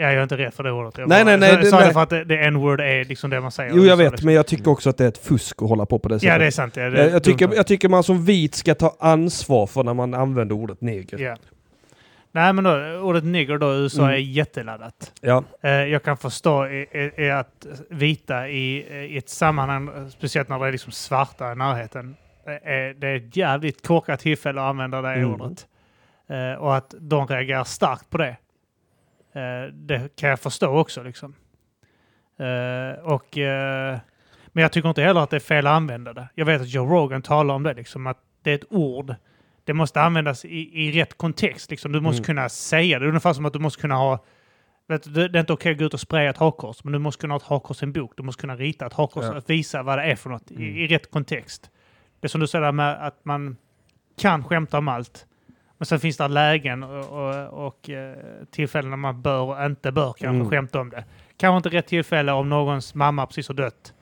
Ja, 0.00 0.04
jag 0.06 0.14
är 0.14 0.22
inte 0.22 0.36
rädd 0.36 0.54
för 0.54 0.62
det 0.62 0.72
ordet. 0.72 0.98
Jag 0.98 1.08
Nej, 1.08 1.24
bara, 1.24 1.30
nej, 1.30 1.38
nej, 1.40 1.50
Jag 1.50 1.60
det- 1.60 1.66
sa 1.66 1.78
det 1.78 1.84
nej. 1.84 1.92
för 1.92 2.02
att 2.02 2.10
det, 2.10 2.24
det 2.24 2.38
n-word 2.38 2.80
är 2.80 3.04
liksom 3.04 3.30
det 3.30 3.40
man 3.40 3.50
säger. 3.52 3.70
Jo, 3.70 3.76
jag 3.76 3.84
USA, 3.84 3.96
vet, 3.96 4.10
liksom. 4.12 4.26
men 4.26 4.34
jag 4.34 4.46
tycker 4.46 4.70
också 4.70 4.90
att 4.90 4.96
det 4.98 5.04
är 5.04 5.08
ett 5.08 5.18
fusk 5.18 5.62
att 5.62 5.68
hålla 5.68 5.86
på 5.86 5.98
på 5.98 6.08
det 6.08 6.14
sättet. 6.20 6.32
Ja, 6.32 6.38
det 6.38 6.46
är 6.46 6.50
sant. 6.50 6.76
Ja, 6.76 6.90
det 6.90 7.04
är 7.04 7.10
jag, 7.10 7.22
tycker, 7.24 7.54
jag 7.54 7.66
tycker 7.66 7.88
man 7.88 8.02
som 8.02 8.24
vit 8.24 8.54
ska 8.54 8.74
ta 8.74 8.96
ansvar 9.00 9.66
för 9.66 9.82
när 9.84 9.94
man 9.94 10.14
använder 10.14 10.54
ordet 10.54 10.80
neger. 10.80 11.18
Ja. 11.18 11.36
Nej, 12.32 12.52
men 12.52 12.64
då, 12.64 12.70
ordet 13.02 13.24
nigger 13.24 13.58
då 13.58 13.74
i 13.74 13.76
USA 13.78 14.02
Mm. 14.02 14.14
är 14.14 14.18
jätteladdat. 14.18 15.12
Ja. 15.20 15.44
Eh, 15.62 15.70
jag 15.70 16.02
kan 16.02 16.16
förstå 16.16 16.62
att 17.38 17.66
vita 17.90 18.48
i, 18.48 18.76
i 19.14 19.18
ett 19.18 19.28
sammanhang, 19.28 19.88
eh, 19.88 20.08
speciellt 20.08 20.48
när 20.48 20.58
det 20.58 20.66
är 20.66 20.72
liksom 20.72 20.92
svarta 20.92 21.52
i 21.52 21.54
närheten, 21.54 22.16
eh, 22.46 22.72
är, 22.72 22.94
det 22.94 23.08
är 23.08 23.16
ett 23.16 23.36
jävligt 23.36 23.86
korkat 23.86 24.20
tillfälle 24.20 24.60
att 24.60 24.66
använda 24.70 25.02
det 25.02 25.12
Mm. 25.12 25.30
ordet. 25.34 25.66
Eh, 26.30 26.60
och 26.62 26.76
att 26.76 26.94
de 27.00 27.26
reagerar 27.26 27.64
starkt 27.64 28.10
på 28.10 28.18
det. 28.18 28.36
Eh, 29.38 29.72
det 29.72 30.16
kan 30.16 30.30
jag 30.30 30.40
förstå 30.40 30.68
också. 30.78 31.02
Liksom. 31.02 31.34
Eh, 32.38 33.04
och, 33.04 33.38
eh, 33.38 33.98
men 34.48 34.62
jag 34.62 34.72
tycker 34.72 34.88
inte 34.88 35.02
heller 35.02 35.20
att 35.20 35.30
det 35.30 35.36
är 35.36 35.40
fel 35.40 35.66
att 35.66 35.72
använda 35.72 36.12
det. 36.12 36.28
Jag 36.34 36.46
vet 36.46 36.60
att 36.60 36.68
Joe 36.68 36.86
Rogan 36.86 37.22
talar 37.22 37.54
om 37.54 37.62
det, 37.62 37.74
liksom, 37.74 38.06
att 38.06 38.18
det 38.42 38.50
är 38.50 38.54
ett 38.54 38.72
ord. 38.72 39.14
Det 39.64 39.74
måste 39.74 40.00
användas 40.00 40.44
i, 40.44 40.80
i 40.86 40.92
rätt 40.92 41.18
kontext. 41.18 41.70
Liksom. 41.70 41.92
Du 41.92 42.00
måste 42.00 42.18
Mm. 42.18 42.24
kunna 42.24 42.48
säga 42.48 42.98
det. 42.98 43.04
Det 43.04 43.06
är 43.06 43.08
ungefär 43.08 43.32
som 43.32 43.44
att 43.46 43.52
du 43.52 43.58
måste 43.58 43.80
kunna 43.80 43.94
ha 43.94 44.24
Vet 44.90 45.14
du, 45.14 45.28
det 45.28 45.38
är 45.38 45.40
inte 45.40 45.52
okej 45.52 45.72
att 45.72 45.78
gå 45.78 45.84
ut 45.84 45.94
och 45.94 46.00
spraya 46.00 46.30
ett 46.30 46.36
hakkors, 46.36 46.84
men 46.84 46.92
du 46.92 46.98
måste 46.98 47.20
kunna 47.20 47.34
ha 47.34 47.36
ett 47.36 47.42
hakkors 47.46 47.82
i 47.82 47.84
en 47.84 47.92
bok. 47.92 48.12
Du 48.16 48.22
måste 48.22 48.40
kunna 48.40 48.56
rita 48.56 48.86
ett 48.86 48.92
hakkors 48.92 49.24
Ja. 49.24 49.36
och 49.36 49.50
visa 49.50 49.82
vad 49.82 49.98
det 49.98 50.02
är 50.04 50.16
för 50.16 50.30
något 50.30 50.50
i, 50.50 50.54
Mm. 50.54 50.76
i 50.76 50.86
rätt 50.86 51.10
kontext. 51.10 51.70
Det 52.20 52.26
är 52.26 52.28
som 52.28 52.40
du 52.40 52.46
säger 52.46 52.72
med 52.72 53.06
att 53.06 53.24
man 53.24 53.56
kan 54.20 54.44
skämta 54.44 54.78
om 54.78 54.88
allt. 54.88 55.26
Men 55.78 55.86
sen 55.86 56.00
finns 56.00 56.16
det 56.16 56.28
lägen 56.28 56.82
och, 56.82 57.04
och, 57.28 57.66
och 57.66 57.90
eh, 57.90 58.14
tillfällen 58.50 58.90
när 58.90 58.96
man 58.96 59.22
bör 59.22 59.40
och 59.40 59.64
inte 59.66 59.92
bör 59.92 60.04
kanske 60.12 60.26
Mm. 60.28 60.50
skämta 60.50 60.80
om 60.80 60.90
det. 60.90 61.04
Kanske 61.36 61.56
inte 61.56 61.78
rätt 61.78 61.86
tillfälle 61.86 62.32
om 62.32 62.48
någons 62.48 62.94
mamma 62.94 63.26
precis 63.26 63.48
har 63.48 63.54
dött. 63.54 63.92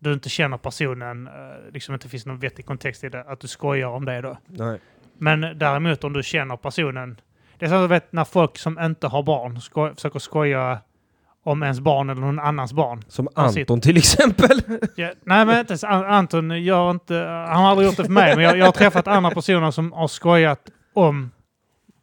Du 0.00 0.12
inte 0.12 0.28
känner 0.28 0.56
personen, 0.56 1.26
eh, 1.26 1.32
liksom 1.72 1.94
inte 1.94 2.08
finns 2.08 2.26
någon 2.26 2.38
vettig 2.38 2.66
kontext 2.66 3.04
i 3.04 3.08
det, 3.08 3.24
att 3.28 3.40
du 3.40 3.48
skojar 3.48 3.88
om 3.88 4.04
det 4.04 4.20
då. 4.20 4.36
Nej. 4.46 4.78
Men 5.18 5.40
däremot 5.40 6.04
om 6.04 6.12
du 6.12 6.22
känner 6.22 6.56
personen, 6.56 7.20
Det 7.58 7.64
är 7.66 7.68
så 7.70 7.74
att 7.74 7.82
du 7.84 7.88
vet 7.88 8.12
när 8.12 8.24
folk 8.24 8.58
som 8.58 8.78
inte 8.78 9.06
har 9.06 9.22
barn 9.22 9.60
sko 9.60 9.94
försöker 9.94 10.18
skoja 10.18 10.78
om 11.44 11.62
ens 11.62 11.80
barn 11.80 12.10
eller 12.10 12.20
någon 12.20 12.38
annans 12.38 12.72
barn. 12.72 13.02
Som 13.08 13.28
Anton 13.34 13.80
till 13.80 13.96
exempel. 13.96 14.60
Ja, 14.96 15.12
nej, 15.24 15.46
men 15.46 15.58
inte, 15.58 15.88
Anton 15.88 16.62
gör 16.62 16.90
inte... 16.90 17.16
Han 17.48 17.62
har 17.62 17.70
aldrig 17.70 17.86
gjort 17.88 17.96
det 17.96 18.04
för 18.04 18.12
mig, 18.12 18.36
men 18.36 18.44
jag, 18.44 18.58
jag 18.58 18.64
har 18.64 18.72
träffat 18.72 19.08
andra 19.08 19.30
personer 19.30 19.70
som 19.70 19.92
har 19.92 20.08
skojat 20.08 20.60
om... 20.92 21.30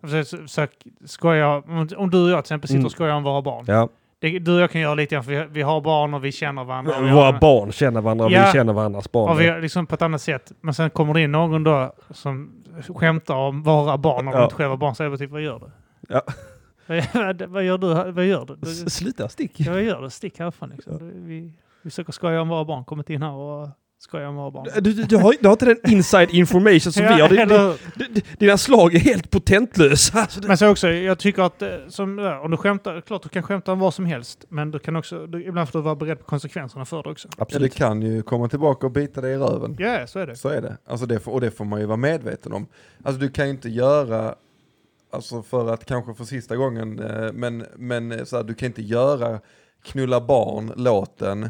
Försökt 0.01 0.83
skoja, 1.05 1.55
om, 1.57 1.87
om 1.97 2.09
du 2.09 2.23
och 2.23 2.29
jag 2.29 2.37
till 2.45 2.47
exempel 2.47 2.67
sitter 2.67 2.77
Mm. 2.77 2.85
och 2.85 2.91
skojar 2.91 3.13
om 3.15 3.23
våra 3.23 3.41
barn. 3.41 3.65
Ja. 3.67 3.89
Det, 4.19 4.39
du 4.39 4.53
och 4.55 4.59
jag 4.61 4.71
kan 4.71 4.81
göra 4.81 4.95
lite 4.95 5.15
grann, 5.15 5.23
för 5.23 5.31
vi, 5.31 5.45
vi 5.51 5.61
har 5.61 5.81
barn 5.81 6.13
och 6.13 6.25
vi 6.25 6.31
känner 6.31 6.63
varandra. 6.63 6.99
vi 6.99 7.11
Våra 7.11 7.25
har, 7.25 7.39
barn 7.39 7.71
känner 7.71 8.01
varandra 8.01 8.25
och 8.25 8.31
Ja. 8.31 8.45
vi 8.45 8.51
känner 8.51 8.73
varandras 8.73 9.11
barn. 9.11 9.31
och 9.31 9.39
vi 9.41 9.61
liksom 9.61 9.85
på 9.87 9.95
ett 9.95 10.01
annat 10.01 10.21
sätt. 10.21 10.51
Men 10.61 10.73
sen 10.73 10.89
kommer 10.89 11.13
det 11.13 11.21
in 11.21 11.31
någon 11.31 11.63
då 11.63 11.93
som 12.11 12.51
skämtar 12.95 13.35
om 13.35 13.63
våra 13.63 13.97
barn 13.97 14.27
och 14.27 14.33
Ja. 14.33 14.43
inte 14.43 14.55
själva 14.55 14.77
barn. 14.77 14.95
Så 14.95 15.03
jag 15.03 15.19
typ, 15.19 15.31
vad 15.31 15.41
gör 15.41 15.59
du? 15.59 15.71
Ja. 16.13 16.21
vad, 17.47 17.63
gör 17.63 17.77
du? 17.77 18.11
Vad 18.11 18.25
gör 18.25 18.45
du? 18.45 18.89
Sluta 18.89 19.29
stick. 19.29 19.51
ja, 19.55 19.71
vad 19.71 19.81
gör 19.83 20.01
du? 20.01 20.09
Stick 20.09 20.39
härifrån 20.39 20.69
liksom. 20.75 20.97
Vi, 21.27 21.53
vi 21.83 21.89
försöker 21.89 22.11
skoja 22.11 22.41
om 22.41 22.47
våra 22.49 22.65
barn. 22.65 22.83
Kommit 22.85 23.09
in 23.09 23.21
här 23.21 23.31
och 23.31 23.69
skojar 23.99 24.31
våra 24.31 24.51
barn. 24.51 24.67
Du, 24.75 24.93
du, 24.93 25.03
du, 25.03 25.17
har, 25.17 25.35
du 25.41 25.47
har 25.47 25.53
inte 25.53 25.65
den 25.65 25.91
inside 25.91 26.29
information 26.29 26.91
som 26.91 27.03
vi 27.15 27.21
har. 27.21 27.29
Eller 27.29 27.77
Dina 28.39 28.57
slag 28.57 28.95
är 28.95 28.99
helt 28.99 29.29
potentlösa. 29.29 30.19
Alltså, 30.19 30.39
Men 30.47 30.57
så 30.57 30.67
också, 30.67 30.87
jag 30.87 31.19
tycker 31.19 31.41
att 31.43 31.61
eh, 31.61 31.69
som, 31.87 32.17
ja, 32.17 32.39
om 32.39 32.51
du 32.51 32.57
skämtar, 32.57 33.01
klart 33.01 33.23
du 33.23 33.29
kan 33.29 33.43
skämta 33.43 33.71
om 33.71 33.79
vad 33.79 33.93
som 33.93 34.05
helst, 34.05 34.45
men 34.49 34.71
du 34.71 34.79
kan 34.79 34.95
också, 34.95 35.27
du, 35.27 35.45
ibland 35.45 35.69
får 35.69 35.79
du 35.79 35.83
vara 35.83 35.95
beredd 35.95 36.19
på 36.19 36.25
konsekvenserna 36.25 36.85
för 36.85 37.03
det 37.03 37.09
också. 37.09 37.27
Ja, 37.27 37.35
det 37.37 37.41
Absolut. 37.41 37.75
kan 37.75 38.01
ju 38.01 38.21
komma 38.21 38.47
tillbaka 38.49 38.85
och 38.85 38.91
bita 38.91 39.21
dig 39.21 39.33
i 39.33 39.37
röven. 39.37 39.75
Ja, 39.79 40.07
så 40.07 40.19
är 40.19 40.27
det. 40.27 40.35
Så 40.35 40.49
är 40.49 40.61
det. 40.61 40.77
Alltså 40.85 41.05
det 41.05 41.27
och 41.27 41.41
det 41.41 41.51
får 41.51 41.65
man 41.65 41.79
ju 41.79 41.85
vara 41.85 41.97
medveten 41.97 42.53
om. 42.53 42.67
Alltså 43.03 43.21
du 43.21 43.29
kan 43.29 43.45
ju 43.45 43.51
inte 43.51 43.69
göra, 43.69 44.35
alltså 45.11 45.43
för 45.43 45.73
att 45.73 45.85
kanske 45.85 46.13
för 46.13 46.23
sista 46.23 46.55
gången, 46.55 46.99
eh, 46.99 47.31
men, 47.33 47.65
men 47.75 48.11
eh, 48.11 48.23
så 48.23 48.35
här, 48.37 48.43
du 48.43 48.53
kan 48.53 48.65
inte 48.65 48.81
göra 48.81 49.39
knulla 49.83 50.21
barn 50.21 50.73
låten 50.75 51.49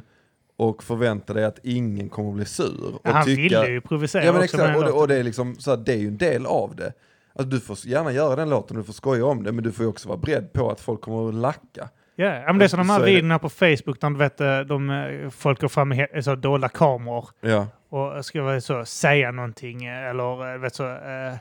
och 0.60 0.84
förvänta 0.84 1.34
dig 1.34 1.46
att 1.46 1.60
ingen 1.64 2.10
kommer 2.10 2.30
att 2.30 2.36
bli 2.36 2.46
sur. 2.46 2.96
Och 3.04 3.10
han 3.14 3.26
tycka, 3.26 3.42
ville 3.42 3.68
ju 3.68 3.82
provocera 3.82 4.26
Ja 4.26 4.34
men 4.34 4.42
också 4.44 4.58
exakt, 4.58 4.78
och 4.78 4.84
det, 4.84 4.92
och 4.92 5.08
det 5.08 5.16
är 5.16 5.24
liksom 5.24 5.56
så 5.56 5.70
här, 5.72 5.78
det 5.78 5.94
är 5.94 5.98
ju 5.98 6.08
en 6.08 6.18
del 6.18 6.46
av 6.46 6.76
det. 6.76 6.94
Alltså 7.34 7.50
du 7.50 7.60
får 7.60 7.78
gärna 7.86 8.12
göra 8.12 8.36
den 8.36 8.50
låten, 8.50 8.78
du 8.78 8.84
får 8.84 8.94
skoja 8.94 9.26
om 9.26 9.44
det, 9.44 9.52
men 9.52 9.64
du 9.64 9.72
får 9.72 9.86
också 9.86 10.08
vara 10.10 10.18
beredd 10.18 10.54
på 10.54 10.72
att 10.72 10.80
folk 10.82 11.02
kommer 11.02 11.30
att 11.30 11.36
lacka. 11.36 11.90
Ja, 12.16 12.26
ja, 12.26 12.46
men 12.46 12.58
det 12.58 12.66
är 12.66 12.70
som 12.70 12.78
de 12.80 12.90
här 12.90 13.06
videorna 13.06 13.40
på 13.40 13.50
Facebook 13.50 14.02
där 14.02 14.18
vet, 14.18 14.42
eh, 14.42 14.60
de, 14.60 14.90
eh, 14.90 15.30
folk 15.30 15.62
går 15.62 15.68
fram 15.68 15.90
med 15.90 15.98
he- 15.98 16.22
så 16.22 16.36
dolda 16.36 16.70
kameror 16.70 17.26
Ja, 17.42 17.68
och 17.90 18.26
ska 18.26 18.62
så, 18.62 18.86
säga 18.86 19.32
någonting 19.32 19.86
eh, 19.86 20.10
eller 20.10 20.58
vet 20.58 20.76
så, 20.76 20.88
eh, 20.88 21.36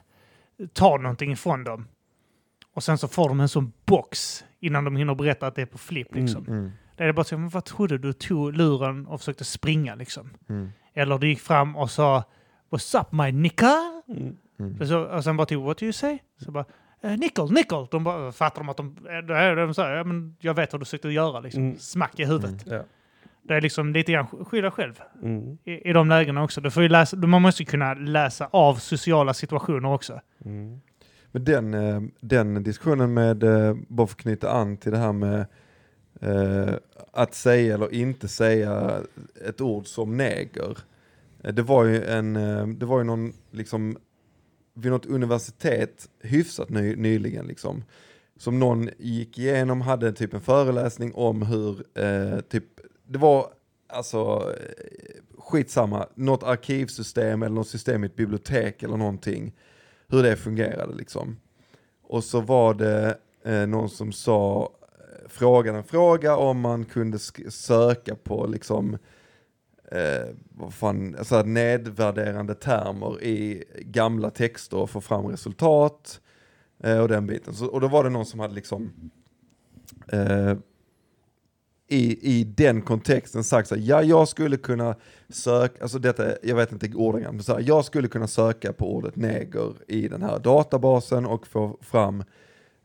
ta 0.73 0.97
någonting 0.97 1.33
ifrån 1.33 1.65
dem. 1.65 1.87
Och 2.75 2.83
sen 2.83 2.99
så 2.99 3.09
får 3.09 3.29
de 3.29 3.41
en 3.41 3.49
sån 3.49 3.73
box 3.87 4.45
innan 4.61 4.85
de 4.85 4.97
hinner 4.97 5.15
berätta 5.15 5.47
att 5.47 5.55
det 5.55 5.63
är 5.63 5.67
på 5.67 5.79
flipp. 5.79 6.15
Liksom. 6.15 6.47
mm, 6.47 6.73
Det 6.99 7.05
är 7.05 7.13
bara 7.13 7.25
så, 7.25 7.39
men 7.39 7.49
vad 7.49 7.65
trodde 7.65 7.99
du? 7.99 8.13
tog 8.13 8.57
luren 8.57 9.07
och 9.07 9.21
försökte 9.21 9.45
springa 9.45 9.95
liksom. 9.95 10.31
mm, 10.49 10.69
Eller 10.95 11.19
du 11.19 11.29
gick 11.29 11.41
fram 11.41 11.77
och 11.77 11.91
sa 11.91 12.25
What's 12.71 13.01
up 13.01 13.13
my 13.13 13.33
nicka? 13.33 13.73
Mm. 14.09 14.37
mm. 14.59 14.87
Så, 14.87 14.99
och 15.01 15.25
sen 15.25 15.37
bara 15.37 15.47
typ 15.47 15.59
What 15.61 15.79
do 15.79 15.85
you 15.85 15.93
say? 15.93 16.19
Så 16.45 16.51
bara 16.51 16.65
eh, 17.01 17.11
Nickel, 17.17 17.51
nickel! 17.53 17.87
De 17.91 18.05
bara 18.05 18.33
fattar 18.33 18.61
de 18.61 18.69
att 18.69 18.77
de... 18.77 18.97
eh, 19.09 19.37
är 19.37 19.57
De 19.57 19.75
säger, 19.75 19.97
ja, 19.97 20.05
men 20.05 20.37
jag 20.41 20.55
vet 20.55 20.73
vad 20.73 20.81
du 20.81 20.85
försökte 20.85 21.09
göra 21.09 21.41
liksom. 21.41 21.63
Mm. 21.63 21.79
Smack 21.79 22.21
i 22.21 22.25
huvudet. 22.25 22.65
Ja. 22.67 22.83
Det 23.43 23.55
är 23.55 23.61
liksom 23.61 23.93
lite 23.93 24.13
grann 24.13 24.27
sk- 24.27 24.45
skylla 24.45 24.71
själv 24.71 25.01
Mm. 25.23 25.59
i, 25.65 25.89
i 25.91 25.93
de 25.93 26.09
lägena 26.09 26.43
också. 26.43 26.61
Du 26.61 26.71
får 26.71 26.83
ju 26.83 26.89
läsa, 26.89 27.17
man 27.17 27.43
måste 27.43 27.63
ju 27.63 27.67
kunna 27.67 27.95
läsa 27.95 28.49
av 28.53 28.75
sociala 28.75 29.35
situationer 29.35 29.93
också. 29.93 30.21
Mm. 30.45 30.81
Men 31.33 31.45
den, 31.45 31.75
eh, 31.75 32.01
den 32.21 32.63
diskussionen 32.63 33.15
med, 33.15 33.39
bara 33.89 34.07
för 34.07 34.15
att 34.15 34.21
knyta 34.21 34.51
an 34.53 34.77
till 34.77 34.93
det 34.93 34.99
här 34.99 35.13
med 35.13 35.47
eh, 36.21 36.75
att 37.13 37.35
säga 37.35 37.75
eller 37.75 37.95
inte 37.95 38.29
säga 38.29 39.03
ett 39.49 39.61
ord 39.61 39.87
som 39.87 40.17
neger. 40.17 40.79
Eh, 41.45 41.55
Det 41.55 41.63
var 41.63 41.85
ju 41.85 42.05
en, 42.05 42.37
eh, 42.37 42.67
det 42.67 42.87
var 42.87 42.99
ju 42.99 43.05
någon, 43.05 43.33
liksom, 43.51 43.97
vid 44.75 44.93
något 44.93 45.07
universitet 45.07 46.09
hyfsat 46.23 46.69
ny, 46.69 46.97
nyligen 46.97 47.47
liksom, 47.47 47.85
som 48.37 48.59
någon 48.59 48.91
gick 48.99 49.39
igenom, 49.39 49.81
hade 49.81 50.13
typ 50.13 50.35
en 50.35 50.41
föreläsning 50.41 51.15
om 51.15 51.43
hur, 51.43 51.85
eh, 51.95 52.41
typ, 52.41 52.65
det 53.07 53.19
var 53.19 53.47
alltså, 53.87 54.19
eh, 54.61 55.23
skitsamma, 55.39 56.07
något 56.15 56.43
arkivsystem 56.43 57.43
eller 57.43 57.55
något 57.55 57.69
system 57.69 58.05
i 58.05 58.07
ett 58.07 58.17
bibliotek 58.17 58.83
eller 58.83 58.97
någonting, 58.97 59.55
hur 60.09 60.23
det 60.23 60.37
fungerade 60.37 60.95
liksom. 60.95 61.37
Och 62.03 62.25
så 62.25 62.41
var 62.41 62.75
det 62.75 63.19
eh, 63.45 63.67
någon 63.67 63.89
som 63.89 64.13
sa, 64.13 64.71
frågade 65.29 65.79
en 65.79 65.85
fråga 65.85 66.37
om 66.37 66.61
man 66.61 66.85
kunde 66.85 67.19
söka 67.49 68.15
på 68.15 68.47
liksom, 68.47 68.99
eh, 69.91 70.35
vad 70.51 70.75
fan, 70.75 71.17
alltså 71.19 71.43
nedvärderande 71.43 72.55
termer 72.55 73.23
i 73.23 73.65
gamla 73.79 74.31
texter 74.31 74.77
och 74.77 74.91
få 74.91 75.01
fram 75.01 75.27
resultat 75.27 76.21
eh, 76.83 76.99
och 76.99 77.09
den 77.09 77.27
biten. 77.27 77.55
Så, 77.55 77.67
och 77.67 77.81
då 77.81 77.89
var 77.89 78.05
det 78.05 78.11
någon 78.11 78.27
som 78.27 78.41
hade 78.41 78.55
liksom 78.55 79.11
eh, 80.13 80.55
i, 81.89 82.39
i 82.39 82.45
den 82.45 82.83
kontexten 82.83 83.45
sagt 83.45 83.69
så 83.69 83.75
här, 83.75 83.83
ja 83.83 84.03
jag 84.03 84.29
skulle 84.29 84.57
kunna 84.57 84.95
söka, 85.29 85.83
alltså 85.83 85.99
detta, 85.99 86.33
jag 86.43 86.57
vet 86.57 86.73
inte 86.73 86.93
ordagrant, 86.95 87.35
men 87.35 87.45
så 87.45 87.53
här, 87.53 87.65
jag 87.67 87.85
skulle 87.85 88.09
kunna 88.09 88.27
söka 88.27 88.73
på 88.73 88.95
ordet 88.95 89.17
neger 89.17 89.73
i 89.87 90.09
den 90.09 90.23
här 90.23 90.39
databasen 90.39 91.27
och 91.27 91.47
få 91.47 91.79
fram 91.81 92.25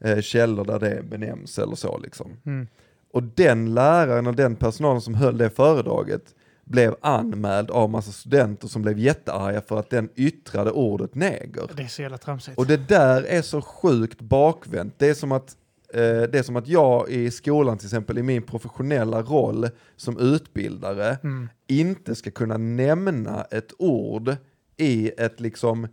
eh, 0.03 0.21
källor 0.21 0.65
där 0.65 0.79
det 0.79 1.03
benämns 1.09 1.59
eller 1.59 1.75
så 1.75 1.97
liksom. 1.97 2.31
Mm. 2.45 2.67
Och 3.11 3.23
den 3.23 3.73
läraren 3.73 4.27
och 4.27 4.35
den 4.35 4.55
personalen 4.55 5.01
som 5.01 5.13
höll 5.15 5.37
det 5.37 5.49
föredraget 5.49 6.35
blev 6.65 6.95
anmäld 7.01 7.71
av 7.71 7.89
massa 7.89 8.11
studenter 8.11 8.67
som 8.67 8.81
blev 8.81 8.99
jättearga 8.99 9.61
för 9.61 9.79
att 9.79 9.89
den 9.89 10.09
yttrade 10.15 10.71
ordet 10.71 11.15
neger. 11.15 11.69
Det 11.75 11.83
är 11.83 11.87
så 11.87 12.01
jävla 12.01 12.17
tramsigt. 12.17 12.57
Och 12.57 12.65
det 12.67 12.87
där 12.87 13.23
är 13.23 13.41
så 13.41 13.61
sjukt 13.61 14.21
bakvänt. 14.21 14.93
Det 14.97 15.09
är 15.09 15.13
som 15.13 15.31
att, 15.31 15.57
eh, 15.93 15.99
det 16.01 16.35
är 16.35 16.43
som 16.43 16.55
att 16.55 16.67
jag 16.67 17.09
i 17.09 17.31
skolan 17.31 17.77
till 17.77 17.87
exempel 17.87 18.17
i 18.17 18.23
min 18.23 18.41
professionella 18.41 19.21
roll 19.21 19.69
som 19.95 20.19
utbildare 20.19 21.17
Mm. 21.23 21.49
inte 21.67 22.15
ska 22.15 22.31
kunna 22.31 22.57
nämna 22.57 23.43
ett 23.43 23.73
ord 23.79 24.35
i 24.77 25.11
ett 25.17 25.39
liksom 25.39 25.87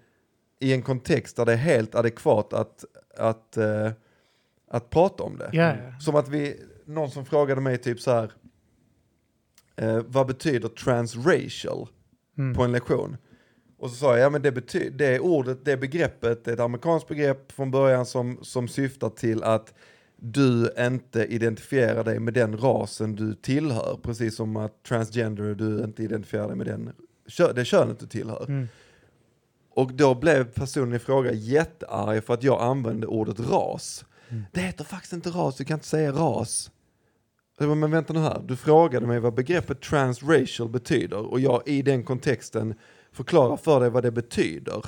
i 0.61 0.73
en 0.73 0.83
kontext 0.83 1.37
där 1.37 1.47
det 1.47 1.53
är 1.53 1.57
helt 1.57 1.95
adekvat 1.95 2.53
att, 2.53 2.85
att, 3.19 3.57
eh, 3.57 3.91
att 4.71 4.91
prata 4.91 5.23
om 5.25 5.39
det. 5.39 5.51
Ja. 5.53 5.75
Som 6.01 6.17
att 6.17 6.29
vi, 6.29 6.61
någon 6.85 7.11
som 7.11 7.25
frågade 7.27 7.61
mig 7.61 7.79
typ 7.79 8.01
så 8.01 8.11
här, 8.11 8.33
eh, 9.77 10.03
vad 10.07 10.27
betyder 10.27 10.69
transracial 10.69 11.89
Mm. 12.39 12.55
på 12.55 12.63
en 12.63 12.73
lektion? 12.73 13.17
Och 13.79 13.91
så 13.91 13.97
sa 13.97 14.11
jag, 14.17 14.21
ja 14.25 14.31
men 14.31 14.43
det, 14.43 14.51
bety- 14.51 14.91
det 14.91 15.21
ordet, 15.21 15.65
det 15.65 15.77
begreppet, 15.77 16.45
det 16.45 16.51
är 16.51 16.55
ett 16.55 16.61
amerikanskt 16.61 17.09
begrepp 17.09 17.53
från 17.53 17.71
början 17.71 18.07
som, 18.07 18.39
som 18.43 18.69
syftar 18.69 19.09
till 19.11 19.43
att 19.43 19.75
du 20.17 20.71
inte 20.79 21.25
identifierar 21.25 22.05
dig 22.05 22.19
med 22.21 22.35
den 22.35 22.59
rasen 22.59 23.15
du 23.17 23.35
tillhör, 23.35 23.99
precis 24.03 24.37
som 24.37 24.57
att 24.57 24.83
transgender, 24.83 25.55
du 25.55 25.85
inte 25.85 26.03
identifierar 26.03 26.47
dig 26.47 26.57
med 26.57 26.67
den, 26.67 26.93
det 27.55 27.65
könet 27.65 27.99
du 27.99 28.07
tillhör. 28.07 28.45
Mm. 28.49 28.69
Och 29.81 29.93
då 29.93 30.15
blev 30.15 30.45
personen 30.53 30.95
i 30.95 30.99
fråga 30.99 31.33
jättearg 31.33 32.25
för 32.25 32.35
att 32.35 32.43
jag 32.43 32.61
använde 32.63 33.07
ordet 33.07 33.41
ras. 33.41 34.05
Det 34.53 34.61
heter 34.61 34.85
faktiskt 34.85 35.13
inte 35.13 35.31
ras, 35.31 35.57
du 35.57 35.65
kan 35.65 35.75
inte 35.77 35.87
säga 35.87 36.13
ras. 36.13 36.71
Jag 37.59 37.69
bara, 37.69 37.75
Men 37.75 37.91
vänta 37.91 38.13
nu 38.13 38.21
här, 38.21 38.43
du 38.47 38.57
frågade 38.57 39.07
mig 39.07 39.21
vad 39.21 39.35
begreppet 39.35 39.81
transracial 39.81 40.69
betyder 40.69 41.27
och 41.31 41.41
jag 41.41 41.63
i 41.67 41.83
den 41.83 42.05
kontexten 42.05 42.75
förklarar 43.13 43.57
för 43.57 43.81
dig 43.81 43.91
vad 43.91 44.03
det 44.03 44.11
betyder. 44.11 44.85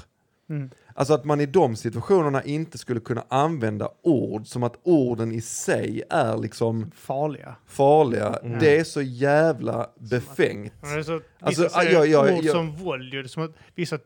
Mm. 0.50 0.70
Alltså 0.94 1.14
att 1.14 1.24
man 1.24 1.40
i 1.40 1.46
de 1.46 1.76
situationerna 1.76 2.42
inte 2.44 2.78
skulle 2.78 3.00
kunna 3.00 3.24
använda 3.28 3.88
ord 4.02 4.46
som 4.46 4.62
att 4.62 4.76
orden 4.82 5.32
i 5.32 5.40
sig 5.40 6.02
är 6.10 6.36
liksom 6.38 6.90
Farliga. 6.94 7.56
farliga. 7.66 8.36
Mm. 8.42 8.58
Det 8.58 8.78
är 8.78 8.84
så 8.84 9.02
jävla 9.02 9.90
befängt. 9.98 10.72
Men 10.82 10.92
det 10.92 10.98
är 10.98 11.02
så, 11.02 11.12
vissa 11.12 11.24
Alltså, 11.40 11.68
säger 11.68 11.92
jag- 11.92 12.06
jag- 12.06 12.38
ord 12.38 12.44
jag- 12.44 12.54
som 12.54 12.76
våld. 12.76 13.14
ju. 13.14 13.22
Det 13.22 13.26
är 13.26 13.28
som 13.28 13.42
att, 13.42 13.54
vissa 13.74 13.98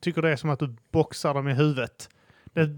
tycker 0.00 0.22
det 0.22 0.30
är 0.30 0.36
som 0.36 0.50
att 0.50 0.58
du 0.58 0.74
boxar 0.90 1.34
dem 1.34 1.48
i 1.48 1.54
huvudet. 1.54 2.08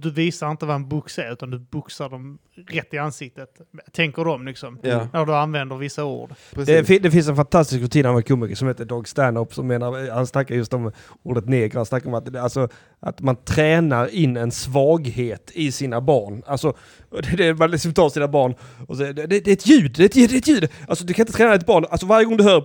Du 0.00 0.10
visar 0.10 0.50
inte 0.50 0.66
vad 0.66 0.76
en 0.76 0.88
box 0.88 1.18
är, 1.18 1.32
utan 1.32 1.50
du 1.50 1.58
boxar 1.58 2.08
dem 2.08 2.38
rätt 2.56 2.94
i 2.94 2.98
ansiktet. 2.98 3.48
Tänker 3.92 4.24
de 4.24 4.46
liksom. 4.46 4.78
Ja, 4.82 5.08
När 5.12 5.26
du 5.26 5.34
använder 5.34 5.76
vissa 5.76 6.04
ord. 6.04 6.34
Det, 6.50 7.02
det 7.02 7.10
finns 7.10 7.28
en 7.28 7.36
fantastisk 7.36 7.82
rutin 7.82 8.06
av 8.06 8.16
en 8.16 8.22
komiker 8.22 8.54
som 8.54 8.68
heter 8.68 8.84
Dog 8.84 9.08
Stanhope 9.08 9.54
som 9.54 9.66
menar, 9.66 10.10
han 10.10 10.26
snackar 10.26 10.54
just 10.54 10.74
om 10.74 10.92
ordet 11.22 11.48
neger, 11.48 11.76
han 11.76 11.86
snackar 11.86 12.08
om 12.08 12.14
att, 12.14 12.36
alltså, 12.36 12.68
att 13.00 13.20
man 13.20 13.36
tränar 13.36 14.14
in 14.14 14.36
en 14.36 14.50
svaghet 14.50 15.50
i 15.54 15.72
sina 15.72 16.00
barn. 16.00 16.42
Alltså, 16.46 16.76
det, 17.10 17.36
det, 17.36 17.54
man 17.54 17.70
liksom 17.70 17.94
tar 17.94 18.08
sina 18.08 18.28
barn 18.28 18.54
och 18.88 18.96
så, 18.96 19.02
det, 19.02 19.12
det, 19.12 19.26
det 19.26 19.50
är 19.50 19.52
ett 19.52 19.66
ljud, 19.66 19.94
det 19.96 20.02
är 20.02 20.06
ett, 20.06 20.16
ljud, 20.16 20.30
det 20.30 20.36
är 20.36 20.38
ett 20.38 20.48
ljud. 20.48 20.68
Alltså 20.88 21.04
du 21.04 21.14
kan 21.14 21.22
inte 21.22 21.32
träna 21.32 21.54
ett 21.54 21.66
barn, 21.66 21.86
alltså 21.90 22.06
varje 22.06 22.24
gång 22.24 22.36
du 22.36 22.44
hör 22.44 22.64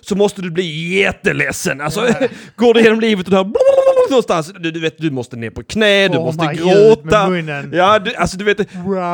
så 0.00 0.16
måste 0.16 0.42
du 0.42 0.50
bli 0.50 0.98
jätteledsen. 1.00 1.80
Alltså, 1.80 2.08
Ja. 2.20 2.28
går 2.56 2.74
du 2.74 2.82
genom 2.82 3.00
livet 3.00 3.26
och 3.26 3.30
du 3.30 3.36
hör 3.36 4.10
någonstans, 4.10 4.52
du, 4.60 4.70
du 4.70 4.80
vet 4.80 4.98
du 4.98 5.10
måste 5.10 5.36
ner 5.36 5.50
på 5.50 5.62
knä, 5.62 6.08
du 6.08 6.18
Åh, 6.18 6.24
måste 6.24 6.54
gråta. 6.54 7.28
Ja, 7.72 7.98
du, 7.98 8.14
alltså 8.14 8.36
du 8.36 8.44
vet, 8.44 8.74
Wow. 8.74 9.11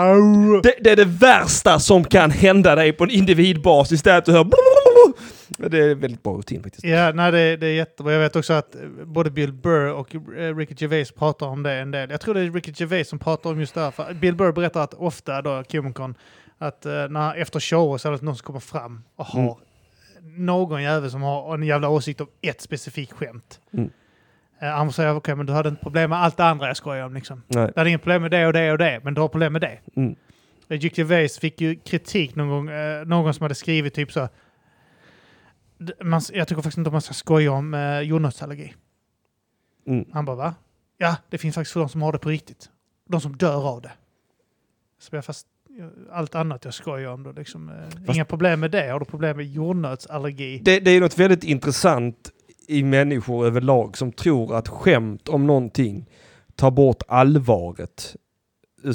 Det, 0.62 0.74
det 0.80 0.90
är 0.90 0.96
det 0.96 1.05
värsta 1.05 1.78
som 1.78 2.05
kan 2.05 2.30
hända 2.30 2.74
dig 2.74 2.92
på 2.92 3.05
en 3.05 3.11
individbasis. 3.11 4.03
Det 4.03 4.11
är 4.12 4.18
att 4.18 4.24
du 4.24 4.32
hör 4.32 4.46
Det 5.70 5.78
är 5.78 5.94
väldigt 5.94 6.22
bra 6.22 6.32
rutin 6.32 6.62
faktiskt. 6.62 6.84
Ja, 6.84 7.12
nej, 7.12 7.32
det, 7.32 7.57
det 7.57 7.66
är 7.66 7.74
jättebra. 7.74 8.12
Jag 8.12 8.20
vet 8.20 8.36
också 8.36 8.53
att 8.53 8.74
eh, 8.74 8.80
både 9.05 9.30
Bill 9.30 9.53
Burr 9.53 9.92
och 9.92 10.14
eh, 10.14 10.57
Ricky 10.57 10.74
Gervais 10.78 11.12
pratar 11.12 11.46
om 11.46 11.62
det 11.62 11.72
en 11.72 11.90
del. 11.90 12.11
Jag 12.11 12.20
tror 12.20 12.34
det 12.34 12.40
är 12.40 12.51
Ricky 12.51 12.72
Gervais 12.76 13.09
som 13.09 13.18
pratar 13.18 13.51
om 13.51 13.61
just 13.61 13.74
det 13.74 13.80
här. 13.80 13.90
För 13.90 14.14
Bill 14.14 14.34
Burr 14.34 14.53
berättar 14.53 14.80
att 14.80 14.94
ofta 14.94 15.42
då, 15.42 15.51
Comic-Con, 15.51 16.14
att 16.59 16.86
eh, 16.86 17.09
när, 17.09 17.34
efter 17.34 17.61
shower 17.61 17.99
så 17.99 18.09
är 18.09 18.12
det 18.12 18.22
någon 18.22 18.36
som 18.36 18.46
kommer 18.46 18.61
fram 18.61 19.03
och 19.16 19.26
har 19.26 19.40
Mm. 20.20 20.46
någon 20.46 20.82
jävel 20.82 21.11
som 21.11 21.22
har 21.22 21.55
en 21.55 21.62
jävla 21.62 21.88
åsikt 21.88 22.20
om 22.20 22.26
ett 22.42 22.61
specifikt 22.61 23.12
skämt. 23.12 23.61
Mm. 23.72 23.90
Eh, 24.61 24.68
han 24.68 24.92
säger 24.92 25.14
okej, 25.14 25.34
men 25.36 25.46
du 25.46 25.52
hade 25.52 25.68
inte 25.68 25.82
problem 25.82 26.11
med 26.11 26.18
allt 26.18 26.36
det 26.36 26.44
andra 26.44 26.66
jag 26.66 26.76
skojar 26.76 27.06
om. 27.06 27.14
Liksom. 27.14 27.42
Nej. 27.48 27.66
Du 27.74 27.80
hade 27.80 27.90
inget 27.90 28.02
problem 28.02 28.22
med 28.22 28.30
det 28.30 28.46
och 28.46 28.52
det 28.52 28.72
och 28.72 28.78
det, 28.78 29.00
men 29.04 29.14
du 29.14 29.20
har 29.20 29.28
problem 29.28 29.52
med 29.52 29.62
det. 29.62 29.78
Mm. 29.96 30.14
Ricky 30.68 30.90
Gervais 30.94 31.38
fick 31.38 31.61
ju 31.61 31.74
kritik 31.76 32.34
någon 32.34 32.48
gång, 32.48 32.68
eh, 32.70 33.04
någon 33.06 33.34
som 33.34 33.42
hade 33.44 33.54
skrivit 33.54 33.94
typ 33.94 34.12
så. 34.12 34.28
Man, 36.02 36.20
jag 36.32 36.48
tycker 36.48 36.62
faktiskt 36.62 36.78
inte 36.78 36.90
man 36.90 37.00
ska 37.00 37.14
skoja 37.14 37.52
om 37.52 37.74
eh, 37.74 38.00
jordnötsallergi. 38.00 38.74
Mm. 39.86 40.04
Han 40.12 40.24
bara 40.24 40.36
va? 40.36 40.54
Ja, 40.98 41.16
det 41.30 41.38
finns 41.38 41.54
faktiskt 41.54 41.74
de 41.74 41.88
som 41.88 42.02
har 42.02 42.12
det 42.12 42.18
på 42.18 42.28
riktigt. 42.28 42.70
De 43.09 43.20
som 43.20 43.36
dör 43.36 43.68
av 43.68 43.82
det. 43.82 43.92
Så 45.00 45.16
jag 45.16 45.24
fast 45.24 45.46
allt 46.12 46.34
annat 46.34 46.64
jag 46.64 46.74
skojar 46.74 47.11
om 47.11 47.22
då 47.22 47.32
liksom. 47.32 47.68
Eh, 47.68 47.74
Fast- 48.06 48.14
Inga 48.14 48.24
problem 48.24 48.61
med 48.61 48.70
det. 48.70 48.90
Har 48.92 48.98
du 49.00 49.04
problem 49.06 49.36
med 49.36 49.46
jordnötsallergi? 49.46 50.59
Det, 50.64 50.80
det 50.80 50.90
är 50.90 51.00
något 51.00 51.18
väldigt 51.18 51.44
intressant 51.44 52.30
i 52.68 52.82
människor 52.84 53.46
överlag 53.46 53.96
som 53.96 54.12
tror 54.12 54.56
att 54.56 54.68
skämt 54.68 55.28
om 55.28 55.46
någonting 55.46 56.06
tar 56.56 56.70
bort 56.70 57.02
allvaret. 57.08 58.16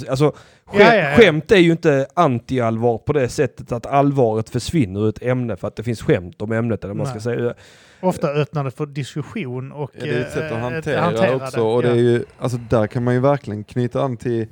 Alltså, 0.09 0.31
skämt, 0.65 0.79
Ja, 0.79 0.95
ja, 0.95 1.09
ja. 1.09 1.15
skämt 1.17 1.51
är 1.51 1.57
ju 1.57 1.71
inte 1.71 2.07
anti-allvar 2.15 2.97
på 2.97 3.13
det 3.13 3.29
sättet 3.29 3.71
att 3.71 3.85
allvaret 3.85 4.49
försvinner 4.49 4.99
ur 4.99 5.09
ett 5.09 5.21
ämne 5.21 5.55
för 5.55 5.67
att 5.67 5.75
det 5.75 5.83
finns 5.83 6.01
skämt 6.01 6.41
om 6.41 6.51
ämnet. 6.51 6.83
Eller 6.83 6.93
man 6.93 7.05
ska 7.07 7.19
säga. 7.19 7.53
Ofta 8.01 8.27
öppnar 8.29 8.63
det 8.63 8.71
för 8.71 8.85
diskussion 8.85 9.71
och 9.71 9.91
Ja, 9.93 10.03
det 10.05 10.09
är 10.09 10.21
ett 10.21 10.31
sätt 10.31 10.37
eh, 10.41 10.45
att 10.45 10.53
ett- 10.53 10.73
hantera, 10.73 11.01
hantera 11.01 11.35
också. 11.35 11.61
Och 11.67 11.81
det 11.83 11.89
är 11.89 11.95
ju, 11.95 12.23
alltså 12.37 12.57
där 12.69 12.87
kan 12.87 13.03
man 13.03 13.13
ju 13.13 13.19
verkligen 13.19 13.63
knyta 13.63 14.01
an 14.03 14.17
till 14.17 14.47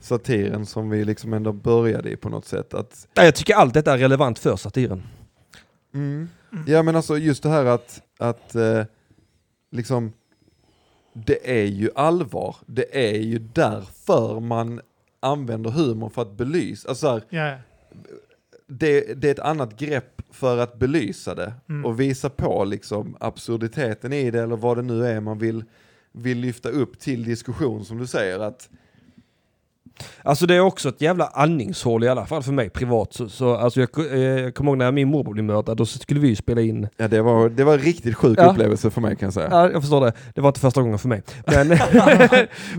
satiren 0.00 0.66
som 0.66 0.90
vi 0.90 1.04
liksom 1.04 1.32
ändå 1.32 1.52
började 1.52 2.10
i 2.10 2.16
på 2.16 2.28
något 2.28 2.44
sätt. 2.44 2.74
Att, 2.74 3.06
Jag 3.14 3.34
tycker 3.34 3.54
allt 3.54 3.74
detta 3.74 3.92
är 3.94 3.98
relevant 3.98 4.38
för 4.38 4.56
satiren. 4.56 5.02
mm. 5.94 6.28
Ja 6.66 6.82
men 6.82 6.96
alltså 6.96 7.18
just 7.18 7.42
det 7.42 7.48
här 7.48 7.64
att, 7.64 8.02
att 8.18 8.54
eh, 8.54 8.84
liksom 9.70 10.12
det 11.12 11.60
är 11.60 11.64
ju 11.66 11.90
allvar. 11.94 12.56
Det 12.66 13.08
är 13.08 13.18
ju 13.18 13.38
därför 13.38 14.40
man 14.40 14.80
använder 15.20 15.70
humor 15.70 16.08
för 16.08 16.22
att 16.22 16.32
belysa. 16.32 16.88
Alltså 16.88 17.06
så 17.06 17.12
här, 17.12 17.22
Ja, 17.30 17.46
ja. 17.48 17.56
det, 18.66 19.14
det 19.14 19.28
är 19.28 19.32
ett 19.32 19.38
annat 19.38 19.78
grepp 19.78 20.22
för 20.30 20.58
att 20.58 20.78
belysa 20.78 21.34
det 21.34 21.52
Mm. 21.68 21.84
och 21.84 22.00
visa 22.00 22.30
på 22.30 22.64
liksom 22.64 23.16
absurditeten 23.20 24.12
i 24.12 24.30
det 24.30 24.42
eller 24.42 24.56
vad 24.56 24.76
det 24.76 24.82
nu 24.82 25.06
är 25.06 25.20
man 25.20 25.38
vill, 25.38 25.64
vill 26.12 26.38
lyfta 26.38 26.68
upp 26.68 26.98
till 26.98 27.24
diskussion 27.24 27.84
som 27.84 27.98
du 27.98 28.06
säger. 28.06 28.38
att 28.38 28.68
Alltså 30.22 30.46
det 30.46 30.54
är 30.54 30.60
också 30.60 30.88
ett 30.88 31.00
jävla 31.00 31.26
andningshål 31.26 32.04
i 32.04 32.08
alla 32.08 32.26
fall 32.26 32.42
för 32.42 32.52
mig 32.52 32.70
privat. 32.70 33.12
Så, 33.12 33.28
så, 33.28 33.54
alltså 33.56 33.80
jag, 33.80 34.12
eh, 34.12 34.18
jag 34.20 34.54
kommer 34.54 34.70
ihåg 34.70 34.78
när 34.78 34.92
min 34.92 35.08
morbror 35.08 35.32
blev 35.32 35.44
mördad, 35.44 35.76
då 35.76 35.86
skulle 35.86 36.20
vi 36.20 36.28
ju 36.28 36.36
spela 36.36 36.60
in 36.60 36.88
Ja, 36.96 37.08
det, 37.08 37.22
var, 37.22 37.48
det 37.48 37.64
var 37.64 37.72
en 37.72 37.78
riktigt 37.78 38.14
sjuk 38.16 38.38
Ja. 38.38 38.50
upplevelse 38.50 38.90
för 38.90 39.00
mig 39.00 39.16
kan 39.16 39.26
jag 39.26 39.34
säga. 39.34 39.48
Ja, 39.50 39.70
jag 39.70 39.80
förstår 39.82 40.00
det. 40.00 40.12
Det 40.34 40.40
var 40.40 40.48
inte 40.48 40.60
första 40.60 40.82
gången 40.82 40.98
för 40.98 41.08
mig. 41.08 41.22
Men, 41.46 41.68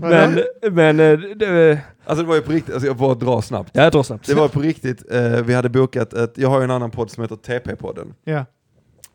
men, 0.00 0.42
men 0.72 1.00
eh, 1.00 1.18
det, 1.36 1.80
Alltså 2.04 2.22
det 2.22 2.28
var 2.28 2.34
ju 2.36 2.42
på 2.42 2.52
riktigt, 2.52 2.74
alltså 2.74 2.86
jag 2.88 2.96
bara 2.96 3.14
drar 3.14 3.40
snabbt. 3.40 3.70
ja, 3.72 3.82
jag 3.82 3.92
drar 3.92 4.02
snabbt. 4.02 4.26
Det 4.26 4.34
var 4.34 4.48
på 4.48 4.60
riktigt, 4.60 5.12
eh, 5.12 5.30
vi 5.30 5.54
hade 5.54 5.68
bokat 5.68 6.12
ett, 6.12 6.32
jag 6.38 6.48
har 6.48 6.58
ju 6.58 6.64
en 6.64 6.70
annan 6.70 6.90
podd 6.90 7.10
som 7.10 7.22
heter 7.22 7.36
TP-podden. 7.36 8.14
ja. 8.24 8.44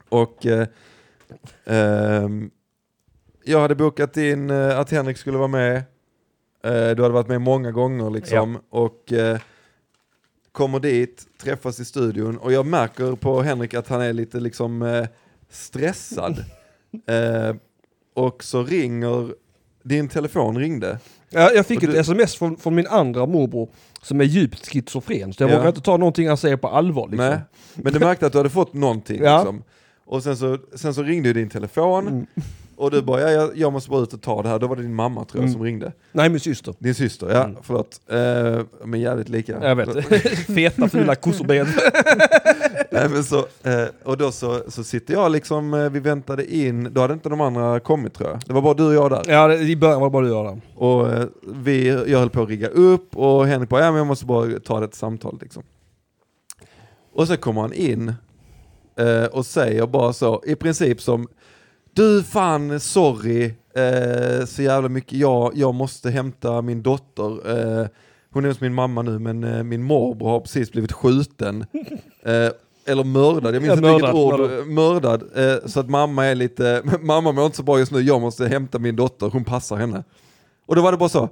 Och 0.10 0.46
eh, 0.46 0.68
ehm, 1.66 2.50
jag 3.44 3.60
hade 3.62 3.76
bokat 3.76 4.18
in 4.18 4.50
eh, 4.50 4.80
att 4.80 4.92
Henrik 4.92 5.18
skulle 5.18 5.38
vara 5.38 5.48
med. 5.48 5.84
Eh, 6.66 6.90
du 6.96 7.02
hade 7.04 7.10
varit 7.14 7.28
med 7.28 7.42
många 7.42 7.72
gånger 7.72 8.10
liksom. 8.10 8.58
Och 8.70 9.14
eh, 9.14 9.40
kommer 10.52 10.80
dit, 10.80 11.28
träffas 11.42 11.80
i 11.80 11.86
studion 11.86 12.38
och 12.38 12.52
jag 12.54 12.66
märker 12.66 13.16
på 13.16 13.42
Henrik 13.42 13.74
att 13.74 13.88
han 13.88 14.02
är 14.02 14.14
lite 14.14 14.40
liksom 14.40 14.82
eh, 14.82 15.06
stressad. 15.50 16.46
eh, 17.08 17.56
och 18.14 18.44
så 18.44 18.64
ringer, 18.64 19.34
din 19.84 20.08
telefon 20.10 20.58
ringde. 20.60 21.00
Ja, 21.30 21.52
jag 21.52 21.66
fick 21.66 21.78
Och 21.78 21.84
ett 21.84 21.92
du- 21.92 21.98
sms 22.00 22.36
från, 22.36 22.58
från 22.58 22.76
min 22.76 22.88
andra 22.88 23.26
morbror 23.26 23.70
som 24.02 24.22
är 24.22 24.26
djupt 24.26 24.68
schizofren. 24.72 25.34
Så 25.34 25.44
jag 25.44 25.50
Ja. 25.52 25.56
vågar 25.58 25.68
inte 25.70 25.82
ta 25.82 25.98
någonting 25.98 26.28
han 26.28 26.38
säger 26.38 26.58
på 26.58 26.68
allvar. 26.68 27.08
Liksom. 27.08 27.28
Nej, 27.30 27.40
men 27.76 27.94
du 27.94 28.00
märkte 28.00 28.26
att 28.26 28.32
du 28.32 28.38
hade 28.38 28.50
fått 28.50 28.74
någonting. 28.74 29.20
Ja. 29.24 29.38
Liksom. 29.38 29.64
Och 30.06 30.24
sen 30.24 30.38
så, 30.38 30.58
sen 30.76 30.94
så 30.94 31.04
ringde 31.04 31.34
din 31.34 31.50
telefon 31.50 32.08
Mm. 32.08 32.26
Och 32.78 32.92
du 32.92 33.02
bara, 33.02 33.22
ja, 33.22 33.30
jag, 33.30 33.58
jag 33.58 33.74
måste 33.74 33.90
bara 33.90 34.02
ut 34.04 34.14
och 34.14 34.22
ta 34.22 34.42
det 34.44 34.50
här. 34.50 34.60
Då 34.60 34.68
var 34.68 34.76
det 34.76 34.82
din 34.82 34.96
mamma 34.96 35.26
tror 35.26 35.42
jag 35.44 35.48
Mm. 35.48 35.54
som 35.54 35.64
ringde. 35.64 35.92
Nej, 36.12 36.30
min 36.30 36.40
syster. 36.40 36.74
Din 36.80 36.96
syster, 36.96 37.30
ja 37.30 37.44
Mm. 37.44 37.58
förlåt. 37.62 38.02
Eh, 38.10 38.66
men 38.86 39.00
jävligt 39.00 39.30
lika. 39.30 39.64
Jag 39.68 39.76
vet. 39.76 40.06
Feta, 40.56 40.88
fula 40.90 41.16
kossorben. 41.16 41.68
Nej, 42.92 43.10
men 43.10 43.24
så, 43.24 43.38
eh, 43.40 43.86
och 44.04 44.18
då 44.18 44.32
så, 44.32 44.62
så 44.68 44.84
sitter 44.84 45.14
jag 45.14 45.32
liksom, 45.32 45.74
eh, 45.74 45.90
vi 45.90 46.00
väntade 46.00 46.56
in, 46.56 46.94
då 46.94 47.02
hade 47.02 47.14
inte 47.14 47.30
de 47.30 47.42
andra 47.42 47.80
kommit 47.80 48.14
tror 48.14 48.30
jag. 48.30 48.40
Det 48.46 48.54
var 48.54 48.62
bara 48.62 48.74
du 48.74 48.86
och 48.88 48.94
jag 48.94 49.12
där. 49.12 49.24
ja, 49.28 49.48
det- 49.48 49.58
i 49.60 49.76
början 49.76 50.00
var 50.02 50.08
det 50.08 50.12
bara 50.12 50.26
du 50.26 50.32
och 50.32 50.46
jag 50.46 50.54
där. 50.54 50.62
Och 50.76 51.14
eh, 51.14 51.26
vi, 51.54 51.88
jag 52.08 52.20
höll 52.20 52.30
på 52.30 52.42
att 52.42 52.50
rigga 52.50 52.68
upp 52.68 53.16
och 53.18 53.48
Henrik 53.48 53.70
bara, 53.70 53.82
ja 53.82 53.92
men 53.92 53.98
jag 53.98 54.08
måste 54.08 54.26
bara 54.26 54.60
ta 54.60 54.80
det 54.80 54.86
ett 54.86 54.96
samtal 54.96 55.38
liksom. 55.42 55.64
Och 57.14 57.28
så 57.28 57.38
kommer 57.38 57.62
han 57.62 57.74
in 57.74 58.14
eh, 59.00 59.26
och 59.26 59.46
säger 59.46 59.88
bara 59.88 60.14
så, 60.14 60.44
i 60.46 60.56
princip 60.56 61.02
som, 61.02 61.28
du 61.96 62.24
fan 62.24 62.80
sorry, 62.80 63.44
eh, 63.76 64.46
så 64.46 64.62
jävla 64.62 64.90
mycket, 64.90 65.14
jag, 65.18 65.52
jag 65.56 65.76
måste 65.76 66.10
hämta 66.10 66.62
min 66.62 66.82
dotter. 66.84 67.50
Eh, 67.82 67.88
hon 68.32 68.44
är 68.46 68.48
hos 68.50 68.62
min 68.62 68.74
mamma 68.74 69.02
nu 69.02 69.20
men 69.20 69.44
eh, 69.44 69.64
min 69.64 69.84
morbror 69.84 70.30
har 70.30 70.40
precis 70.40 70.72
blivit 70.72 70.92
skjuten. 70.92 71.66
Eh, 72.26 72.52
eller 72.88 73.04
mördad, 73.04 73.56
jag 73.56 73.62
minns 73.62 73.78
inte 73.78 73.90
vilket 73.90 74.14
ord. 74.14 74.40
mördad. 74.40 74.68
Mördad. 74.68 75.24
Eh, 75.36 75.58
så 75.66 75.80
att 75.80 75.90
mamma 75.90 76.26
är 76.26 76.36
lite, 76.36 76.84
mamma 77.02 77.32
mår 77.32 77.46
inte 77.46 77.58
så 77.58 77.64
bra 77.64 77.80
just 77.80 77.92
nu, 77.92 78.02
jag 78.02 78.22
måste 78.22 78.48
hämta 78.48 78.80
min 78.80 78.96
dotter, 78.96 79.30
hon 79.30 79.44
passar 79.44 79.76
henne. 79.78 80.04
Och 80.66 80.76
då 80.76 80.82
var 80.82 80.92
det 80.92 80.98
bara 80.98 81.10
så, 81.10 81.30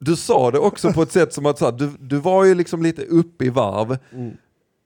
du 0.00 0.16
sa 0.16 0.50
det 0.50 0.58
också 0.58 0.92
på 0.92 1.02
ett 1.02 1.12
sätt 1.12 1.32
som 1.32 1.46
att 1.46 1.58
så 1.58 1.64
här, 1.64 1.72
du, 1.72 1.90
du 2.00 2.16
var 2.16 2.44
ju 2.44 2.54
liksom 2.54 2.82
lite 2.82 3.02
uppe 3.04 3.44
i 3.44 3.48
varv, 3.48 3.98
Mm. 4.12 4.32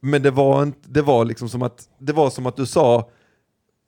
men 0.01 0.23
det 0.23 0.31
var, 0.31 0.63
inte, 0.63 0.79
det 0.89 1.03
var 1.03 1.25
liksom 1.25 1.49
som 1.49 1.63
att, 1.63 1.89
det 1.99 2.13
var 2.13 2.31
som 2.31 2.47
att 2.47 2.57
du 2.57 2.67
sa, 2.67 3.09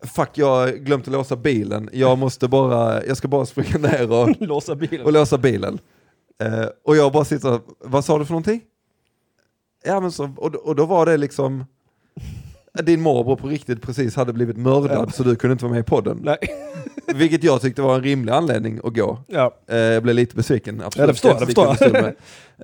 fuck 0.07 0.31
jag 0.35 0.47
har 0.47 0.69
glömt 0.73 1.07
att 1.09 1.13
låsa 1.13 1.37
bilen, 1.37 1.91
jag 1.93 2.19
måste 2.19 2.49
bara, 2.49 3.05
jag 3.05 3.17
ska 3.17 3.29
bara 3.29 3.47
springa 3.47 3.79
ner 3.79 4.13
och, 4.13 4.29
Låsa 4.41 4.75
bilen. 4.75 5.07
och 5.07 5.13
låsa 5.13 5.39
bilen. 5.39 5.79
Eh, 6.43 6.67
och 6.85 6.97
jag 6.97 7.13
bara 7.13 7.25
sitter, 7.25 7.61
vad 7.85 8.05
sa 8.05 8.19
du 8.19 8.25
för 8.25 8.33
någonting? 8.33 8.61
Ja 9.85 10.01
men 10.01 10.13
så, 10.13 10.31
och, 10.37 10.55
och 10.55 10.77
då 10.77 10.87
var 10.87 11.07
det 11.07 11.17
liksom, 11.17 11.65
din 12.83 13.01
morbror 13.01 13.37
på 13.37 13.49
riktigt 13.49 13.83
precis 13.83 14.17
hade 14.17 14.33
blivit 14.33 14.57
mördad 14.57 15.15
så 15.15 15.23
du 15.23 15.37
kunde 15.37 15.53
inte 15.53 15.65
vara 15.65 15.73
med 15.73 15.81
i 15.81 15.85
podden. 15.85 16.21
Nej. 16.25 16.37
Vilket 17.15 17.45
jag 17.45 17.61
tyckte 17.61 17.83
var 17.83 17.95
en 17.95 18.03
rimlig 18.03 18.33
anledning 18.33 18.81
att 18.85 18.95
gå. 18.95 19.19
Ja. 19.27 19.55
Eh, 19.69 19.77
jag 19.79 20.03
blev 20.03 20.17
lite 20.17 20.37
besviken, 20.37 20.83
absolut. 20.85 21.01
Ja, 21.03 21.07
det 21.07 21.13
förstår 21.13 21.31
jag, 21.33 21.41
det 21.41 21.47
förstår. 21.47 22.15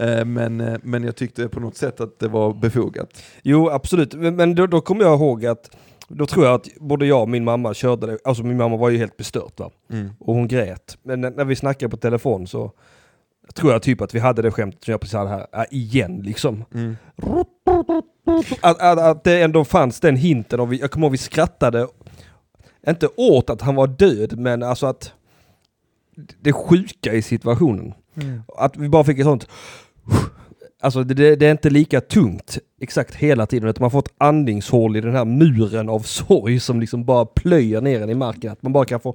Eh, 0.05 0.25
men, 0.25 0.61
eh, 0.61 0.79
men 0.83 1.05
jag 1.05 1.17
tyckte 1.17 1.49
på 1.49 1.61
något 1.61 1.77
sätt 1.77 2.01
att 2.01 2.19
det 2.19 2.29
var 2.29 2.53
befogat. 2.55 3.23
Jo, 3.43 3.71
absolut. 3.71 4.15
Men, 4.15 4.37
men 4.37 4.55
då, 4.55 4.67
då 4.67 4.81
kommer 4.81 5.05
jag 5.05 5.15
ihåg 5.15 5.47
att 5.47 5.71
då 6.15 6.27
tror 6.27 6.45
jag 6.45 6.55
att 6.55 6.69
både 6.81 7.07
jag 7.07 7.23
och 7.23 7.29
min 7.29 7.45
mamma 7.45 7.75
körde 7.75 8.07
det. 8.07 8.19
Alltså 8.25 8.43
min 8.43 8.57
mamma 8.57 8.77
var 8.77 8.91
ju 8.91 8.99
helt 8.99 9.17
bestört 9.17 9.61
va. 9.61 9.71
Och 10.19 10.35
hon 10.35 10.49
grät. 10.49 10.99
Men 11.03 11.21
när, 11.21 11.31
när 11.31 11.45
vi 11.45 11.57
snackade 11.57 11.91
på 11.91 11.97
telefon 11.97 12.47
så 12.47 12.73
tror 13.55 13.73
jag 13.73 13.83
typ 13.83 14.01
att 14.01 14.15
vi 14.15 14.19
hade 14.19 14.43
det 14.43 14.51
skämtet 14.51 14.85
som 14.85 14.93
jag 14.93 15.01
precis 15.01 15.15
hade 15.15 15.31
här, 15.31 15.47
äh, 15.53 15.65
igen 15.71 16.23
liksom. 16.25 16.65
Mm. 16.75 16.97
Att, 18.61 18.81
att, 18.81 18.99
att 18.99 19.25
det 19.25 19.43
ändå 19.43 19.65
fanns 19.65 20.01
den 20.01 20.17
hinten 20.17 20.61
och 20.61 20.73
vi, 20.73 20.81
jag 20.81 20.91
kommer 20.91 21.07
ihåg 21.07 21.13
vi 21.13 21.19
skrattade, 21.19 21.89
inte 22.89 23.09
åt 23.17 23.51
att 23.51 23.61
han 23.61 23.75
var 23.75 23.87
död, 23.87 24.39
men 24.39 24.63
alltså 24.63 24.87
att 24.87 25.13
det 26.41 26.53
sjuka 26.53 27.13
i 27.13 27.23
situationen. 27.23 27.95
Mm. 28.15 28.43
Att 28.57 28.77
vi 28.77 28.89
bara 28.89 29.05
fick 29.05 29.19
ett 29.19 29.25
sånt 29.25 29.49
Alltså 30.83 31.05
det, 31.05 31.37
det, 31.37 31.47
är 31.47 31.51
inte 31.51 31.71
lika 31.71 32.01
tungt 32.01 32.59
exakt 32.81 33.15
hela 33.15 33.47
tiden 33.47 33.69
utan 33.69 33.83
man 33.83 33.91
får 33.91 33.99
ett 33.99 34.15
andningshål 34.19 34.97
i 34.97 35.01
den 35.01 35.15
här 35.15 35.25
muren 35.25 35.89
av 35.89 36.01
sorg 36.01 36.61
som 36.61 36.81
liksom 36.81 37.05
bara 37.05 37.25
plöjer 37.27 37.81
ner 37.81 38.03
en 38.03 38.11
i 38.11 38.15
marken. 38.15 38.53
Att 38.53 38.63
man 38.63 38.73
bara 38.73 38.85
kan 38.85 39.01
få... 39.01 39.15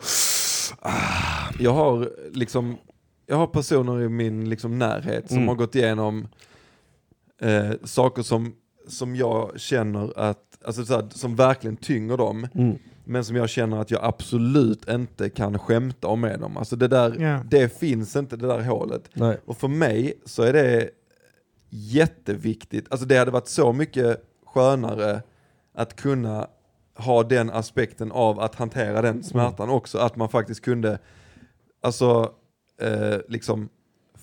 Jag 1.60 1.74
har 1.74 2.10
liksom, 2.34 2.78
jag 3.28 3.36
har 3.36 3.48
personer 3.48 4.02
i 4.02 4.10
min 4.10 4.50
liksom 4.50 4.80
närhet 4.80 5.28
som 5.28 5.38
Mm. 5.38 5.48
har 5.48 5.56
gått 5.56 5.76
igenom 5.76 6.28
eh, 7.42 7.72
saker 7.84 8.22
som, 8.22 8.54
som 8.88 9.16
jag 9.16 9.60
känner 9.60 10.20
att, 10.20 10.40
alltså 10.66 10.86
så 10.86 10.94
här, 10.94 11.06
som 11.12 11.36
verkligen 11.36 11.78
tynger 11.78 12.18
dem. 12.18 12.48
Mm. 12.56 12.78
men 13.04 13.26
som 13.26 13.36
jag 13.36 13.50
känner 13.50 13.78
att 13.82 13.92
jag 13.92 14.04
absolut 14.04 14.90
inte 14.90 15.30
kan 15.30 15.60
skämta 15.60 16.08
om 16.08 16.22
med 16.22 16.40
dem. 16.40 16.58
Alltså 16.58 16.76
det 16.76 16.88
där, 16.88 17.16
Ja. 17.20 17.40
det 17.50 17.80
finns 17.80 18.16
inte 18.16 18.36
det 18.38 18.48
där 18.48 18.62
hålet. 18.62 19.10
Nej. 19.14 19.38
Och 19.46 19.58
för 19.58 19.68
mig 19.68 20.14
så 20.26 20.44
är 20.44 20.54
det 20.54 20.90
jätteviktigt, 21.76 22.88
alltså 22.90 23.06
det 23.06 23.18
hade 23.18 23.32
varit 23.32 23.48
så 23.48 23.74
mycket 23.74 24.24
skönare 24.46 25.22
att 25.74 25.96
kunna 25.96 26.48
ha 26.98 27.24
den 27.24 27.50
aspekten 27.50 28.12
av 28.12 28.40
att 28.40 28.56
hantera 28.56 29.02
den 29.02 29.24
smärtan 29.24 29.70
också, 29.70 29.98
att 29.98 30.16
man 30.16 30.30
faktiskt 30.30 30.62
kunde, 30.62 31.00
alltså 31.82 32.32
eh, 32.82 33.18
liksom 33.28 33.70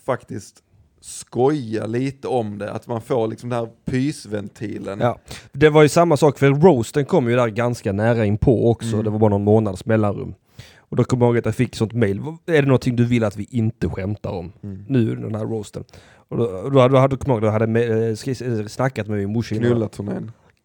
faktiskt 0.04 0.62
skoja 1.00 1.86
lite 1.86 2.28
om 2.28 2.58
det, 2.58 2.70
att 2.70 2.86
man 2.86 3.00
får 3.00 3.28
liksom 3.28 3.50
den 3.50 3.58
här 3.58 3.68
pysventilen. 3.84 5.00
Ja. 5.00 5.18
Det 5.52 5.68
var 5.68 5.82
ju 5.82 5.88
samma 5.88 6.16
sak, 6.16 6.38
för 6.38 6.50
roasten 6.50 7.04
kom 7.04 7.30
ju 7.30 7.36
där 7.36 7.48
ganska 7.48 7.92
nära 7.92 8.24
in 8.24 8.38
på 8.38 8.70
också. 8.70 8.92
Mm. 8.92 9.04
Det 9.04 9.10
var 9.10 9.18
bara 9.18 9.30
någon 9.30 9.44
månads 9.44 9.86
mellanrum. 9.86 10.34
Och 10.76 10.96
då 10.96 11.04
kommer 11.04 11.26
jag 11.26 11.30
ihåg 11.30 11.38
att 11.38 11.44
jag 11.44 11.54
fick 11.54 11.76
sånt 11.76 11.92
mail. 11.92 12.20
Är 12.46 12.62
det 12.62 12.68
någonting 12.68 12.96
du 12.96 13.04
vill 13.04 13.24
att 13.24 13.36
vi 13.36 13.46
inte 13.50 13.88
skämtar 13.88 14.30
om? 14.30 14.52
Mm. 14.62 14.84
Nu, 14.88 15.16
den 15.16 15.34
här 15.34 15.44
roasten. 15.44 15.84
Och 16.32 16.38
då, 16.38 16.62
då, 16.62 16.70
då 16.70 16.80
hade, 16.80 16.94
jag 17.10 17.12
ihåg, 17.34 17.42
då 17.42 17.48
hade 17.50 17.62
jag 17.62 17.68
med- 17.68 18.08
eh, 18.10 18.14
skri- 18.14 18.68
snackat 18.68 19.06
med 19.08 19.18
min 19.18 19.32
morsa 19.32 19.54
innan. 19.54 19.70
Knulla-turnén. 19.70 20.32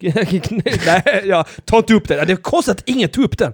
Nej, 0.86 1.22
jag 1.24 1.46
tar 1.64 1.78
inte 1.78 1.94
upp 1.94 2.08
den. 2.08 2.26
Det 2.26 2.32
är 2.32 2.36
konstigt 2.36 2.76
att 2.78 2.82
ingen 2.88 3.08
tog 3.08 3.24
upp 3.24 3.38
den. 3.38 3.52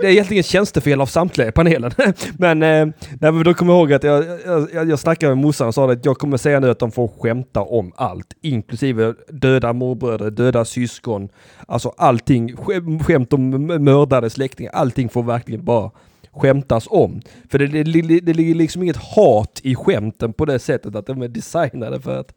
Det 0.00 0.06
är 0.06 0.10
egentligen 0.10 0.42
tjänstefel 0.42 1.00
av 1.00 1.06
samtliga 1.06 1.48
i 1.48 1.52
panelen. 1.52 1.90
Men, 2.38 2.62
eh, 2.62 2.86
nej, 3.20 3.32
men 3.32 3.42
då 3.42 3.54
kommer 3.54 3.72
jag 3.72 3.78
ihåg 3.80 3.92
att 3.92 4.02
jag, 4.04 4.24
jag, 4.72 4.90
jag, 4.90 4.98
snackade 4.98 5.34
med 5.34 5.44
morsan 5.44 5.68
och 5.68 5.74
sa 5.74 5.92
att 5.92 6.04
jag 6.04 6.18
kommer 6.18 6.36
säga 6.36 6.60
nu 6.60 6.70
att 6.70 6.78
de 6.78 6.92
får 6.92 7.08
skämta 7.20 7.60
om 7.62 7.92
allt. 7.96 8.26
Inklusive 8.42 9.14
döda 9.28 9.72
morbröder, 9.72 10.30
döda 10.30 10.64
syskon. 10.64 11.28
Alltså 11.68 11.92
allting. 11.96 12.56
Skäm- 12.56 13.04
Skämt 13.04 13.32
om 13.32 13.50
mördade 13.84 14.30
släktingar. 14.30 14.72
Allting 14.72 15.08
får 15.08 15.22
verkligen 15.22 15.64
bara 15.64 15.90
skämtas 16.36 16.86
om. 16.90 17.20
För 17.48 17.58
det, 17.58 17.66
det, 17.66 18.20
det, 18.20 18.34
ligger 18.34 18.54
liksom 18.54 18.82
inget 18.82 18.96
hat 18.96 19.60
i 19.62 19.74
skämten 19.74 20.32
på 20.32 20.44
det 20.44 20.58
sättet 20.58 20.94
att 20.94 21.06
de 21.06 21.22
är 21.22 21.28
designade 21.28 22.00
för 22.00 22.20
att 22.20 22.32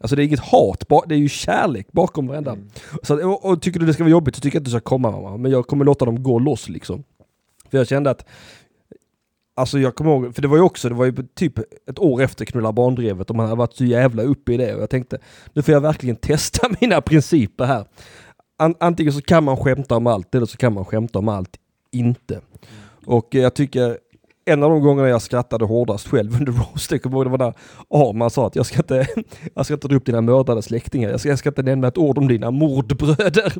Alltså 0.00 0.16
det 0.16 0.22
är 0.22 0.24
inget 0.24 0.40
hat, 0.40 0.84
det 1.06 1.14
är 1.14 1.18
ju 1.18 1.28
kärlek 1.28 1.92
bakom 1.92 2.26
varenda. 2.26 2.52
Mm. 2.52 2.68
Så, 3.02 3.14
att- 3.14 3.24
och, 3.24 3.44
och 3.44 3.62
tycker 3.62 3.80
du 3.80 3.86
det 3.86 3.94
ska 3.94 4.02
vara 4.02 4.10
jobbigt 4.10 4.34
så 4.34 4.40
tycker 4.40 4.56
jag 4.56 4.60
inte 4.60 4.70
du 4.70 4.78
ska 4.78 4.80
komma 4.80 5.10
mamma. 5.10 5.36
Men 5.36 5.50
jag 5.50 5.66
kommer 5.66 5.84
låta 5.84 6.04
dem 6.04 6.22
gå 6.22 6.38
loss 6.38 6.68
liksom. 6.68 7.04
För 7.70 7.78
jag 7.78 7.88
kände 7.88 8.10
att 8.10 8.26
Alltså 9.58 9.78
jag 9.78 9.94
kommer 9.94 10.10
ihåg, 10.10 10.34
för 10.34 10.42
det 10.42 10.48
var 10.48 10.56
ju 10.56 10.62
också, 10.62 10.88
det 10.88 10.94
var 10.94 11.04
ju 11.04 11.14
typ 11.34 11.58
ett 11.90 11.98
år 11.98 12.22
efter 12.22 12.44
knulla 12.44 12.72
barndrevet 12.72 13.30
och 13.30 13.36
man 13.36 13.46
hade 13.46 13.58
varit 13.58 13.76
så 13.76 13.84
jävla 13.84 14.22
uppe 14.22 14.52
i 14.52 14.56
det 14.56 14.74
och 14.74 14.82
jag 14.82 14.90
tänkte 14.90 15.18
nu 15.52 15.62
får 15.62 15.74
jag 15.74 15.80
verkligen 15.80 16.16
testa 16.20 16.68
mina 16.80 17.00
principer 17.00 17.64
här. 17.64 17.84
An, 18.58 18.74
antingen 18.80 19.12
så 19.12 19.22
kan 19.22 19.44
man 19.44 19.56
skämta 19.56 19.96
om 19.96 20.06
allt 20.06 20.34
eller 20.34 20.46
så 20.46 20.56
kan 20.56 20.72
man 20.72 20.84
skämta 20.84 21.18
om 21.18 21.28
allt 21.28 21.56
inte. 21.90 22.40
Och 23.06 23.28
jag 23.30 23.54
tycker 23.54 23.98
en 24.48 24.62
av 24.62 24.70
de 24.70 24.80
gångerna 24.80 25.08
jag 25.08 25.22
skrattade 25.22 25.64
hårdast 25.64 26.08
själv 26.08 26.34
under 26.34 26.52
kommer 26.98 27.16
jag 27.16 27.26
ihåg 27.26 27.26
det 27.26 27.30
var 27.30 27.38
när 27.38 27.54
Arman 28.08 28.30
sa 28.30 28.46
att 28.46 28.56
jag 28.56 28.66
ska 28.66 28.76
inte, 28.76 29.06
jag 29.54 29.64
ska 29.64 29.74
inte 29.74 29.88
dra 29.88 29.96
upp 29.96 30.06
dina 30.06 30.20
mördade 30.20 30.62
släktingar, 30.62 31.10
jag 31.10 31.20
ska, 31.20 31.28
jag 31.28 31.38
ska 31.38 31.48
inte 31.48 31.62
nämna 31.62 31.88
ett 31.88 31.98
ord 31.98 32.18
om 32.18 32.28
dina 32.28 32.50
mordbröder. 32.50 33.52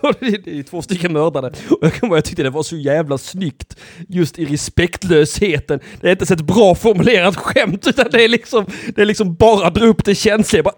Det, 0.20 0.26
är- 0.26 0.48
är 0.58 0.62
två 0.62 0.82
stycken 0.82 1.12
mördade. 1.12 1.48
Och 1.48 1.78
jag 1.80 1.94
kommer 1.94 2.14
jag 2.14 2.24
tyckte 2.24 2.42
det 2.42 2.50
var 2.50 2.62
så 2.62 2.76
jävla 2.76 3.18
snyggt, 3.18 3.76
just 4.08 4.38
i 4.38 4.44
respektlösheten. 4.44 5.80
Det 6.00 6.06
är 6.08 6.12
inte 6.12 6.26
så 6.26 6.34
ett 6.34 6.40
bra 6.40 6.74
formulerat 6.74 7.36
skämt, 7.36 7.86
utan 7.86 8.06
det 8.12 8.24
är 8.24 8.28
liksom, 8.28 8.66
det 8.94 9.02
är 9.02 9.06
liksom 9.06 9.34
bara 9.34 9.70
dra 9.70 9.86
upp 9.86 10.04
det 10.04 10.14
känsliga, 10.14 10.62
bara 10.62 10.74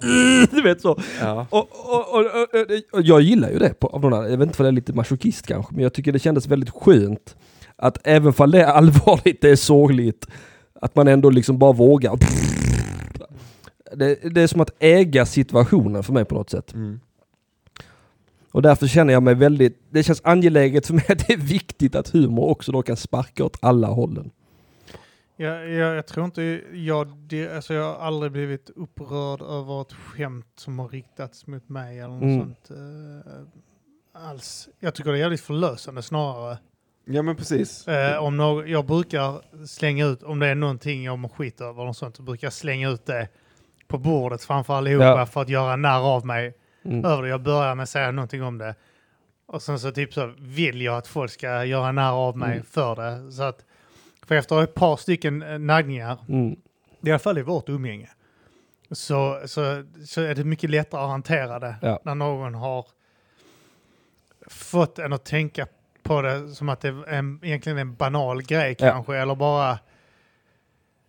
du 0.50 0.62
vet 0.62 0.80
så. 0.80 1.00
Ja. 1.20 1.46
Och, 1.50 1.68
och, 1.72 2.14
och, 2.18 2.26
och, 2.92 3.02
jag 3.02 3.20
gillar 3.20 3.50
ju 3.50 3.58
det 3.58 3.80
på, 3.80 3.86
av 3.86 4.00
någon. 4.00 4.30
Jag 4.30 4.38
vet 4.38 4.46
inte 4.46 4.56
för 4.56 4.64
det 4.64 4.70
är 4.70 4.72
lite 4.72 4.92
masochist 4.92 5.46
kanske, 5.46 5.74
men 5.74 5.82
jag 5.82 5.94
tycker 5.94 6.12
det 6.12 6.18
kändes 6.18 6.46
väldigt 6.46 6.70
skönt 6.70 7.36
att 7.76 7.98
även 8.06 8.32
fall 8.32 8.50
det 8.50 8.62
är 8.62 8.66
allvarligt, 8.66 9.40
det 9.40 9.50
är 9.50 9.56
sorgligt, 9.56 10.26
att 10.80 10.94
man 10.96 11.08
ändå 11.08 11.30
liksom 11.30 11.58
bara 11.58 11.72
vågar. 11.72 12.18
Det, 13.96 14.34
det 14.34 14.40
är 14.42 14.46
som 14.46 14.60
att 14.60 14.70
äga 14.78 15.26
situationen 15.26 16.02
för 16.02 16.12
mig 16.12 16.24
på 16.24 16.34
något 16.34 16.50
sätt. 16.50 16.74
Mm. 16.74 17.00
Och 18.52 18.62
därför 18.62 18.86
känner 18.86 19.12
jag 19.12 19.22
mig 19.22 19.34
väldigt, 19.34 19.78
det 19.90 20.02
känns 20.02 20.20
angeläget 20.24 20.86
för 20.86 20.94
mig 20.94 21.04
att 21.08 21.26
det 21.26 21.32
är 21.32 21.36
viktigt 21.36 21.94
att 21.94 22.08
humor 22.08 22.48
också 22.48 22.72
då 22.72 22.82
kan 22.82 22.96
sparka 22.96 23.44
åt 23.44 23.56
alla 23.60 23.86
hållen. 23.88 24.30
Jag, 25.36 25.70
jag, 25.70 25.96
jag 25.96 26.06
tror 26.06 26.24
inte, 26.24 26.60
jag, 26.72 27.08
det, 27.16 27.48
alltså 27.56 27.74
jag 27.74 27.84
har 27.94 28.06
aldrig 28.06 28.32
blivit 28.32 28.70
upprörd 28.70 29.42
över 29.42 29.80
ett 29.82 29.92
skämt 29.92 30.46
som 30.56 30.78
har 30.78 30.88
riktats 30.88 31.46
mot 31.46 31.68
mig 31.68 31.98
eller 31.98 32.14
något 32.14 32.22
Mm. 32.22 32.40
sånt. 32.40 32.70
eh, 32.70 34.22
alls. 34.28 34.68
Jag 34.80 34.94
tycker 34.94 35.10
det 35.12 35.16
är 35.18 35.20
jävligt 35.20 35.40
förlösande 35.40 36.02
snarare. 36.02 36.58
Ja 37.06 37.22
men 37.22 37.36
precis. 37.36 37.88
Eh, 37.88 38.18
om 38.24 38.36
någon, 38.36 38.68
jag 38.70 38.86
brukar 38.86 39.42
slänga 39.66 40.06
ut, 40.06 40.22
om 40.22 40.38
det 40.38 40.46
är 40.46 40.54
någonting 40.54 41.04
jag 41.04 41.18
mår 41.18 41.28
skit 41.28 41.60
över 41.60 41.84
något 41.84 41.96
sånt, 41.96 42.16
så 42.16 42.22
brukar 42.22 42.46
jag 42.46 42.52
slänga 42.52 42.90
ut 42.90 43.06
det 43.06 43.28
på 43.88 43.98
bordet 43.98 44.44
framför 44.44 44.74
allihopa 44.74 45.04
Ja. 45.04 45.26
för 45.26 45.40
att 45.42 45.48
göra 45.48 45.76
narr 45.76 46.00
av 46.16 46.26
mig 46.26 46.54
Mm. 46.84 47.04
över 47.04 47.22
det. 47.22 47.28
Jag 47.28 47.42
börjar 47.42 47.74
med 47.74 47.82
att 47.82 47.88
säga 47.88 48.10
någonting 48.10 48.42
om 48.42 48.58
det. 48.58 48.74
Och 49.46 49.62
sen 49.62 49.78
så 49.78 49.90
typ 49.90 50.14
så 50.14 50.32
vill 50.38 50.82
jag 50.82 50.96
att 50.96 51.06
folk 51.06 51.30
ska 51.32 51.64
göra 51.64 51.92
narr 51.92 52.12
av 52.12 52.36
mig 52.36 52.52
Mm. 52.52 52.64
för 52.64 52.96
det. 52.96 53.32
Så 53.32 53.42
att, 53.42 53.64
för 54.26 54.34
efter 54.34 54.62
ett 54.62 54.74
par 54.74 54.96
stycken 54.96 55.42
eh, 55.42 55.58
naggningar, 55.58 56.18
Mm. 56.28 56.56
i 57.02 57.10
alla 57.10 57.18
fall 57.18 57.38
i 57.38 57.42
vårt 57.42 57.68
umgänge, 57.68 58.10
så, 58.90 59.40
så, 59.46 59.84
så 60.06 60.20
är 60.20 60.34
det 60.34 60.44
mycket 60.44 60.70
lättare 60.70 61.00
att 61.02 61.08
hantera 61.10 61.58
det 61.58 61.76
Ja. 61.82 62.00
när 62.04 62.14
någon 62.14 62.54
har 62.54 62.86
fått 64.48 64.98
en 64.98 65.12
att 65.12 65.24
tänka 65.24 65.66
på 66.06 66.22
det 66.22 66.48
som 66.48 66.68
att 66.68 66.80
det 66.80 66.88
är 66.88 67.08
en, 67.08 67.40
egentligen 67.42 67.78
en 67.78 67.94
banal 67.94 68.42
grej 68.42 68.76
Ja. 68.78 68.90
kanske, 68.90 69.16
eller 69.16 69.34
bara 69.34 69.78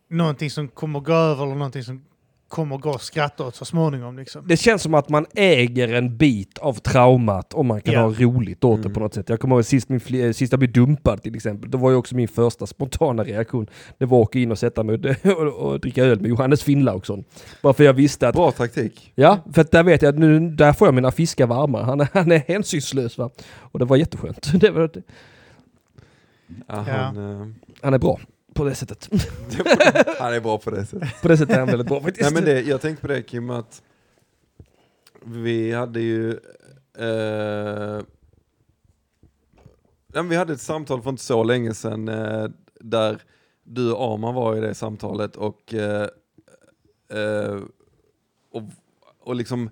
någonting 0.07 0.49
som 0.51 0.67
kommer 0.67 0.99
gå 0.99 1.13
över 1.13 1.43
eller 1.43 1.55
någonting 1.55 1.83
som 1.83 2.05
kommer 2.47 2.77
gå 2.77 2.89
att 2.91 3.01
skratta 3.01 3.43
åt 3.45 3.55
så 3.55 3.65
småningom. 3.65 4.17
Liksom. 4.17 4.47
Det 4.47 4.57
känns 4.57 4.81
som 4.81 4.93
att 4.93 5.09
man 5.09 5.25
äger 5.35 5.93
en 5.93 6.17
bit 6.17 6.57
av 6.57 6.73
traumat 6.73 7.53
om 7.53 7.67
man 7.67 7.81
kan 7.81 7.93
Ja. 7.93 8.01
ha 8.01 8.09
roligt 8.11 8.63
åt 8.63 8.77
det 8.77 8.81
Mm. 8.85 8.93
på 8.93 8.99
något 8.99 9.13
sätt. 9.13 9.29
Jag 9.29 9.39
kommer 9.39 9.55
ihåg 9.55 9.65
sist, 9.65 9.89
min, 9.89 9.99
fli- 9.99 10.33
sist 10.33 10.53
jag 10.53 10.59
blev 10.59 10.71
dumpad 10.71 11.23
till 11.23 11.35
exempel. 11.35 11.71
Det 11.71 11.77
var 11.77 11.89
ju 11.89 11.95
också 11.95 12.15
min 12.15 12.27
första 12.27 12.65
spontana 12.67 13.23
reaktion. 13.23 13.67
Det 13.97 14.05
var 14.05 14.17
att 14.21 14.27
åka 14.27 14.39
in 14.39 14.51
och 14.51 14.59
sätta 14.59 14.83
mig 14.83 14.95
och, 14.95 15.31
och, 15.31 15.53
och 15.71 15.79
dricka 15.79 16.03
öl 16.03 16.19
med 16.21 16.29
Johannes 16.29 16.63
Finnlaugsson. 16.63 17.23
Bara 17.61 17.73
för 17.73 17.83
jag 17.83 17.93
visste 17.93 18.27
att 18.27 18.35
Bra 18.35 18.51
taktik. 18.51 19.11
Ja, 19.15 19.39
för 19.53 19.61
att 19.61 19.71
där 19.71 19.83
vet 19.83 20.01
jag 20.01 20.09
att 20.13 20.19
nu, 20.19 20.39
där 20.39 20.73
får 20.73 20.87
jag 20.87 20.95
mina 20.95 21.11
fiskar 21.11 21.47
varma. 21.47 21.83
Han 21.83 22.01
är, 22.01 22.07
han 22.13 22.31
är 22.31 22.43
hänsynslös 22.47 23.17
va. 23.17 23.29
Och 23.57 23.79
det 23.79 23.85
var 23.85 23.97
jätteskönt. 23.97 24.51
Det 24.61 24.69
var, 24.71 24.89
Ja, 26.67 26.85
Ja. 26.87 26.93
Han, 26.93 27.41
eh, 27.41 27.47
han 27.81 27.93
är 27.93 27.97
bra 27.97 28.19
på 28.57 28.63
det 28.63 28.75
sättet. 28.75 29.09
han 30.19 30.33
är 30.33 30.39
bra 30.39 30.57
på 30.57 30.69
det 30.69 30.85
sättet. 30.85 31.21
På 31.21 31.27
det 31.27 31.37
sättet 31.37 31.55
är 31.55 31.59
han 31.59 31.67
väldigt 31.67 31.87
bra 31.87 32.01
faktiskt. 32.01 32.31
Nej, 32.31 32.33
men 32.33 32.43
det, 32.43 32.61
jag 32.61 32.81
tänkte 32.81 33.01
på 33.01 33.07
det 33.07 33.21
Kim, 33.21 33.49
att 33.49 33.81
vi 35.23 35.71
hade 35.71 35.99
ju... 35.99 36.31
Eh, 36.97 38.01
nej, 40.07 40.23
vi 40.23 40.35
hade 40.35 40.53
ett 40.53 40.61
samtal 40.61 41.01
för 41.01 41.09
inte 41.09 41.23
så 41.23 41.43
länge 41.43 41.73
sedan 41.73 42.07
eh, 42.07 42.47
där 42.79 43.21
du 43.63 43.91
och 43.91 44.13
Arman 44.13 44.35
var 44.35 44.55
i 44.55 44.59
det 44.59 44.73
samtalet 44.73 45.35
och, 45.35 45.73
eh, 45.73 46.07
eh, 47.09 47.59
och, 48.51 48.63
och 49.19 49.35
liksom 49.35 49.69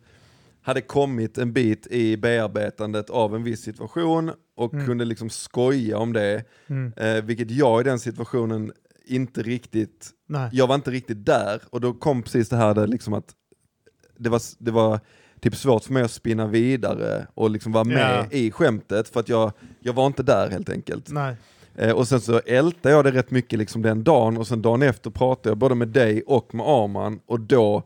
hade 0.65 0.81
kommit 0.81 1.37
en 1.37 1.53
bit 1.53 1.87
i 1.87 2.17
bearbetandet 2.17 3.09
av 3.09 3.35
en 3.35 3.43
viss 3.43 3.61
situation 3.61 4.31
och 4.57 4.73
Mm. 4.73 4.85
kunde 4.85 5.05
liksom 5.05 5.29
skoja 5.29 5.97
om 5.97 6.13
det, 6.13 6.43
Mm. 6.67 6.93
eh, 6.97 7.23
vilket 7.23 7.51
jag 7.51 7.81
i 7.81 7.83
den 7.83 7.99
situationen 7.99 8.71
inte 9.07 9.41
riktigt 9.43 10.09
Nej. 10.27 10.49
jag 10.53 10.67
var 10.67 10.75
inte 10.75 10.91
riktigt 10.91 11.25
där 11.25 11.61
och 11.69 11.81
då 11.81 11.93
kom 11.93 12.21
precis 12.23 12.49
det 12.49 12.55
här 12.57 12.73
där 12.73 12.87
liksom 12.87 13.13
att 13.13 13.33
det 14.17 14.29
var, 14.29 14.41
det 14.59 14.71
var 14.71 14.99
typ 15.39 15.55
svårt 15.55 15.83
för 15.83 15.93
mig 15.93 16.03
att 16.03 16.11
spinna 16.11 16.47
vidare 16.47 17.27
och 17.33 17.49
liksom 17.49 17.71
vara 17.71 17.83
med 17.83 18.27
Ja. 18.31 18.37
i 18.37 18.51
skämtet 18.51 19.09
för 19.09 19.19
att 19.19 19.29
jag, 19.29 19.51
jag 19.79 19.93
var 19.93 20.07
inte 20.07 20.23
där 20.23 20.49
helt 20.49 20.69
enkelt. 20.69 21.11
Nej. 21.11 21.35
Eh, 21.75 21.91
och 21.91 22.07
sen 22.07 22.21
så 22.21 22.39
ältade 22.45 22.95
jag 22.95 23.03
det 23.05 23.11
rätt 23.11 23.31
mycket 23.31 23.59
liksom 23.59 23.81
den 23.81 24.03
dagen 24.03 24.37
och 24.37 24.47
sen 24.47 24.61
dagen 24.61 24.81
efter 24.81 25.09
pratade 25.09 25.49
jag 25.49 25.57
både 25.57 25.75
med 25.75 25.87
dig 25.87 26.21
och 26.27 26.55
med 26.55 26.65
Arman 26.65 27.19
och 27.25 27.39
då 27.39 27.83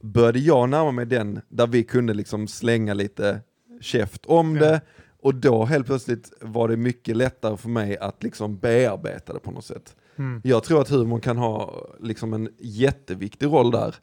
började 0.00 0.38
jag 0.38 0.68
närma 0.68 0.90
mig 0.92 1.06
den 1.06 1.40
där 1.48 1.66
vi 1.66 1.84
kunde 1.84 2.14
liksom 2.14 2.48
slänga 2.48 2.94
lite 2.94 3.40
käft 3.80 4.26
om 4.26 4.56
Ja. 4.56 4.62
det 4.62 4.80
och 5.22 5.34
då 5.34 5.64
helt 5.64 5.86
plötsligt 5.86 6.32
var 6.40 6.68
det 6.68 6.76
mycket 6.76 7.16
lättare 7.16 7.56
för 7.56 7.68
mig 7.68 7.98
att 7.98 8.22
liksom 8.22 8.58
bearbeta 8.58 9.32
det 9.32 9.38
på 9.38 9.50
något 9.50 9.64
sätt. 9.64 9.96
Mm. 10.16 10.40
Jag 10.44 10.64
tror 10.64 10.80
att 10.80 10.88
humorn 10.88 11.20
kan 11.20 11.36
ha 11.36 11.86
liksom 12.00 12.32
en 12.32 12.48
jätteviktig 12.58 13.46
roll 13.46 13.70
där. 13.70 13.94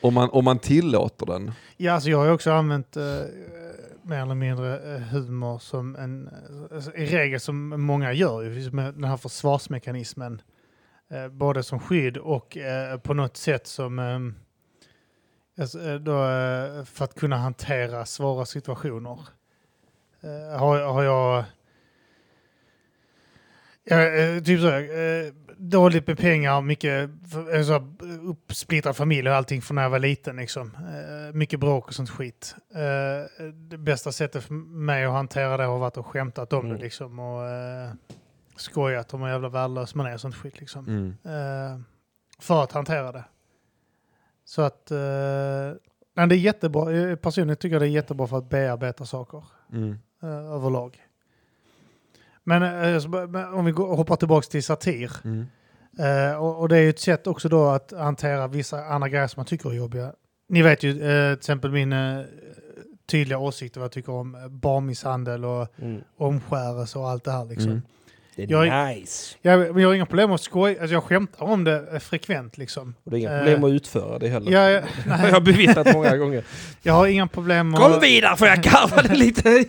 Om 0.00 0.14
man, 0.14 0.30
om 0.30 0.44
man 0.44 0.58
tillåter 0.58 1.26
den. 1.26 1.52
Ja, 1.76 1.92
alltså 1.92 2.10
jag 2.10 2.18
har 2.18 2.32
också 2.32 2.50
använt 2.50 2.96
eh, 2.96 3.02
mer 4.02 4.22
eller 4.22 4.34
mindre 4.34 4.94
eh, 4.94 5.00
humor 5.00 5.58
som 5.58 5.96
en, 5.96 6.28
alltså, 6.74 6.94
i 6.94 7.06
regel 7.06 7.40
som 7.40 7.68
många 7.82 8.12
gör, 8.12 8.42
ju, 8.42 8.54
liksom 8.54 8.76
med 8.76 8.94
den 8.94 9.04
här 9.04 9.16
försvarsmekanismen. 9.16 10.42
Eh, 11.10 11.28
både 11.28 11.62
som 11.62 11.78
skydd 11.80 12.16
och 12.16 12.56
eh, 12.56 12.98
på 12.98 13.14
något 13.14 13.36
sätt 13.36 13.66
som 13.66 13.98
ehm, 13.98 14.34
då, 16.00 16.24
eh, 16.24 16.84
för 16.84 17.04
att 17.04 17.14
kunna 17.14 17.36
hantera 17.36 18.04
svåra 18.06 18.44
situationer. 18.46 19.18
Eh, 20.20 20.58
har, 20.58 20.80
har 20.80 21.02
jag 21.02 21.44
Ja, 23.90 24.00
eh, 24.00 24.42
typ 24.42 24.60
så. 24.60 24.68
Eh, 24.68 25.32
dåligt 25.56 26.06
med 26.06 26.18
pengar, 26.18 26.60
mycket 26.60 27.10
eh, 27.54 27.62
så, 27.62 27.96
uppsplittrad 28.30 28.96
familj 28.96 29.28
och 29.28 29.34
allting 29.36 29.62
från 29.62 29.74
när 29.74 29.82
jag 29.82 29.90
var 29.90 29.98
liten. 29.98 30.36
Liksom. 30.36 30.70
Eh, 30.76 31.34
mycket 31.34 31.60
bråk 31.60 31.86
och 31.88 31.94
sånt 31.94 32.10
skit. 32.10 32.54
Eh, 32.74 33.44
det 33.52 33.78
bästa 33.78 34.12
sättet 34.12 34.44
för 34.44 34.54
mig 34.54 35.04
att 35.04 35.12
hantera 35.12 35.56
det 35.56 35.64
har 35.64 35.78
varit 35.78 35.96
att 35.96 36.06
skämtat 36.06 36.52
om 36.52 36.64
Mm. 36.66 36.76
det 36.76 36.82
liksom. 36.84 37.18
Och 37.18 37.46
eh, 37.46 37.90
skojat 38.56 39.14
om 39.14 39.22
hur 39.22 39.28
jävla 39.28 39.48
värdelös 39.48 39.94
man 39.94 40.06
är 40.06 40.14
och 40.14 40.20
sånt 40.20 40.34
skit. 40.36 40.60
Liksom. 40.60 40.86
Mm. 40.86 41.08
Eh, 41.24 41.80
för 42.40 42.62
att 42.62 42.72
hantera 42.72 43.12
det. 43.12 43.24
Så 44.48 44.62
att... 44.62 44.90
Eh, 44.90 44.98
nej, 46.16 46.26
det 46.28 46.34
är 46.34 46.38
jättebra. 46.38 47.16
Personligen 47.16 47.56
tycker 47.56 47.74
jag 47.74 47.82
det 47.82 47.86
är 47.86 47.90
jättebra 47.90 48.26
för 48.26 48.38
att 48.38 48.48
bearbeta 48.50 49.04
saker 49.04 49.44
Mm. 49.72 49.98
eh, 50.22 50.28
överlag. 50.54 50.98
Men, 52.44 52.62
eh, 52.62 53.54
om 53.54 53.64
vi 53.64 53.72
går, 53.72 53.96
hoppar 53.96 54.16
tillbaka 54.16 54.46
till 54.50 54.62
satir. 54.64 55.12
Mm. 55.24 55.46
Eh, 55.98 56.42
och, 56.42 56.60
och 56.60 56.68
det 56.68 56.76
är 56.76 56.80
ju 56.82 56.90
ett 56.90 57.00
sätt 57.00 57.26
också 57.26 57.48
då 57.48 57.68
att 57.68 57.92
hantera 57.92 58.46
vissa 58.48 58.84
andra 58.84 59.08
grejer 59.08 59.26
som 59.26 59.40
man 59.40 59.46
tycker 59.46 59.70
är 59.70 59.74
jobbiga. 59.74 60.12
Ni 60.48 60.62
vet 60.62 60.82
ju 60.82 60.90
eh, 60.90 60.96
till 61.34 61.38
exempel 61.38 61.70
min 61.72 61.92
eh, 61.92 62.20
tydliga 63.10 63.38
åsikt 63.38 63.76
vad 63.76 63.84
jag 63.84 63.92
tycker 63.92 64.12
om 64.12 64.36
barnmisshandel 64.50 65.44
och 65.44 65.66
Mm. 65.78 66.02
omskärelse 66.16 66.98
och 66.98 67.08
allt 67.10 67.24
det 67.24 67.32
här. 67.32 67.44
Liksom. 67.44 67.70
Mm. 67.70 67.82
Det 68.46 68.54
är 68.54 68.64
Jag- 68.66 68.88
nice. 68.96 69.34
Jag, 69.42 69.80
jag 69.80 69.88
har 69.88 69.94
inga 69.94 70.06
problem 70.06 70.28
med 70.28 70.34
att 70.34 70.40
skoja, 70.40 70.80
alltså 70.80 70.94
jag 70.94 71.02
skämtar 71.04 71.44
om 71.46 71.64
det 71.64 71.84
eh, 71.92 71.98
frekvent 71.98 72.58
liksom. 72.58 72.94
Och 73.04 73.10
det 73.10 73.16
är 73.16 73.18
inga 73.18 73.32
Eh, 73.32 73.38
problem 73.38 73.64
att 73.64 73.70
utföra 73.70 74.18
det 74.18 74.28
heller. 74.28 74.52
Jag, 74.58 74.80
har 74.82 75.18
nej, 75.18 75.30
jag 75.32 75.42
bevittnat 75.42 75.92
många 75.92 76.16
gånger. 76.16 76.44
jag 76.82 76.92
har 76.94 77.06
inga 77.06 77.26
problem 77.26 77.70
med... 77.70 77.80
Kom 77.80 78.00
vidare 78.00 78.36
för 78.36 78.46
jag 78.46 78.62
garvade 78.62 79.14
lite. 79.14 79.48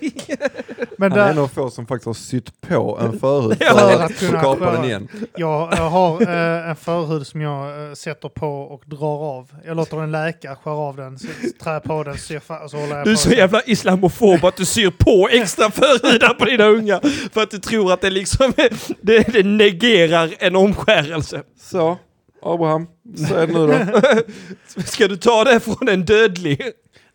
Men 0.97 1.11
Han 1.11 1.21
är 1.21 1.29
en 1.31 1.37
av 1.37 1.47
få 1.47 1.69
som 1.69 1.87
faktiskt 1.87 2.05
har 2.05 2.13
sytt 2.13 2.61
på 2.61 2.99
en 3.01 3.19
förhud 3.19 3.57
Ja. 3.59 3.67
för 3.73 3.77
För 3.79 3.93
att 4.03 4.11
att 4.11 4.19
kunna 4.19 4.41
kapa 4.41 4.71
den 4.71 4.83
igen. 4.85 5.07
jag, 5.35 5.73
jag 5.77 5.89
har 5.89 6.21
eh, 6.21 6.69
en 6.69 6.75
förhud 6.75 7.27
som 7.27 7.41
jag 7.41 7.87
eh, 7.89 7.93
sätter 7.93 8.29
på 8.29 8.47
och 8.61 8.83
drar 8.85 9.37
av. 9.37 9.51
Jag 9.65 9.77
låter 9.77 10.03
en 10.03 10.11
läkare 10.11 10.55
skära 10.63 10.73
av 10.73 10.95
den, 10.95 11.17
jag 11.65 11.83
på 11.83 12.03
den, 12.03 12.17
syr 12.17 12.39
fast, 12.39 12.71
så 12.71 12.77
håller 12.77 12.95
jag 12.97 13.05
Du 13.05 13.11
är 13.11 13.15
så 13.15 13.29
den. 13.29 13.37
jävla 13.37 13.61
islamofob 13.65 14.45
att 14.45 14.55
du 14.55 14.65
syr 14.65 14.89
på 14.97 15.29
extra 15.31 15.71
förhudar 15.71 16.33
på 16.33 16.45
dina 16.45 16.65
unga. 16.65 17.01
För 17.33 17.41
att 17.43 17.51
du 17.51 17.57
tror 17.57 17.93
att 17.93 18.01
det 18.01 18.09
liksom 18.09 18.53
det, 19.01 19.33
det 19.33 19.45
negerar 19.45 20.33
en 20.39 20.55
omskärelse. 20.55 21.43
Så, 21.59 21.97
Abraham, 22.41 22.87
så 23.27 23.35
är 23.35 23.47
det 23.47 23.53
nu 23.53 23.67
då. 23.67 24.81
Ska 24.83 25.07
du 25.07 25.17
ta 25.17 25.43
det 25.43 25.59
från 25.59 25.89
en 25.89 26.05
dödlig? 26.05 26.61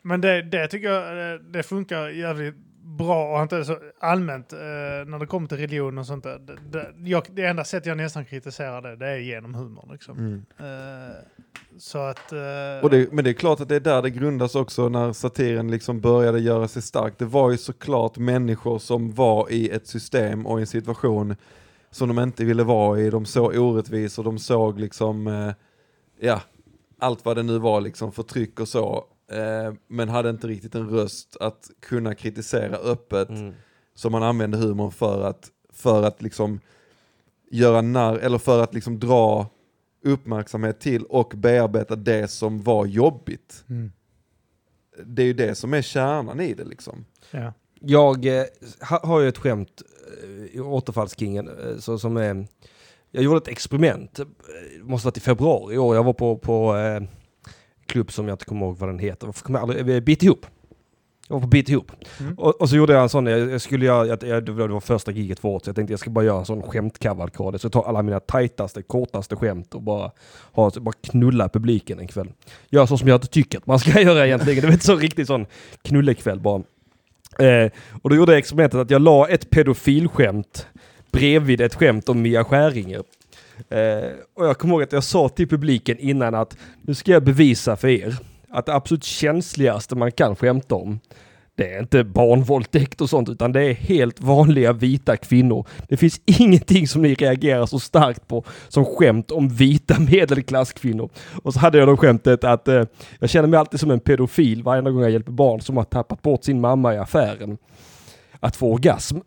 Men 0.03 0.21
det, 0.21 0.43
det 0.43 0.69
tycker 0.69 0.91
jag 0.91 1.41
det 1.53 1.63
funkar 1.63 2.09
jävligt 2.09 2.55
bra 2.85 3.37
och 3.37 3.43
inte 3.43 3.65
så 3.65 3.79
allmänt 4.01 4.53
eh, 4.53 4.59
när 5.07 5.19
det 5.19 5.27
kommer 5.27 5.49
till 5.49 5.59
religion 5.59 5.99
och 5.99 6.07
sånt 6.07 6.25
där. 6.25 6.39
Det, 6.39 6.57
det, 6.71 7.11
jag, 7.11 7.23
det 7.31 7.47
enda 7.47 7.65
sättet 7.65 7.87
jag 7.87 7.97
nästan 7.97 8.25
kritiserar 8.25 8.83
det, 8.83 8.97
det 8.97 9.07
är 9.07 9.19
genom 9.19 9.55
humor. 9.55 9.89
Liksom. 9.93 10.19
Mm. 10.19 10.45
Eh, 10.59 11.17
så 11.79 11.99
att... 11.99 12.33
eh, 12.33 12.91
det, 12.91 13.13
men 13.13 13.25
det 13.25 13.31
är 13.31 13.35
klart 13.35 13.61
att 13.61 13.69
det 13.69 13.77
är 13.77 13.81
där 13.81 14.03
det 14.03 14.11
grundas 14.11 14.55
också 14.55 14.89
när 14.89 15.13
satiren 15.13 15.71
liksom 15.71 16.01
började 16.01 16.41
göra 16.41 16.69
sig 16.69 16.83
stark. 16.83 17.15
Det 17.19 17.25
var 17.25 17.51
ju 17.51 17.57
såklart 17.57 18.19
människor 18.19 18.79
som 18.79 19.13
var 19.13 19.51
i 19.51 19.69
ett 19.69 19.87
system 19.87 20.47
och 20.47 20.59
i 20.59 20.61
en 20.61 20.67
situation 20.67 21.37
som 21.91 22.09
de 22.09 22.19
inte 22.19 22.45
ville 22.45 22.65
vara 22.65 23.01
i. 23.01 23.11
De 23.11 23.27
såg 23.27 23.57
orättvisor, 23.57 24.25
de 24.25 24.39
såg 24.39 24.81
liksom, 24.81 25.27
eh, 25.27 25.53
ja, 26.21 26.41
allt 26.99 27.25
vad 27.25 27.37
det 27.37 27.43
nu 27.43 27.59
var, 27.59 27.81
liksom 27.81 28.13
förtryck 28.13 28.61
och 28.61 28.69
så. 28.69 29.05
Eh, 29.31 29.75
men 29.89 30.09
hade 30.09 30.31
inte 30.31 30.47
riktigt 30.47 30.75
en 30.75 30.89
röst 30.89 31.37
att 31.41 31.71
kunna 31.81 32.15
kritisera 32.15 32.77
öppet. 32.77 33.29
som 33.95 34.13
man 34.13 34.23
använde 34.23 34.57
humorn 34.57 34.91
för 34.91 35.23
att, 35.23 35.51
för 35.73 36.03
att 36.03 36.23
liksom 36.23 36.61
göra 37.51 37.83
narr, 37.83 38.19
eller 38.19 38.39
för 38.39 38.63
att 38.63 38.75
liksom 38.75 38.99
dra 38.99 39.47
uppmärksamhet 40.05 40.81
till 40.81 41.05
och 41.05 41.33
bearbeta 41.37 41.97
det 41.97 42.29
som 42.29 42.63
var 42.63 42.87
jobbigt. 42.87 43.65
Mm. 43.69 43.93
Det 45.05 45.23
är 45.23 45.27
ju 45.27 45.33
det 45.33 45.55
som 45.55 45.75
är 45.75 45.83
kärnan 45.83 46.41
i 46.41 46.55
det 46.55 46.65
liksom. 46.65 47.05
Ja. 47.31 47.53
Jag 47.81 48.27
eh, 48.27 48.45
ha, 48.91 49.07
har 49.07 49.21
ju 49.21 49.29
ett 49.29 49.39
skämt 49.39 49.83
eh, 50.23 50.57
i 50.57 50.61
Återfallskingen 50.61 51.49
eh, 51.49 51.79
så, 51.79 51.99
som 51.99 52.17
är... 52.17 52.47
Jag 53.11 53.25
gjorde 53.25 53.39
ett 53.39 53.49
experiment, 53.49 54.19
eh, 54.19 54.27
det 54.79 54.85
måste 54.85 55.07
varit 55.07 55.17
i 55.17 55.21
februari 55.21 55.75
i 55.75 55.79
år. 55.79 55.97
Jag 55.97 56.05
var 56.05 56.13
på, 56.13 56.39
på 56.39 56.77
eh, 56.77 57.03
klubb 57.87 58.13
som 58.13 58.29
jag 58.29 58.35
inte 58.35 58.45
kommer 58.45 58.67
ihåg 58.67 58.77
vad 58.77 58.89
den 58.89 58.99
heter. 58.99 59.27
Varför 59.27 59.45
kommer 59.45 59.59
jag 59.59 59.71
aldrig... 59.71 60.05
Bit 60.05 60.23
ihop. 60.23 60.47
Jag 61.29 61.35
var 61.35 61.41
på 61.41 61.47
Bit 61.47 61.69
ihop. 61.69 61.93
Mm. 62.21 62.35
Och, 62.35 62.61
och 62.61 62.69
så 62.69 62.77
gjorde 62.77 62.93
jag 62.93 63.03
en 63.03 63.09
sån, 63.09 63.27
jag, 63.27 63.51
jag 63.51 63.61
skulle 63.61 63.87
göra, 63.87 64.07
jag, 64.07 64.23
jag, 64.23 64.45
det 64.45 64.53
var 64.53 64.81
första 64.81 65.13
giget 65.13 65.41
för 65.41 65.49
året, 65.49 65.65
så 65.65 65.69
jag 65.69 65.77
tänkte 65.77 65.93
jag 65.93 66.01
ska 66.01 66.11
bara 66.11 66.25
göra 66.25 66.39
en 66.39 66.45
sån 66.45 66.63
skämtkavalkad. 66.63 67.61
Så 67.61 67.65
jag 67.65 67.73
tar 67.73 67.83
alla 67.83 68.03
mina 68.03 68.21
tajtaste, 68.21 68.83
kortaste 68.83 69.37
skämt 69.37 69.75
och 69.75 69.83
bara, 69.83 70.11
ha, 70.53 70.71
bara 70.81 70.95
knulla 71.01 71.49
publiken 71.49 71.99
en 71.99 72.07
kväll. 72.07 72.33
Gör 72.71 72.87
så 72.87 72.99
som 72.99 73.09
jag 73.09 73.17
inte 73.17 73.27
tycker 73.27 73.59
att 73.59 73.67
man 73.67 73.79
ska 73.79 74.01
göra 74.01 74.27
egentligen. 74.27 74.61
Det 74.61 74.67
var 74.67 74.73
inte 74.73 74.87
så 74.87 74.97
riktigt 74.97 75.27
sån 75.27 75.47
knullekväll 75.83 76.41
bara. 76.41 76.63
Eh, 77.39 77.71
och 78.03 78.11
då 78.11 78.17
gjorde 78.17 78.33
jag 78.33 78.39
experimentet 78.39 78.81
att 78.81 78.91
jag 78.91 79.03
la 79.03 79.29
ett 79.29 79.51
pedofilskämt 79.51 80.67
bredvid 81.11 81.61
ett 81.61 81.75
skämt 81.75 82.09
om 82.09 82.23
Mia 82.23 82.45
Skäringer. 82.45 83.03
Eh, 83.69 84.11
och 84.35 84.47
jag 84.47 84.59
kommer 84.59 84.75
ihåg 84.75 84.83
att 84.83 84.93
jag 84.93 85.05
sa 85.05 85.29
till 85.29 85.49
publiken 85.49 85.99
innan 85.99 86.35
att 86.35 86.57
nu 86.83 86.95
ska 86.95 87.13
jag 87.13 87.25
bevisa 87.25 87.77
för 87.77 87.89
er 87.89 88.17
att 88.51 88.67
det 88.67 88.75
absolut 88.75 89.05
känsligaste 89.05 89.97
man 89.97 90.13
kan 90.13 90.37
skämta 90.37 90.75
om 90.75 91.01
det 91.57 91.75
är 91.75 91.81
inte 91.81 92.05
barnvåldtäkt 92.05 93.01
och 93.01 93.11
sånt 93.11 93.29
utan 93.29 93.53
det 93.53 93.63
är 93.63 93.75
helt 93.75 94.21
vanliga 94.21 94.73
vita 94.73 95.17
kvinnor. 95.17 95.67
Det 95.89 95.97
finns 95.97 96.21
ingenting 96.27 96.89
som 96.89 97.03
ni 97.03 97.15
reagerar 97.15 97.67
så 97.67 97.79
starkt 97.79 98.29
på 98.29 98.45
som 98.69 98.85
skämt 98.85 99.31
om 99.31 99.49
vita 99.49 100.01
medelklasskvinnor. 100.11 101.11
Och 101.43 101.55
så 101.55 101.61
hade 101.61 101.79
jag 101.79 101.89
då 101.89 101.97
skämtet 101.97 102.45
att 102.45 102.69
eh, 102.69 102.85
jag 103.19 103.31
känner 103.31 103.49
mig 103.49 103.59
alltid 103.59 103.81
som 103.81 103.91
en 103.91 104.01
pedofil 104.01 104.63
varje 104.63 104.83
gång 104.83 105.03
jag 105.03 105.11
hjälper 105.11 105.33
barn 105.33 105.61
som 105.61 105.77
har 105.77 105.85
tappat 105.85 106.23
bort 106.23 106.45
sin 106.45 106.61
mamma 106.61 106.95
i 106.95 106.99
affären 106.99 107.59
att 108.41 108.57
få 108.57 108.73
orgasm. 108.73 109.19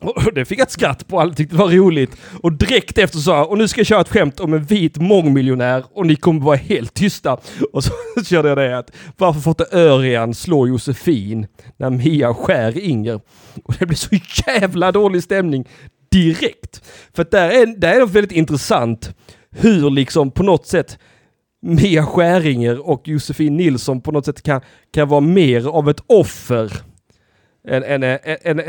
Och 0.00 0.14
det 0.34 0.44
fick 0.44 0.58
jag 0.58 0.66
ett 0.66 0.72
skratt 0.72 1.08
på, 1.08 1.20
alla 1.20 1.34
tyckte 1.34 1.56
det 1.56 1.62
var 1.62 1.70
roligt. 1.70 2.16
Och 2.42 2.52
direkt 2.52 2.98
efter 2.98 3.18
sa 3.18 3.36
jag, 3.36 3.50
och 3.50 3.58
nu 3.58 3.68
ska 3.68 3.80
jag 3.80 3.86
köra 3.86 4.00
ett 4.00 4.08
skämt 4.08 4.40
om 4.40 4.54
en 4.54 4.64
vit 4.64 4.96
mångmiljonär 4.96 5.84
och 5.92 6.06
ni 6.06 6.16
kommer 6.16 6.40
vara 6.40 6.56
helt 6.56 6.94
tysta. 6.94 7.36
Och 7.72 7.84
så 7.84 7.92
körde 8.24 8.48
jag 8.48 8.58
det 8.58 8.78
att, 8.78 8.90
varför 9.16 9.40
får 9.40 9.50
inte 9.50 9.76
Örjan 9.76 10.34
slå 10.34 10.66
Josefin 10.66 11.46
när 11.76 11.90
Mia 11.90 12.34
skär 12.34 12.78
Inger? 12.78 13.20
Och 13.64 13.74
det 13.78 13.86
blev 13.86 13.96
så 13.96 14.16
jävla 14.46 14.92
dålig 14.92 15.22
stämning 15.22 15.68
direkt. 16.10 16.82
För 17.14 17.22
att 17.22 17.30
där 17.30 17.50
är, 17.50 17.66
där 17.66 17.94
är 17.94 18.00
det 18.00 18.06
väldigt 18.06 18.32
intressant 18.32 19.14
hur 19.50 19.90
liksom 19.90 20.30
på 20.30 20.42
något 20.42 20.66
sätt 20.66 20.98
Mia 21.62 22.06
Skäringer 22.06 22.88
och 22.88 23.08
Josefin 23.08 23.56
Nilsson 23.56 24.00
på 24.00 24.12
något 24.12 24.24
sätt 24.24 24.42
kan, 24.42 24.60
kan 24.94 25.08
vara 25.08 25.20
mer 25.20 25.68
av 25.68 25.90
ett 25.90 26.00
offer 26.06 26.72
än, 27.68 27.82
än, 27.82 28.02
än, 28.02 28.60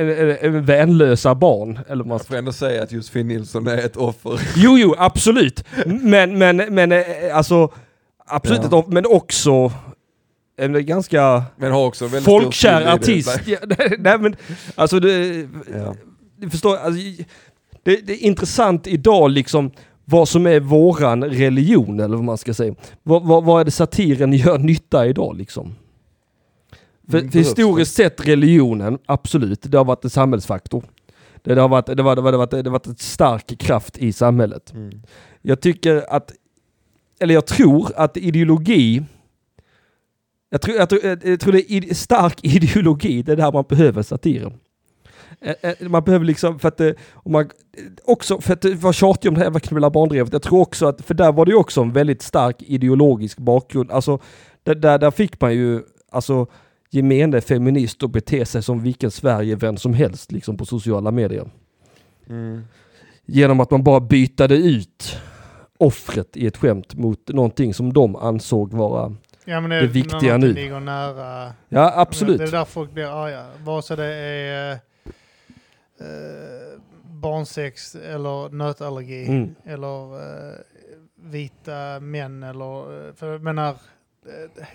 än 0.41 0.65
vänlösa 0.65 1.35
barn. 1.35 1.79
Eller 1.89 2.03
man 2.03 2.17
Jag 2.17 2.25
får 2.27 2.35
ändå 2.35 2.51
säga 2.53 2.83
att 2.83 2.91
Josefin 2.91 3.27
Nilsson 3.27 3.67
är 3.67 3.77
ett 3.77 3.97
offer. 3.97 4.39
Jo, 4.55 4.77
jo, 4.77 4.95
absolut. 4.97 5.63
Men, 5.85 6.37
men, 6.37 6.57
men 6.57 6.91
eh, 6.91 7.03
alltså, 7.33 7.71
absolut 8.27 8.61
Ja. 8.71 8.83
men 8.87 9.05
också 9.05 9.71
en 10.57 10.85
ganska 10.85 11.43
Men 11.57 11.71
har 11.71 11.85
också 11.85 12.09
stor 12.09 12.19
folkkär 12.19 12.93
artist. 12.93 13.39
Ja, 13.45 13.57
nej, 13.77 13.95
nej, 13.99 14.17
men 14.19 14.35
alltså 14.75 14.99
det, 14.99 15.47
Ja. 15.75 15.95
du 16.37 16.49
förstår, 16.49 16.77
alltså, 16.77 17.01
det, 17.83 17.95
det 18.07 18.13
är 18.13 18.23
intressant 18.23 18.87
idag 18.87 19.31
liksom 19.31 19.71
vad 20.05 20.29
som 20.29 20.47
är 20.47 20.59
våran 20.59 21.23
religion 21.23 21.99
eller 21.99 22.15
vad 22.15 22.25
man 22.25 22.37
ska 22.37 22.53
säga. 22.53 22.75
Vad, 23.03 23.23
vad, 23.23 23.43
vad 23.43 23.61
är 23.61 23.65
det 23.65 23.71
satiren 23.71 24.33
gör 24.33 24.57
nytta 24.57 25.07
idag 25.07 25.37
liksom? 25.37 25.75
För, 27.11 27.19
Mm, 27.19 27.31
för 27.31 27.39
historiskt 27.39 27.95
sett 27.95 28.27
religionen, 28.27 28.97
absolut, 29.05 29.61
det 29.61 29.77
har 29.77 29.85
varit 29.85 30.03
en 30.03 30.09
samhällsfaktor. 30.09 30.83
Det, 31.43 31.55
det, 31.55 31.61
har 31.61 31.69
varit, 31.69 31.85
det, 31.85 32.03
var, 32.03 32.15
det, 32.15 32.21
var, 32.21 32.31
det, 32.31 32.37
varit, 32.37 32.51
det 32.51 32.69
varit 32.69 32.87
en 32.87 32.95
stark 32.95 33.59
kraft 33.59 33.97
i 33.97 34.13
samhället. 34.13 34.73
Mm. 34.73 35.01
Jag 35.41 35.61
tycker 35.61 36.13
att, 36.15 36.31
eller 37.19 37.33
jag 37.33 37.45
tror 37.45 37.91
att 37.95 38.17
ideologi, 38.17 39.03
jag 40.49 40.61
tror, 40.61 40.77
jag 40.77 40.89
tror, 40.89 41.05
jag 41.05 41.39
tror 41.39 41.51
det 41.53 41.71
är 41.71 41.93
stark 41.93 42.39
ideologi, 42.43 43.23
det 43.23 43.31
är 43.31 43.35
där 43.35 43.51
man 43.51 43.65
behöver 43.69 44.03
satiren. 44.03 44.53
Eh, 45.41 45.55
eh, 45.61 45.89
Man 45.89 46.03
behöver 46.03 46.25
liksom, 46.25 46.59
för 46.59 46.67
att 46.67 46.77
det, 46.77 46.95
och 47.13 47.31
man, 47.31 47.49
också 48.03 48.41
för 48.41 48.53
att 48.53 48.61
det 48.61 48.75
var 48.75 48.93
tjatig 48.93 49.29
om 49.29 49.35
det 49.35 49.43
här 49.43 49.51
med 49.51 49.63
knulla 49.63 49.89
barndrevet, 49.89 50.33
jag 50.33 50.41
tror 50.41 50.59
också 50.59 50.85
att, 50.85 51.01
för 51.01 51.13
där 51.13 51.31
var 51.31 51.45
det 51.45 51.51
ju 51.51 51.57
också 51.57 51.81
en 51.81 51.93
väldigt 51.93 52.21
stark 52.21 52.55
ideologisk 52.61 53.37
bakgrund, 53.37 53.91
alltså 53.91 54.19
där, 54.63 54.75
där, 54.75 54.99
där 54.99 55.11
fick 55.11 55.41
man 55.41 55.53
ju, 55.53 55.81
alltså 56.11 56.47
gemene 56.93 57.41
feminist 57.41 58.03
och 58.03 58.09
bete 58.09 58.45
sig 58.45 58.63
som 58.63 58.83
vilken 58.83 59.11
Sverigevän 59.11 59.77
som 59.77 59.93
helst 59.93 60.31
liksom 60.31 60.57
på 60.57 60.65
sociala 60.65 61.11
medier. 61.11 61.49
Mm. 62.29 62.61
Genom 63.25 63.59
att 63.59 63.71
man 63.71 63.83
bara 63.83 63.99
bytade 63.99 64.55
ut 64.55 65.17
offret 65.77 66.37
i 66.37 66.47
ett 66.47 66.57
skämt 66.57 66.95
mot 66.95 67.27
någonting 67.27 67.73
som 67.73 67.93
de 67.93 68.15
ansåg 68.15 68.73
vara... 68.73 69.15
Ja, 69.45 69.61
men 69.61 69.69
Det 69.69 69.87
viktiga 69.87 70.37
nu. 70.37 70.53
ligger 70.53 70.79
nära. 70.79 71.53
Ja, 71.69 71.93
absolut. 71.95 72.37
Det 72.37 72.43
är 72.43 72.51
där 72.51 72.65
folk 72.65 72.91
blir 72.91 73.23
arga. 73.25 73.45
Vare 73.63 73.81
sig 73.81 73.97
det 73.97 74.05
är 74.05 74.71
eh, 74.71 74.77
barnsex 77.03 77.95
eller 77.95 78.49
nötallergi 78.49 79.25
Mm. 79.27 79.55
eller 79.65 80.15
eh, 80.15 80.55
vita 81.23 81.99
män 81.99 82.43
eller... 82.43 83.07
eh, 83.07 83.13
För 83.13 83.31
jag 83.31 83.43
menar, 83.43 83.75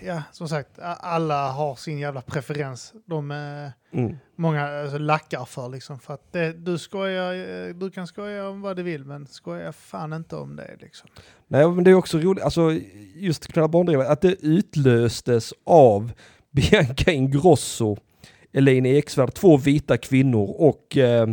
ja 0.01 0.23
som 0.31 0.49
sagt, 0.49 0.79
alla 0.99 1.51
har 1.51 1.75
sin 1.75 1.99
jävla 1.99 2.21
preferens. 2.21 2.93
De 3.05 3.31
eh, 3.31 3.69
Mm. 3.91 4.17
många 4.35 4.67
alltså, 4.67 4.97
lackar 4.97 5.45
för 5.45 5.69
liksom. 5.69 5.99
För 5.99 6.13
att 6.13 6.33
det, 6.33 6.53
du 6.53 6.77
skojar, 6.77 7.33
eh, 7.67 7.75
du 7.75 7.91
kan 7.91 8.07
skoja 8.07 8.49
om 8.49 8.61
vad 8.61 8.75
du 8.75 8.83
vill 8.83 9.05
men 9.05 9.27
skoja 9.27 9.71
fan 9.71 10.13
inte 10.13 10.35
om 10.35 10.55
det 10.55 10.77
liksom. 10.79 11.09
Nej, 11.47 11.67
men 11.71 11.83
det 11.83 11.91
är 11.91 11.95
också 11.95 12.17
roligt, 12.17 12.43
alltså 12.43 12.73
just 13.15 13.47
knulla 13.47 13.67
barndrivare, 13.67 14.07
att 14.07 14.21
det 14.21 14.35
utlöstes 14.45 15.53
av 15.63 16.11
Bianca 16.51 17.11
Ingrosso, 17.11 17.97
Elaine 18.53 18.85
Eksvärd, 18.85 19.33
två 19.33 19.57
vita 19.57 19.97
kvinnor 19.97 20.55
och... 20.57 20.97
Eh, 20.97 21.27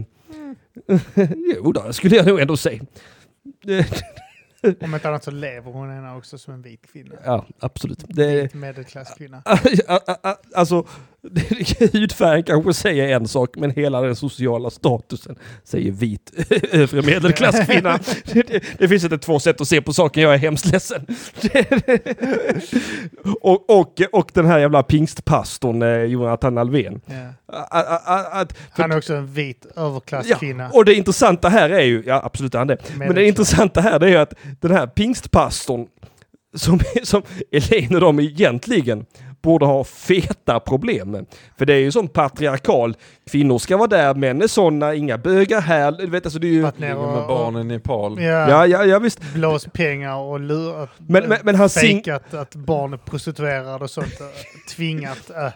jo, 1.57 1.73
det 1.73 1.93
skulle 1.93 2.17
jag 2.17 2.27
nog 2.27 2.41
ändå 2.41 2.57
säga. 2.57 2.83
Om 4.81 4.95
inte 4.95 5.09
annat 5.09 5.25
så 5.25 5.31
lever 5.31 5.73
hon 5.73 5.91
ena 5.91 6.17
också 6.17 6.39
som 6.39 6.55
en 6.55 6.62
vit 6.62 6.87
kvinna. 6.93 7.15
ja, 7.25 7.47
absolut. 7.59 8.05
Det, 8.09 8.43
Vit 8.43 8.55
medelklasskvinna. 8.55 9.43
alltså, 10.55 10.87
hudfärgen 11.93 12.43
kanske 12.45 12.75
säger 12.75 13.09
en 13.16 13.29
sak, 13.29 13.51
men 13.57 13.70
hela 13.70 14.01
den 14.01 14.16
sociala 14.16 14.70
statusen 14.70 15.37
säger 15.64 15.91
vit 15.93 16.33
övre 16.72 17.03
medelklasskvinna. 17.03 17.99
det, 18.33 18.43
det, 18.49 18.62
det 18.79 18.89
finns 18.89 19.05
inte 19.05 19.18
två 19.18 19.39
sätt 19.41 19.61
att 19.61 19.68
se 19.68 19.83
på 19.83 19.93
saken, 19.93 20.22
jag 20.22 20.35
är 20.35 20.39
hemskt 20.39 20.66
ledsen. 20.72 21.07
och, 23.41 23.70
och, 23.81 24.01
och 24.12 24.31
den 24.35 24.47
här 24.47 24.59
jävla 24.59 24.83
pingstpastorn 24.83 26.11
Jonathan 26.11 26.59
Alvén. 26.59 27.01
Ja. 27.07 27.14
Att- 28.31 28.53
för- 28.53 28.83
Han 28.83 28.93
är 28.93 28.97
också 28.97 29.14
en 29.14 29.27
vit 29.27 29.66
Ja, 29.77 29.83
överklasskvinna. 29.83 30.70
och 30.70 30.85
det 30.85 30.95
intressanta 30.95 31.49
här 31.49 31.70
är 31.70 31.85
ju, 31.85 32.03
ja 32.07 32.20
absolut 32.25 32.55
är 32.55 32.59
han 32.59 32.66
det, 32.68 32.77
men 32.97 33.14
det 33.14 33.25
intressanta 33.27 33.81
här 33.81 33.99
det 33.99 34.07
är 34.07 34.11
ju 34.11 34.16
att 34.16 34.35
den 34.61 34.70
här 34.70 34.87
pingstpastorn 34.87 35.87
som, 36.57 36.81
som 37.03 37.22
Elaine 37.53 37.95
och 37.95 38.01
de 38.01 38.20
egentligen 38.20 39.07
borde 39.45 39.66
ha 39.66 39.84
feta 39.84 40.61
problem. 40.61 41.26
För 41.59 41.66
det 41.66 41.74
är 41.74 41.78
ju 41.78 41.92
sån 41.92 42.09
patriarkal, 42.09 42.97
kvinnor 43.30 43.59
ska 43.59 43.76
vara 43.76 43.88
där, 43.88 44.14
män 44.14 44.42
är 44.42 44.47
såna, 44.47 44.95
inga 44.95 45.18
bögar 45.18 45.61
här. 45.61 45.92
Du 45.92 46.07
vet, 46.07 46.26
alltså 46.26 46.38
det 46.38 46.47
är 46.47 46.53
ju... 46.53 46.66
Och, 46.66 46.80
med 46.80 47.26
barnen 47.26 47.70
i 47.70 47.74
Nepal. 47.74 48.22
Ja, 48.22 48.49
Ja, 48.51 48.66
ja, 48.66 48.84
ja 48.84 48.99
visst. 48.99 49.20
blåst 49.34 49.72
pengar 49.72 50.16
och 50.16 50.40
lurat. 50.40 50.90
Men- 50.97 51.28
men- 51.28 51.38
men 51.42 51.55
han 51.55 51.68
sing- 51.68 51.80
fejkat 51.97 52.34
att 52.34 52.55
barn 52.55 52.92
är 52.92 52.97
prostituerade 52.97 53.84
och 53.84 53.90
sånt. 53.90 54.20
äh, 54.20 54.26
Tvingat. 54.76 55.30
äh. 55.30 55.49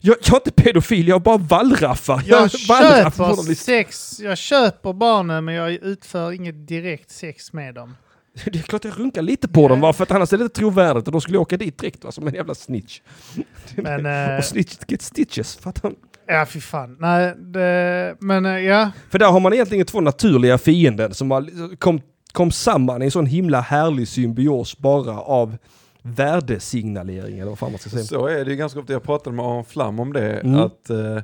Jag, 0.00 0.16
jag 0.22 0.32
är 0.32 0.34
inte 0.36 0.50
pedofil, 0.62 1.08
jag 1.08 1.16
är 1.16 1.20
bara 1.20 1.36
wallraffar. 1.36 2.22
Jag 2.26 2.50
wallraffar 2.68 3.36
köper 3.36 3.54
sex, 3.54 4.20
jag 4.20 4.38
köper 4.38 4.92
barnen 4.92 5.44
men 5.44 5.54
jag 5.54 5.72
utför 5.72 6.32
inget 6.32 6.68
direkt 6.68 7.10
sex 7.10 7.52
med 7.52 7.74
dem. 7.74 7.96
Det 8.44 8.58
är 8.58 8.62
klart 8.62 8.84
jag 8.84 8.98
runkar 8.98 9.22
lite 9.22 9.48
på 9.48 9.68
dem, 9.68 9.80
va? 9.80 9.92
för 9.92 10.02
att 10.02 10.10
annars 10.10 10.32
är 10.32 10.38
det 10.38 10.42
inte 10.44 10.56
trovärdigt 10.56 11.06
och 11.06 11.12
då 11.12 11.20
skulle 11.20 11.36
jag 11.36 11.42
åka 11.42 11.56
dit 11.56 11.78
direkt 11.78 12.04
va? 12.04 12.12
som 12.12 12.26
en 12.28 12.34
jävla 12.34 12.54
snitch. 12.54 13.00
Men 13.76 14.06
äh, 14.30 14.38
Och 14.38 14.44
snitch 14.44 14.76
get 14.88 15.02
stitches, 15.02 15.56
fattar 15.56 15.90
du? 15.90 15.96
ja, 16.26 16.46
fy 16.46 16.60
fan. 16.60 16.96
Nej, 17.00 17.34
det, 17.38 18.16
men 18.20 18.46
äh, 18.46 18.52
ja. 18.58 18.90
För 19.10 19.18
där 19.18 19.26
har 19.30 19.40
man 19.40 19.52
egentligen 19.52 19.86
två 19.86 20.00
naturliga 20.00 20.58
fiender 20.58 21.10
som 21.10 21.30
har, 21.30 21.76
kom, 21.76 22.00
kom 22.32 22.50
samman 22.50 23.02
i 23.02 23.04
en 23.04 23.10
sån 23.10 23.26
himla 23.26 23.60
härlig 23.60 24.08
symbios 24.08 24.78
bara 24.78 25.20
av 25.20 25.56
värdesignalering 26.02 27.38
eller 27.38 27.48
vad 27.48 27.58
fan 27.58 27.72
man 27.72 27.78
ska 27.78 27.90
säga. 27.90 28.04
Så 28.04 28.26
är 28.26 28.44
det 28.44 28.50
ju 28.50 28.56
ganska 28.56 28.80
ofta, 28.80 28.92
jag 28.92 29.02
pratade 29.02 29.36
med 29.36 29.44
Aron 29.44 29.64
Flam 29.64 30.00
om 30.00 30.12
det, 30.12 30.40
Mm. 30.40 30.60
att, 30.60 30.90
eh, 30.90 31.18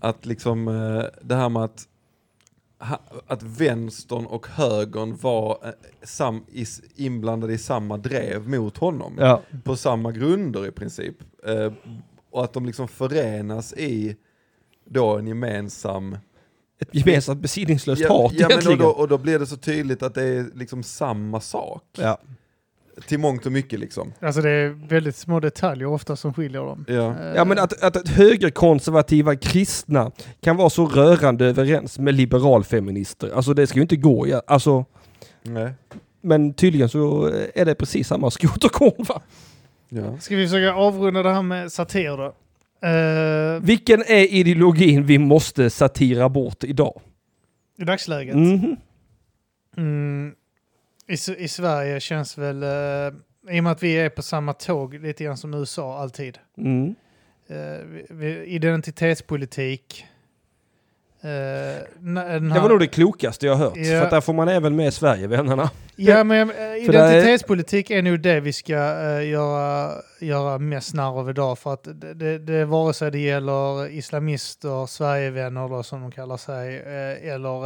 att 0.00 0.26
liksom 0.26 0.68
eh, 0.68 1.04
det 1.22 1.34
här 1.34 1.48
med 1.48 1.62
att, 1.64 1.82
att 3.26 3.42
vänstern 3.42 4.26
och 4.26 4.46
högern 4.46 5.16
var 5.16 5.58
eh, 5.64 5.70
sam, 6.02 6.44
is, 6.48 6.82
inblandade 6.94 7.52
i 7.52 7.58
samma 7.58 7.96
drev 7.96 8.48
mot 8.48 8.78
honom. 8.78 9.16
Ja. 9.18 9.42
På 9.64 9.76
samma 9.76 10.12
grunder 10.12 10.66
i 10.66 10.70
princip. 10.70 11.16
Eh, 11.46 11.72
och 12.30 12.44
att 12.44 12.52
de 12.52 12.66
liksom 12.66 12.88
förenas 12.88 13.72
i 13.72 14.16
då 14.84 15.18
en 15.18 15.26
gemensam... 15.26 16.16
Ett 16.78 16.94
gemensamt 16.94 17.40
besinningslöst 17.40 18.02
Ja, 18.02 18.08
hat 18.22 18.32
ja, 18.32 18.38
men 18.38 18.44
och, 18.46 18.50
egentligen. 18.50 18.78
då, 18.78 18.88
och 18.88 19.08
då 19.08 19.18
blir 19.18 19.38
det 19.38 19.46
så 19.46 19.56
tydligt 19.56 20.02
att 20.02 20.14
det 20.14 20.22
är 20.22 20.50
liksom 20.54 20.82
samma 20.82 21.40
sak. 21.40 21.84
Ja. 21.98 22.18
Till 23.06 23.18
mångt 23.18 23.46
och 23.46 23.52
mycket 23.52 23.80
liksom. 23.80 24.12
Alltså 24.20 24.40
det 24.40 24.50
är 24.50 24.68
väldigt 24.88 25.16
små 25.16 25.40
detaljer 25.40 25.88
ofta 25.88 26.16
som 26.16 26.34
skiljer 26.34 26.60
dem. 26.60 26.84
Ja. 26.88 27.14
Eh, 27.20 27.34
ja 27.36 27.44
men 27.44 27.58
att, 27.58 27.82
att, 27.82 27.96
att 27.96 28.08
högerkonservativa 28.08 29.36
kristna 29.36 30.10
kan 30.40 30.56
vara 30.56 30.70
så 30.70 30.86
rörande 30.86 31.46
överens 31.46 31.98
med 31.98 32.14
liberalfeminister, 32.14 33.30
alltså 33.34 33.54
det 33.54 33.66
ska 33.66 33.76
ju 33.76 33.82
inte 33.82 33.96
gå. 33.96 34.28
Ja. 34.28 34.42
Alltså, 34.46 34.84
Nej. 35.42 35.72
men 36.20 36.54
tydligen 36.54 36.88
så 36.88 37.30
är 37.54 37.64
det 37.64 37.74
precis 37.74 38.08
samma 38.08 38.30
skoterkorn 38.30 39.04
va? 39.08 39.22
Ja. 39.88 40.18
Ska 40.18 40.36
vi 40.36 40.46
försöka 40.46 40.74
avrunda 40.74 41.22
det 41.22 41.32
här 41.32 41.42
med 41.42 41.72
satir 41.72 42.16
då? 42.16 42.34
Eh, 42.88 43.62
Vilken 43.62 44.00
är 44.00 44.34
ideologin 44.34 45.06
vi 45.06 45.18
måste 45.18 45.70
satira 45.70 46.28
bort 46.28 46.64
idag? 46.64 47.00
I 47.78 47.84
dagsläget? 47.84 48.34
Mhm. 48.36 48.76
Mm, 49.76 50.34
i, 51.08 51.12
I 51.44 51.48
Sverige 51.48 52.00
känns 52.00 52.38
väl, 52.38 52.62
eh, 52.62 52.68
i 53.56 53.60
och 53.60 53.64
med 53.64 53.72
att 53.72 53.82
vi 53.82 53.94
är 53.94 54.08
på 54.08 54.22
samma 54.22 54.52
tåg 54.52 54.94
lite 54.94 55.24
grann 55.24 55.36
som 55.36 55.54
USA 55.54 55.98
alltid. 55.98 56.38
Mm. 56.58 56.94
Eh, 57.48 57.56
vi, 57.86 58.06
vi, 58.10 58.44
identitetspolitik. 58.44 60.06
Eh, 61.20 61.28
den 61.98 62.14
Det 62.14 62.20
här- 62.54 62.60
var 62.60 62.68
nog 62.68 62.80
det 62.80 62.86
klokaste 62.86 63.46
jag 63.46 63.56
hört. 63.56 63.76
Ja. 63.76 63.84
För 63.84 64.02
att 64.02 64.10
där 64.10 64.20
får 64.20 64.32
man 64.32 64.48
även 64.48 64.76
med 64.76 64.94
Sverigevännerna. 64.94 65.70
Ja, 65.96 66.24
men 66.24 66.50
eh, 66.50 66.76
identitetspolitik 66.84 67.90
är 67.90 68.02
nog 68.02 68.20
det 68.20 68.40
vi 68.40 68.52
ska 68.52 68.72
eh, 68.74 69.28
göra, 69.28 69.92
göra 70.20 70.58
mest 70.58 70.94
narr 70.94 71.18
av 71.20 71.30
idag. 71.30 71.58
För 71.58 71.72
att 71.72 71.88
det, 72.00 72.14
det, 72.14 72.38
det 72.38 72.64
vare 72.64 72.94
sig 72.94 73.10
det 73.10 73.18
gäller 73.18 73.88
islamister, 73.90 74.86
Sverigevänner 74.86 75.68
då, 75.68 75.82
som 75.82 76.00
de 76.00 76.10
kallar 76.12 76.36
sig, 76.36 76.76
eh, 76.76 77.32
eller 77.34 77.56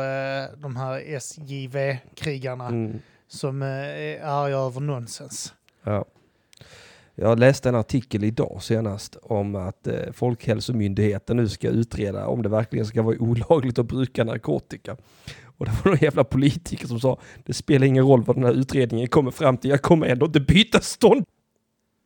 eh, 0.43 0.49
de 0.57 0.77
här 0.77 1.01
SJV-krigarna 1.17 2.67
Mm. 2.69 2.99
Som 3.29 3.63
eh, 3.63 3.69
är 3.69 4.25
arga 4.25 4.57
över 4.57 4.81
nonsens. 4.81 5.55
Ja. 5.85 6.05
Jag 7.15 7.39
läste 7.39 7.69
en 7.69 7.75
artikel 7.75 8.25
idag 8.25 8.59
senast 8.63 9.17
om 9.23 9.55
att 9.55 9.87
eh, 9.87 10.13
Folkhälsomyndigheten 10.13 11.37
nu 11.37 11.49
ska 11.49 11.69
utreda 11.69 12.27
om 12.27 12.43
det 12.43 12.49
verkligen 12.49 12.87
ska 12.87 13.03
vara 13.03 13.17
olagligt 13.19 13.79
att 13.79 13.87
bruka 13.87 14.25
narkotika. 14.25 14.97
Och 15.59 15.65
det 15.67 15.73
var 15.85 15.91
någon 15.91 16.01
jävla 16.01 16.25
politiker 16.25 16.87
som 16.87 17.01
sa 17.01 17.19
det 17.45 17.53
spelar 17.53 17.87
ingen 17.87 18.05
roll 18.05 18.23
vad 18.23 18.37
den 18.37 18.45
här 18.45 18.53
utredningen 18.53 19.09
kommer 19.09 19.31
fram 19.31 19.57
till, 19.57 19.71
jag 19.71 19.83
kommer 19.83 20.07
ändå 20.07 20.27
inte 20.27 20.41
byta 20.41 20.81
stånd. 20.81 21.25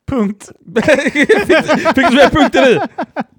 Punkt. 0.07 0.51
Fick 1.95 2.09
du 2.09 2.15
med 2.15 2.31
punkten 2.31 2.63
nu? 2.63 2.79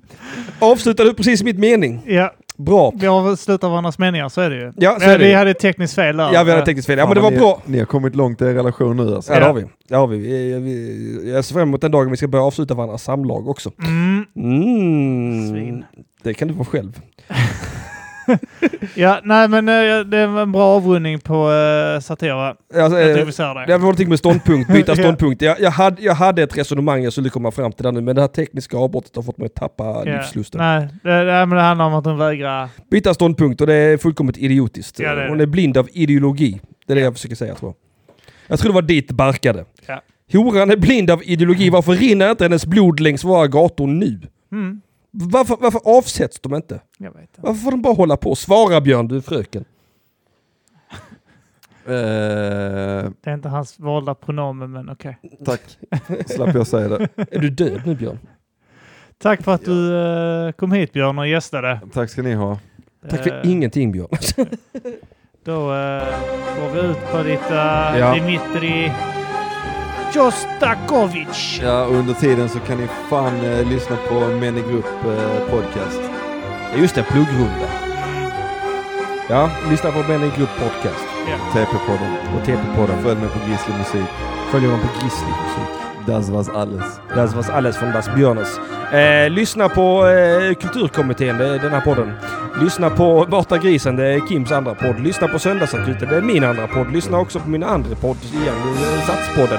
Avslutade 0.58 1.10
du 1.10 1.14
precis 1.14 1.42
mitt 1.42 1.58
mening? 1.58 2.02
Ja, 2.06 2.34
Bra. 2.64 2.92
vi 2.96 3.06
har 3.06 3.36
slutat 3.36 3.70
varandras 3.70 3.98
meningar, 3.98 4.28
så 4.28 4.40
är 4.40 4.50
det 4.50 4.56
ju. 4.56 4.72
Ja, 4.76 4.96
så 5.00 5.08
är 5.10 5.18
det 5.18 5.24
vi 5.24 5.32
hade 5.34 5.50
ett 5.50 5.58
tekniskt 5.58 5.94
fel 5.94 6.16
där. 6.16 6.30
Ja, 6.32 6.42
vi 6.44 6.50
hade 6.50 6.64
tekniskt 6.64 6.86
fel. 6.86 6.98
Ja, 6.98 7.06
men 7.06 7.14
det 7.14 7.20
var 7.20 7.30
ni, 7.30 7.38
bra. 7.38 7.62
Ni 7.66 7.78
har 7.78 7.86
kommit 7.86 8.16
långt 8.16 8.42
i 8.42 8.44
er 8.44 8.54
relation 8.54 8.96
nu 8.96 9.14
alltså. 9.14 9.32
Ja, 9.32 9.38
det 9.38 9.44
Ja. 9.44 9.46
har 9.46 9.54
vi. 9.54 9.64
Det 9.88 9.94
har 9.94 10.06
vi. 10.06 10.18
vi, 10.18 10.58
vi 10.60 11.32
jag 11.32 11.44
ser 11.44 11.54
fram 11.54 11.68
emot 11.68 11.80
den 11.80 11.90
dagen 11.90 12.10
vi 12.10 12.16
ska 12.16 12.28
börja 12.28 12.44
avsluta 12.44 12.74
varandras 12.74 13.02
samlag 13.02 13.48
också. 13.48 13.70
Mm. 13.84 14.24
Mm. 14.36 15.48
Svin. 15.50 15.84
Det 16.22 16.34
kan 16.34 16.48
du 16.48 16.54
vara 16.54 16.64
själv. 16.64 17.00
Ja, 18.94 19.20
nej 19.24 19.48
men 19.48 19.68
eh, 19.68 20.00
det 20.04 20.26
var 20.26 20.42
en 20.42 20.52
bra 20.52 20.62
avrundning 20.76 21.20
på 21.20 21.50
uh, 21.50 22.00
satir 22.00 22.34
va? 22.34 22.48
Alltså, 22.74 22.98
Jag 23.00 23.10
eh, 23.10 23.14
tror 23.16 23.26
vi 23.26 23.32
säger 23.32 23.54
det 23.54 23.66
det. 23.66 23.72
var 23.72 23.78
någonting 23.78 24.08
med 24.08 24.18
ståndpunkt, 24.18 24.72
byta 24.72 24.96
ståndpunkt. 24.96 25.42
Jag, 25.42 25.60
jag, 25.60 25.70
hade, 25.70 26.02
jag 26.02 26.14
hade 26.14 26.42
ett 26.42 26.58
resonemang 26.58 27.02
jag 27.04 27.12
skulle 27.12 27.28
komma 27.30 27.50
fram 27.50 27.72
till 27.72 27.82
där 27.84 27.92
nu, 27.92 28.00
men 28.00 28.14
det 28.14 28.20
här 28.20 28.28
tekniska 28.28 28.76
avbrottet 28.76 29.16
har 29.16 29.22
fått 29.22 29.38
mig 29.38 29.46
att 29.46 29.54
tappa 29.54 29.84
Ja, 29.84 30.04
livslusten. 30.04 30.58
Nej, 30.60 30.88
det, 31.02 31.24
det, 31.24 31.46
men 31.46 31.50
det 31.50 31.62
handlar 31.62 31.84
om 31.84 31.94
att 31.94 32.04
hon 32.04 32.18
vägrar. 32.18 32.68
Byta 32.90 33.14
ståndpunkt 33.14 33.60
och 33.60 33.66
det 33.66 33.74
är 33.74 33.96
fullkomligt 33.98 34.38
idiotiskt. 34.38 34.98
Ja, 34.98 35.14
det 35.14 35.22
är 35.22 35.28
Hon 35.28 35.40
är 35.40 35.46
blind 35.46 35.76
av 35.78 35.88
ideologi. 35.92 36.60
Det 36.86 36.92
är 36.92 36.94
det 36.94 37.02
jag 37.02 37.12
försöker 37.14 37.36
säga 37.36 37.54
tror 37.54 37.68
jag. 37.70 37.76
Jag 38.46 38.58
tror 38.58 38.68
det 38.70 38.74
var 38.74 38.82
dit 38.82 39.08
det 39.08 39.14
barkade. 39.14 39.64
Ja. 39.86 40.02
Horan 40.32 40.70
är 40.70 40.76
blind 40.76 41.10
av 41.10 41.22
ideologi, 41.24 41.70
varför 41.70 41.92
rinner 41.92 42.30
inte 42.30 42.44
hennes 42.44 42.66
blod 42.66 43.00
längs 43.00 43.24
våra 43.24 43.46
gator 43.46 43.86
nu? 43.86 44.20
Mm. 44.52 44.80
Varför, 45.14 45.56
varför 45.60 45.80
avsätts 45.84 46.40
de 46.40 46.54
inte? 46.54 46.80
Jag 46.98 47.12
vet 47.12 47.20
inte. 47.22 47.40
Varför 47.40 47.60
får 47.60 47.70
de 47.70 47.82
bara 47.82 47.94
hålla 47.94 48.16
på? 48.16 48.34
Svara 48.34 48.80
Björn, 48.80 49.08
du 49.08 49.16
är 49.16 49.20
fröken. 49.20 49.64
Eh, 51.86 51.90
Det 51.90 53.30
är 53.30 53.34
inte 53.34 53.48
hans 53.48 53.78
valda 53.78 54.14
pronomen, 54.14 54.70
men 54.72 54.90
okej. 54.90 55.18
tack, 55.44 55.60
slapp 56.26 56.54
jag 56.54 56.66
säga 56.66 56.88
det. 56.88 57.08
Är 57.30 57.38
du 57.38 57.50
död 57.50 57.82
nu 57.86 57.94
Björn? 57.94 58.18
Tack 59.18 59.42
för 59.42 59.54
att 59.54 59.64
du 59.64 59.96
eh, 59.96 60.52
kom 60.52 60.72
hit 60.72 60.92
Björn 60.92 61.18
och 61.18 61.28
gästade. 61.28 61.80
Tack 61.92 62.10
ska 62.10 62.22
ni 62.22 62.34
ha. 62.34 62.58
Tack 63.10 63.22
för 63.22 63.30
Eh, 63.44 63.50
ingenting 63.50 63.92
Björn. 63.92 64.08
Då 65.44 65.74
eh, 65.74 66.04
går 66.60 66.70
vi 66.74 66.80
ut 66.80 67.10
på 67.12 67.18
lite 67.22 67.54
uh, 67.54 67.98
Ja. 67.98 68.14
Dimitri 68.14 68.92
Jostakovic. 70.14 71.60
Ja, 71.62 71.84
och 71.84 71.94
under 71.94 72.14
tiden 72.14 72.48
så 72.48 72.58
kan 72.58 72.78
ni 72.78 72.88
fan 73.10 73.44
eh, 73.44 73.66
lyssna 73.68 73.96
på 74.08 74.14
Män 74.14 74.58
i 74.58 74.62
grupp 74.62 75.04
eh, 75.04 75.50
podcast. 75.50 76.00
Just 76.76 76.94
det, 76.94 77.02
pluggrunda. 77.02 77.68
Ja, 79.28 79.50
lyssna 79.70 79.90
på 79.92 80.02
Ben 80.08 80.20
Group 80.20 80.50
Podcast 80.58 81.06
TP-podden. 81.52 82.16
och 82.36 82.46
TP-podden. 82.46 83.02
Följ 83.02 83.20
mig 83.20 83.28
på 83.28 83.38
Grizzly 83.48 83.74
Musik. 83.78 84.10
Följ 84.50 84.66
honom 84.66 84.80
på 84.80 85.00
Grizzly 85.00 85.28
Musik. 85.28 85.81
Das 86.06 86.30
was 86.30 86.48
alles. 86.48 87.00
Das 87.14 87.34
was 87.34 87.50
alles 87.50 87.76
från 87.76 87.92
Das 87.92 88.14
Björnes. 88.14 88.60
Eh, 88.92 89.30
lyssna 89.30 89.68
på 89.68 90.06
eh, 90.08 90.54
Kulturkommittén, 90.54 91.38
det 91.38 91.48
är 91.48 91.58
den 91.58 91.72
här 91.72 91.80
podden. 91.80 92.12
Lyssna 92.60 92.90
på 92.90 93.26
Borta 93.28 93.58
Grisen, 93.58 93.96
det 93.96 94.06
är 94.06 94.28
Kims 94.28 94.52
andra 94.52 94.74
podd. 94.74 95.00
Lyssna 95.00 95.28
på 95.28 95.38
Söndagsakuten, 95.38 96.08
det 96.08 96.16
är 96.16 96.20
min 96.20 96.44
andra 96.44 96.66
podd. 96.66 96.92
Lyssna 96.92 97.18
också 97.18 97.40
på 97.40 97.48
min 97.48 97.64
andra 97.64 97.96
podd 97.96 98.16
igen, 98.32 98.54
eh, 98.54 99.06
Satspodden. 99.06 99.58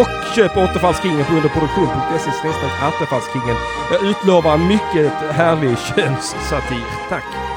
Och 0.00 0.34
köp 0.34 0.56
Återfallskingen 0.56 1.24
på 1.24 1.32
underproduktion.se 1.32 2.30
snedstreck 2.30 2.72
Attefallskingen. 2.82 3.56
Jag 3.92 4.10
utlovar 4.10 4.58
mycket 4.58 5.12
härlig 5.12 5.78
könssatir. 5.96 6.84
Tack! 7.08 7.55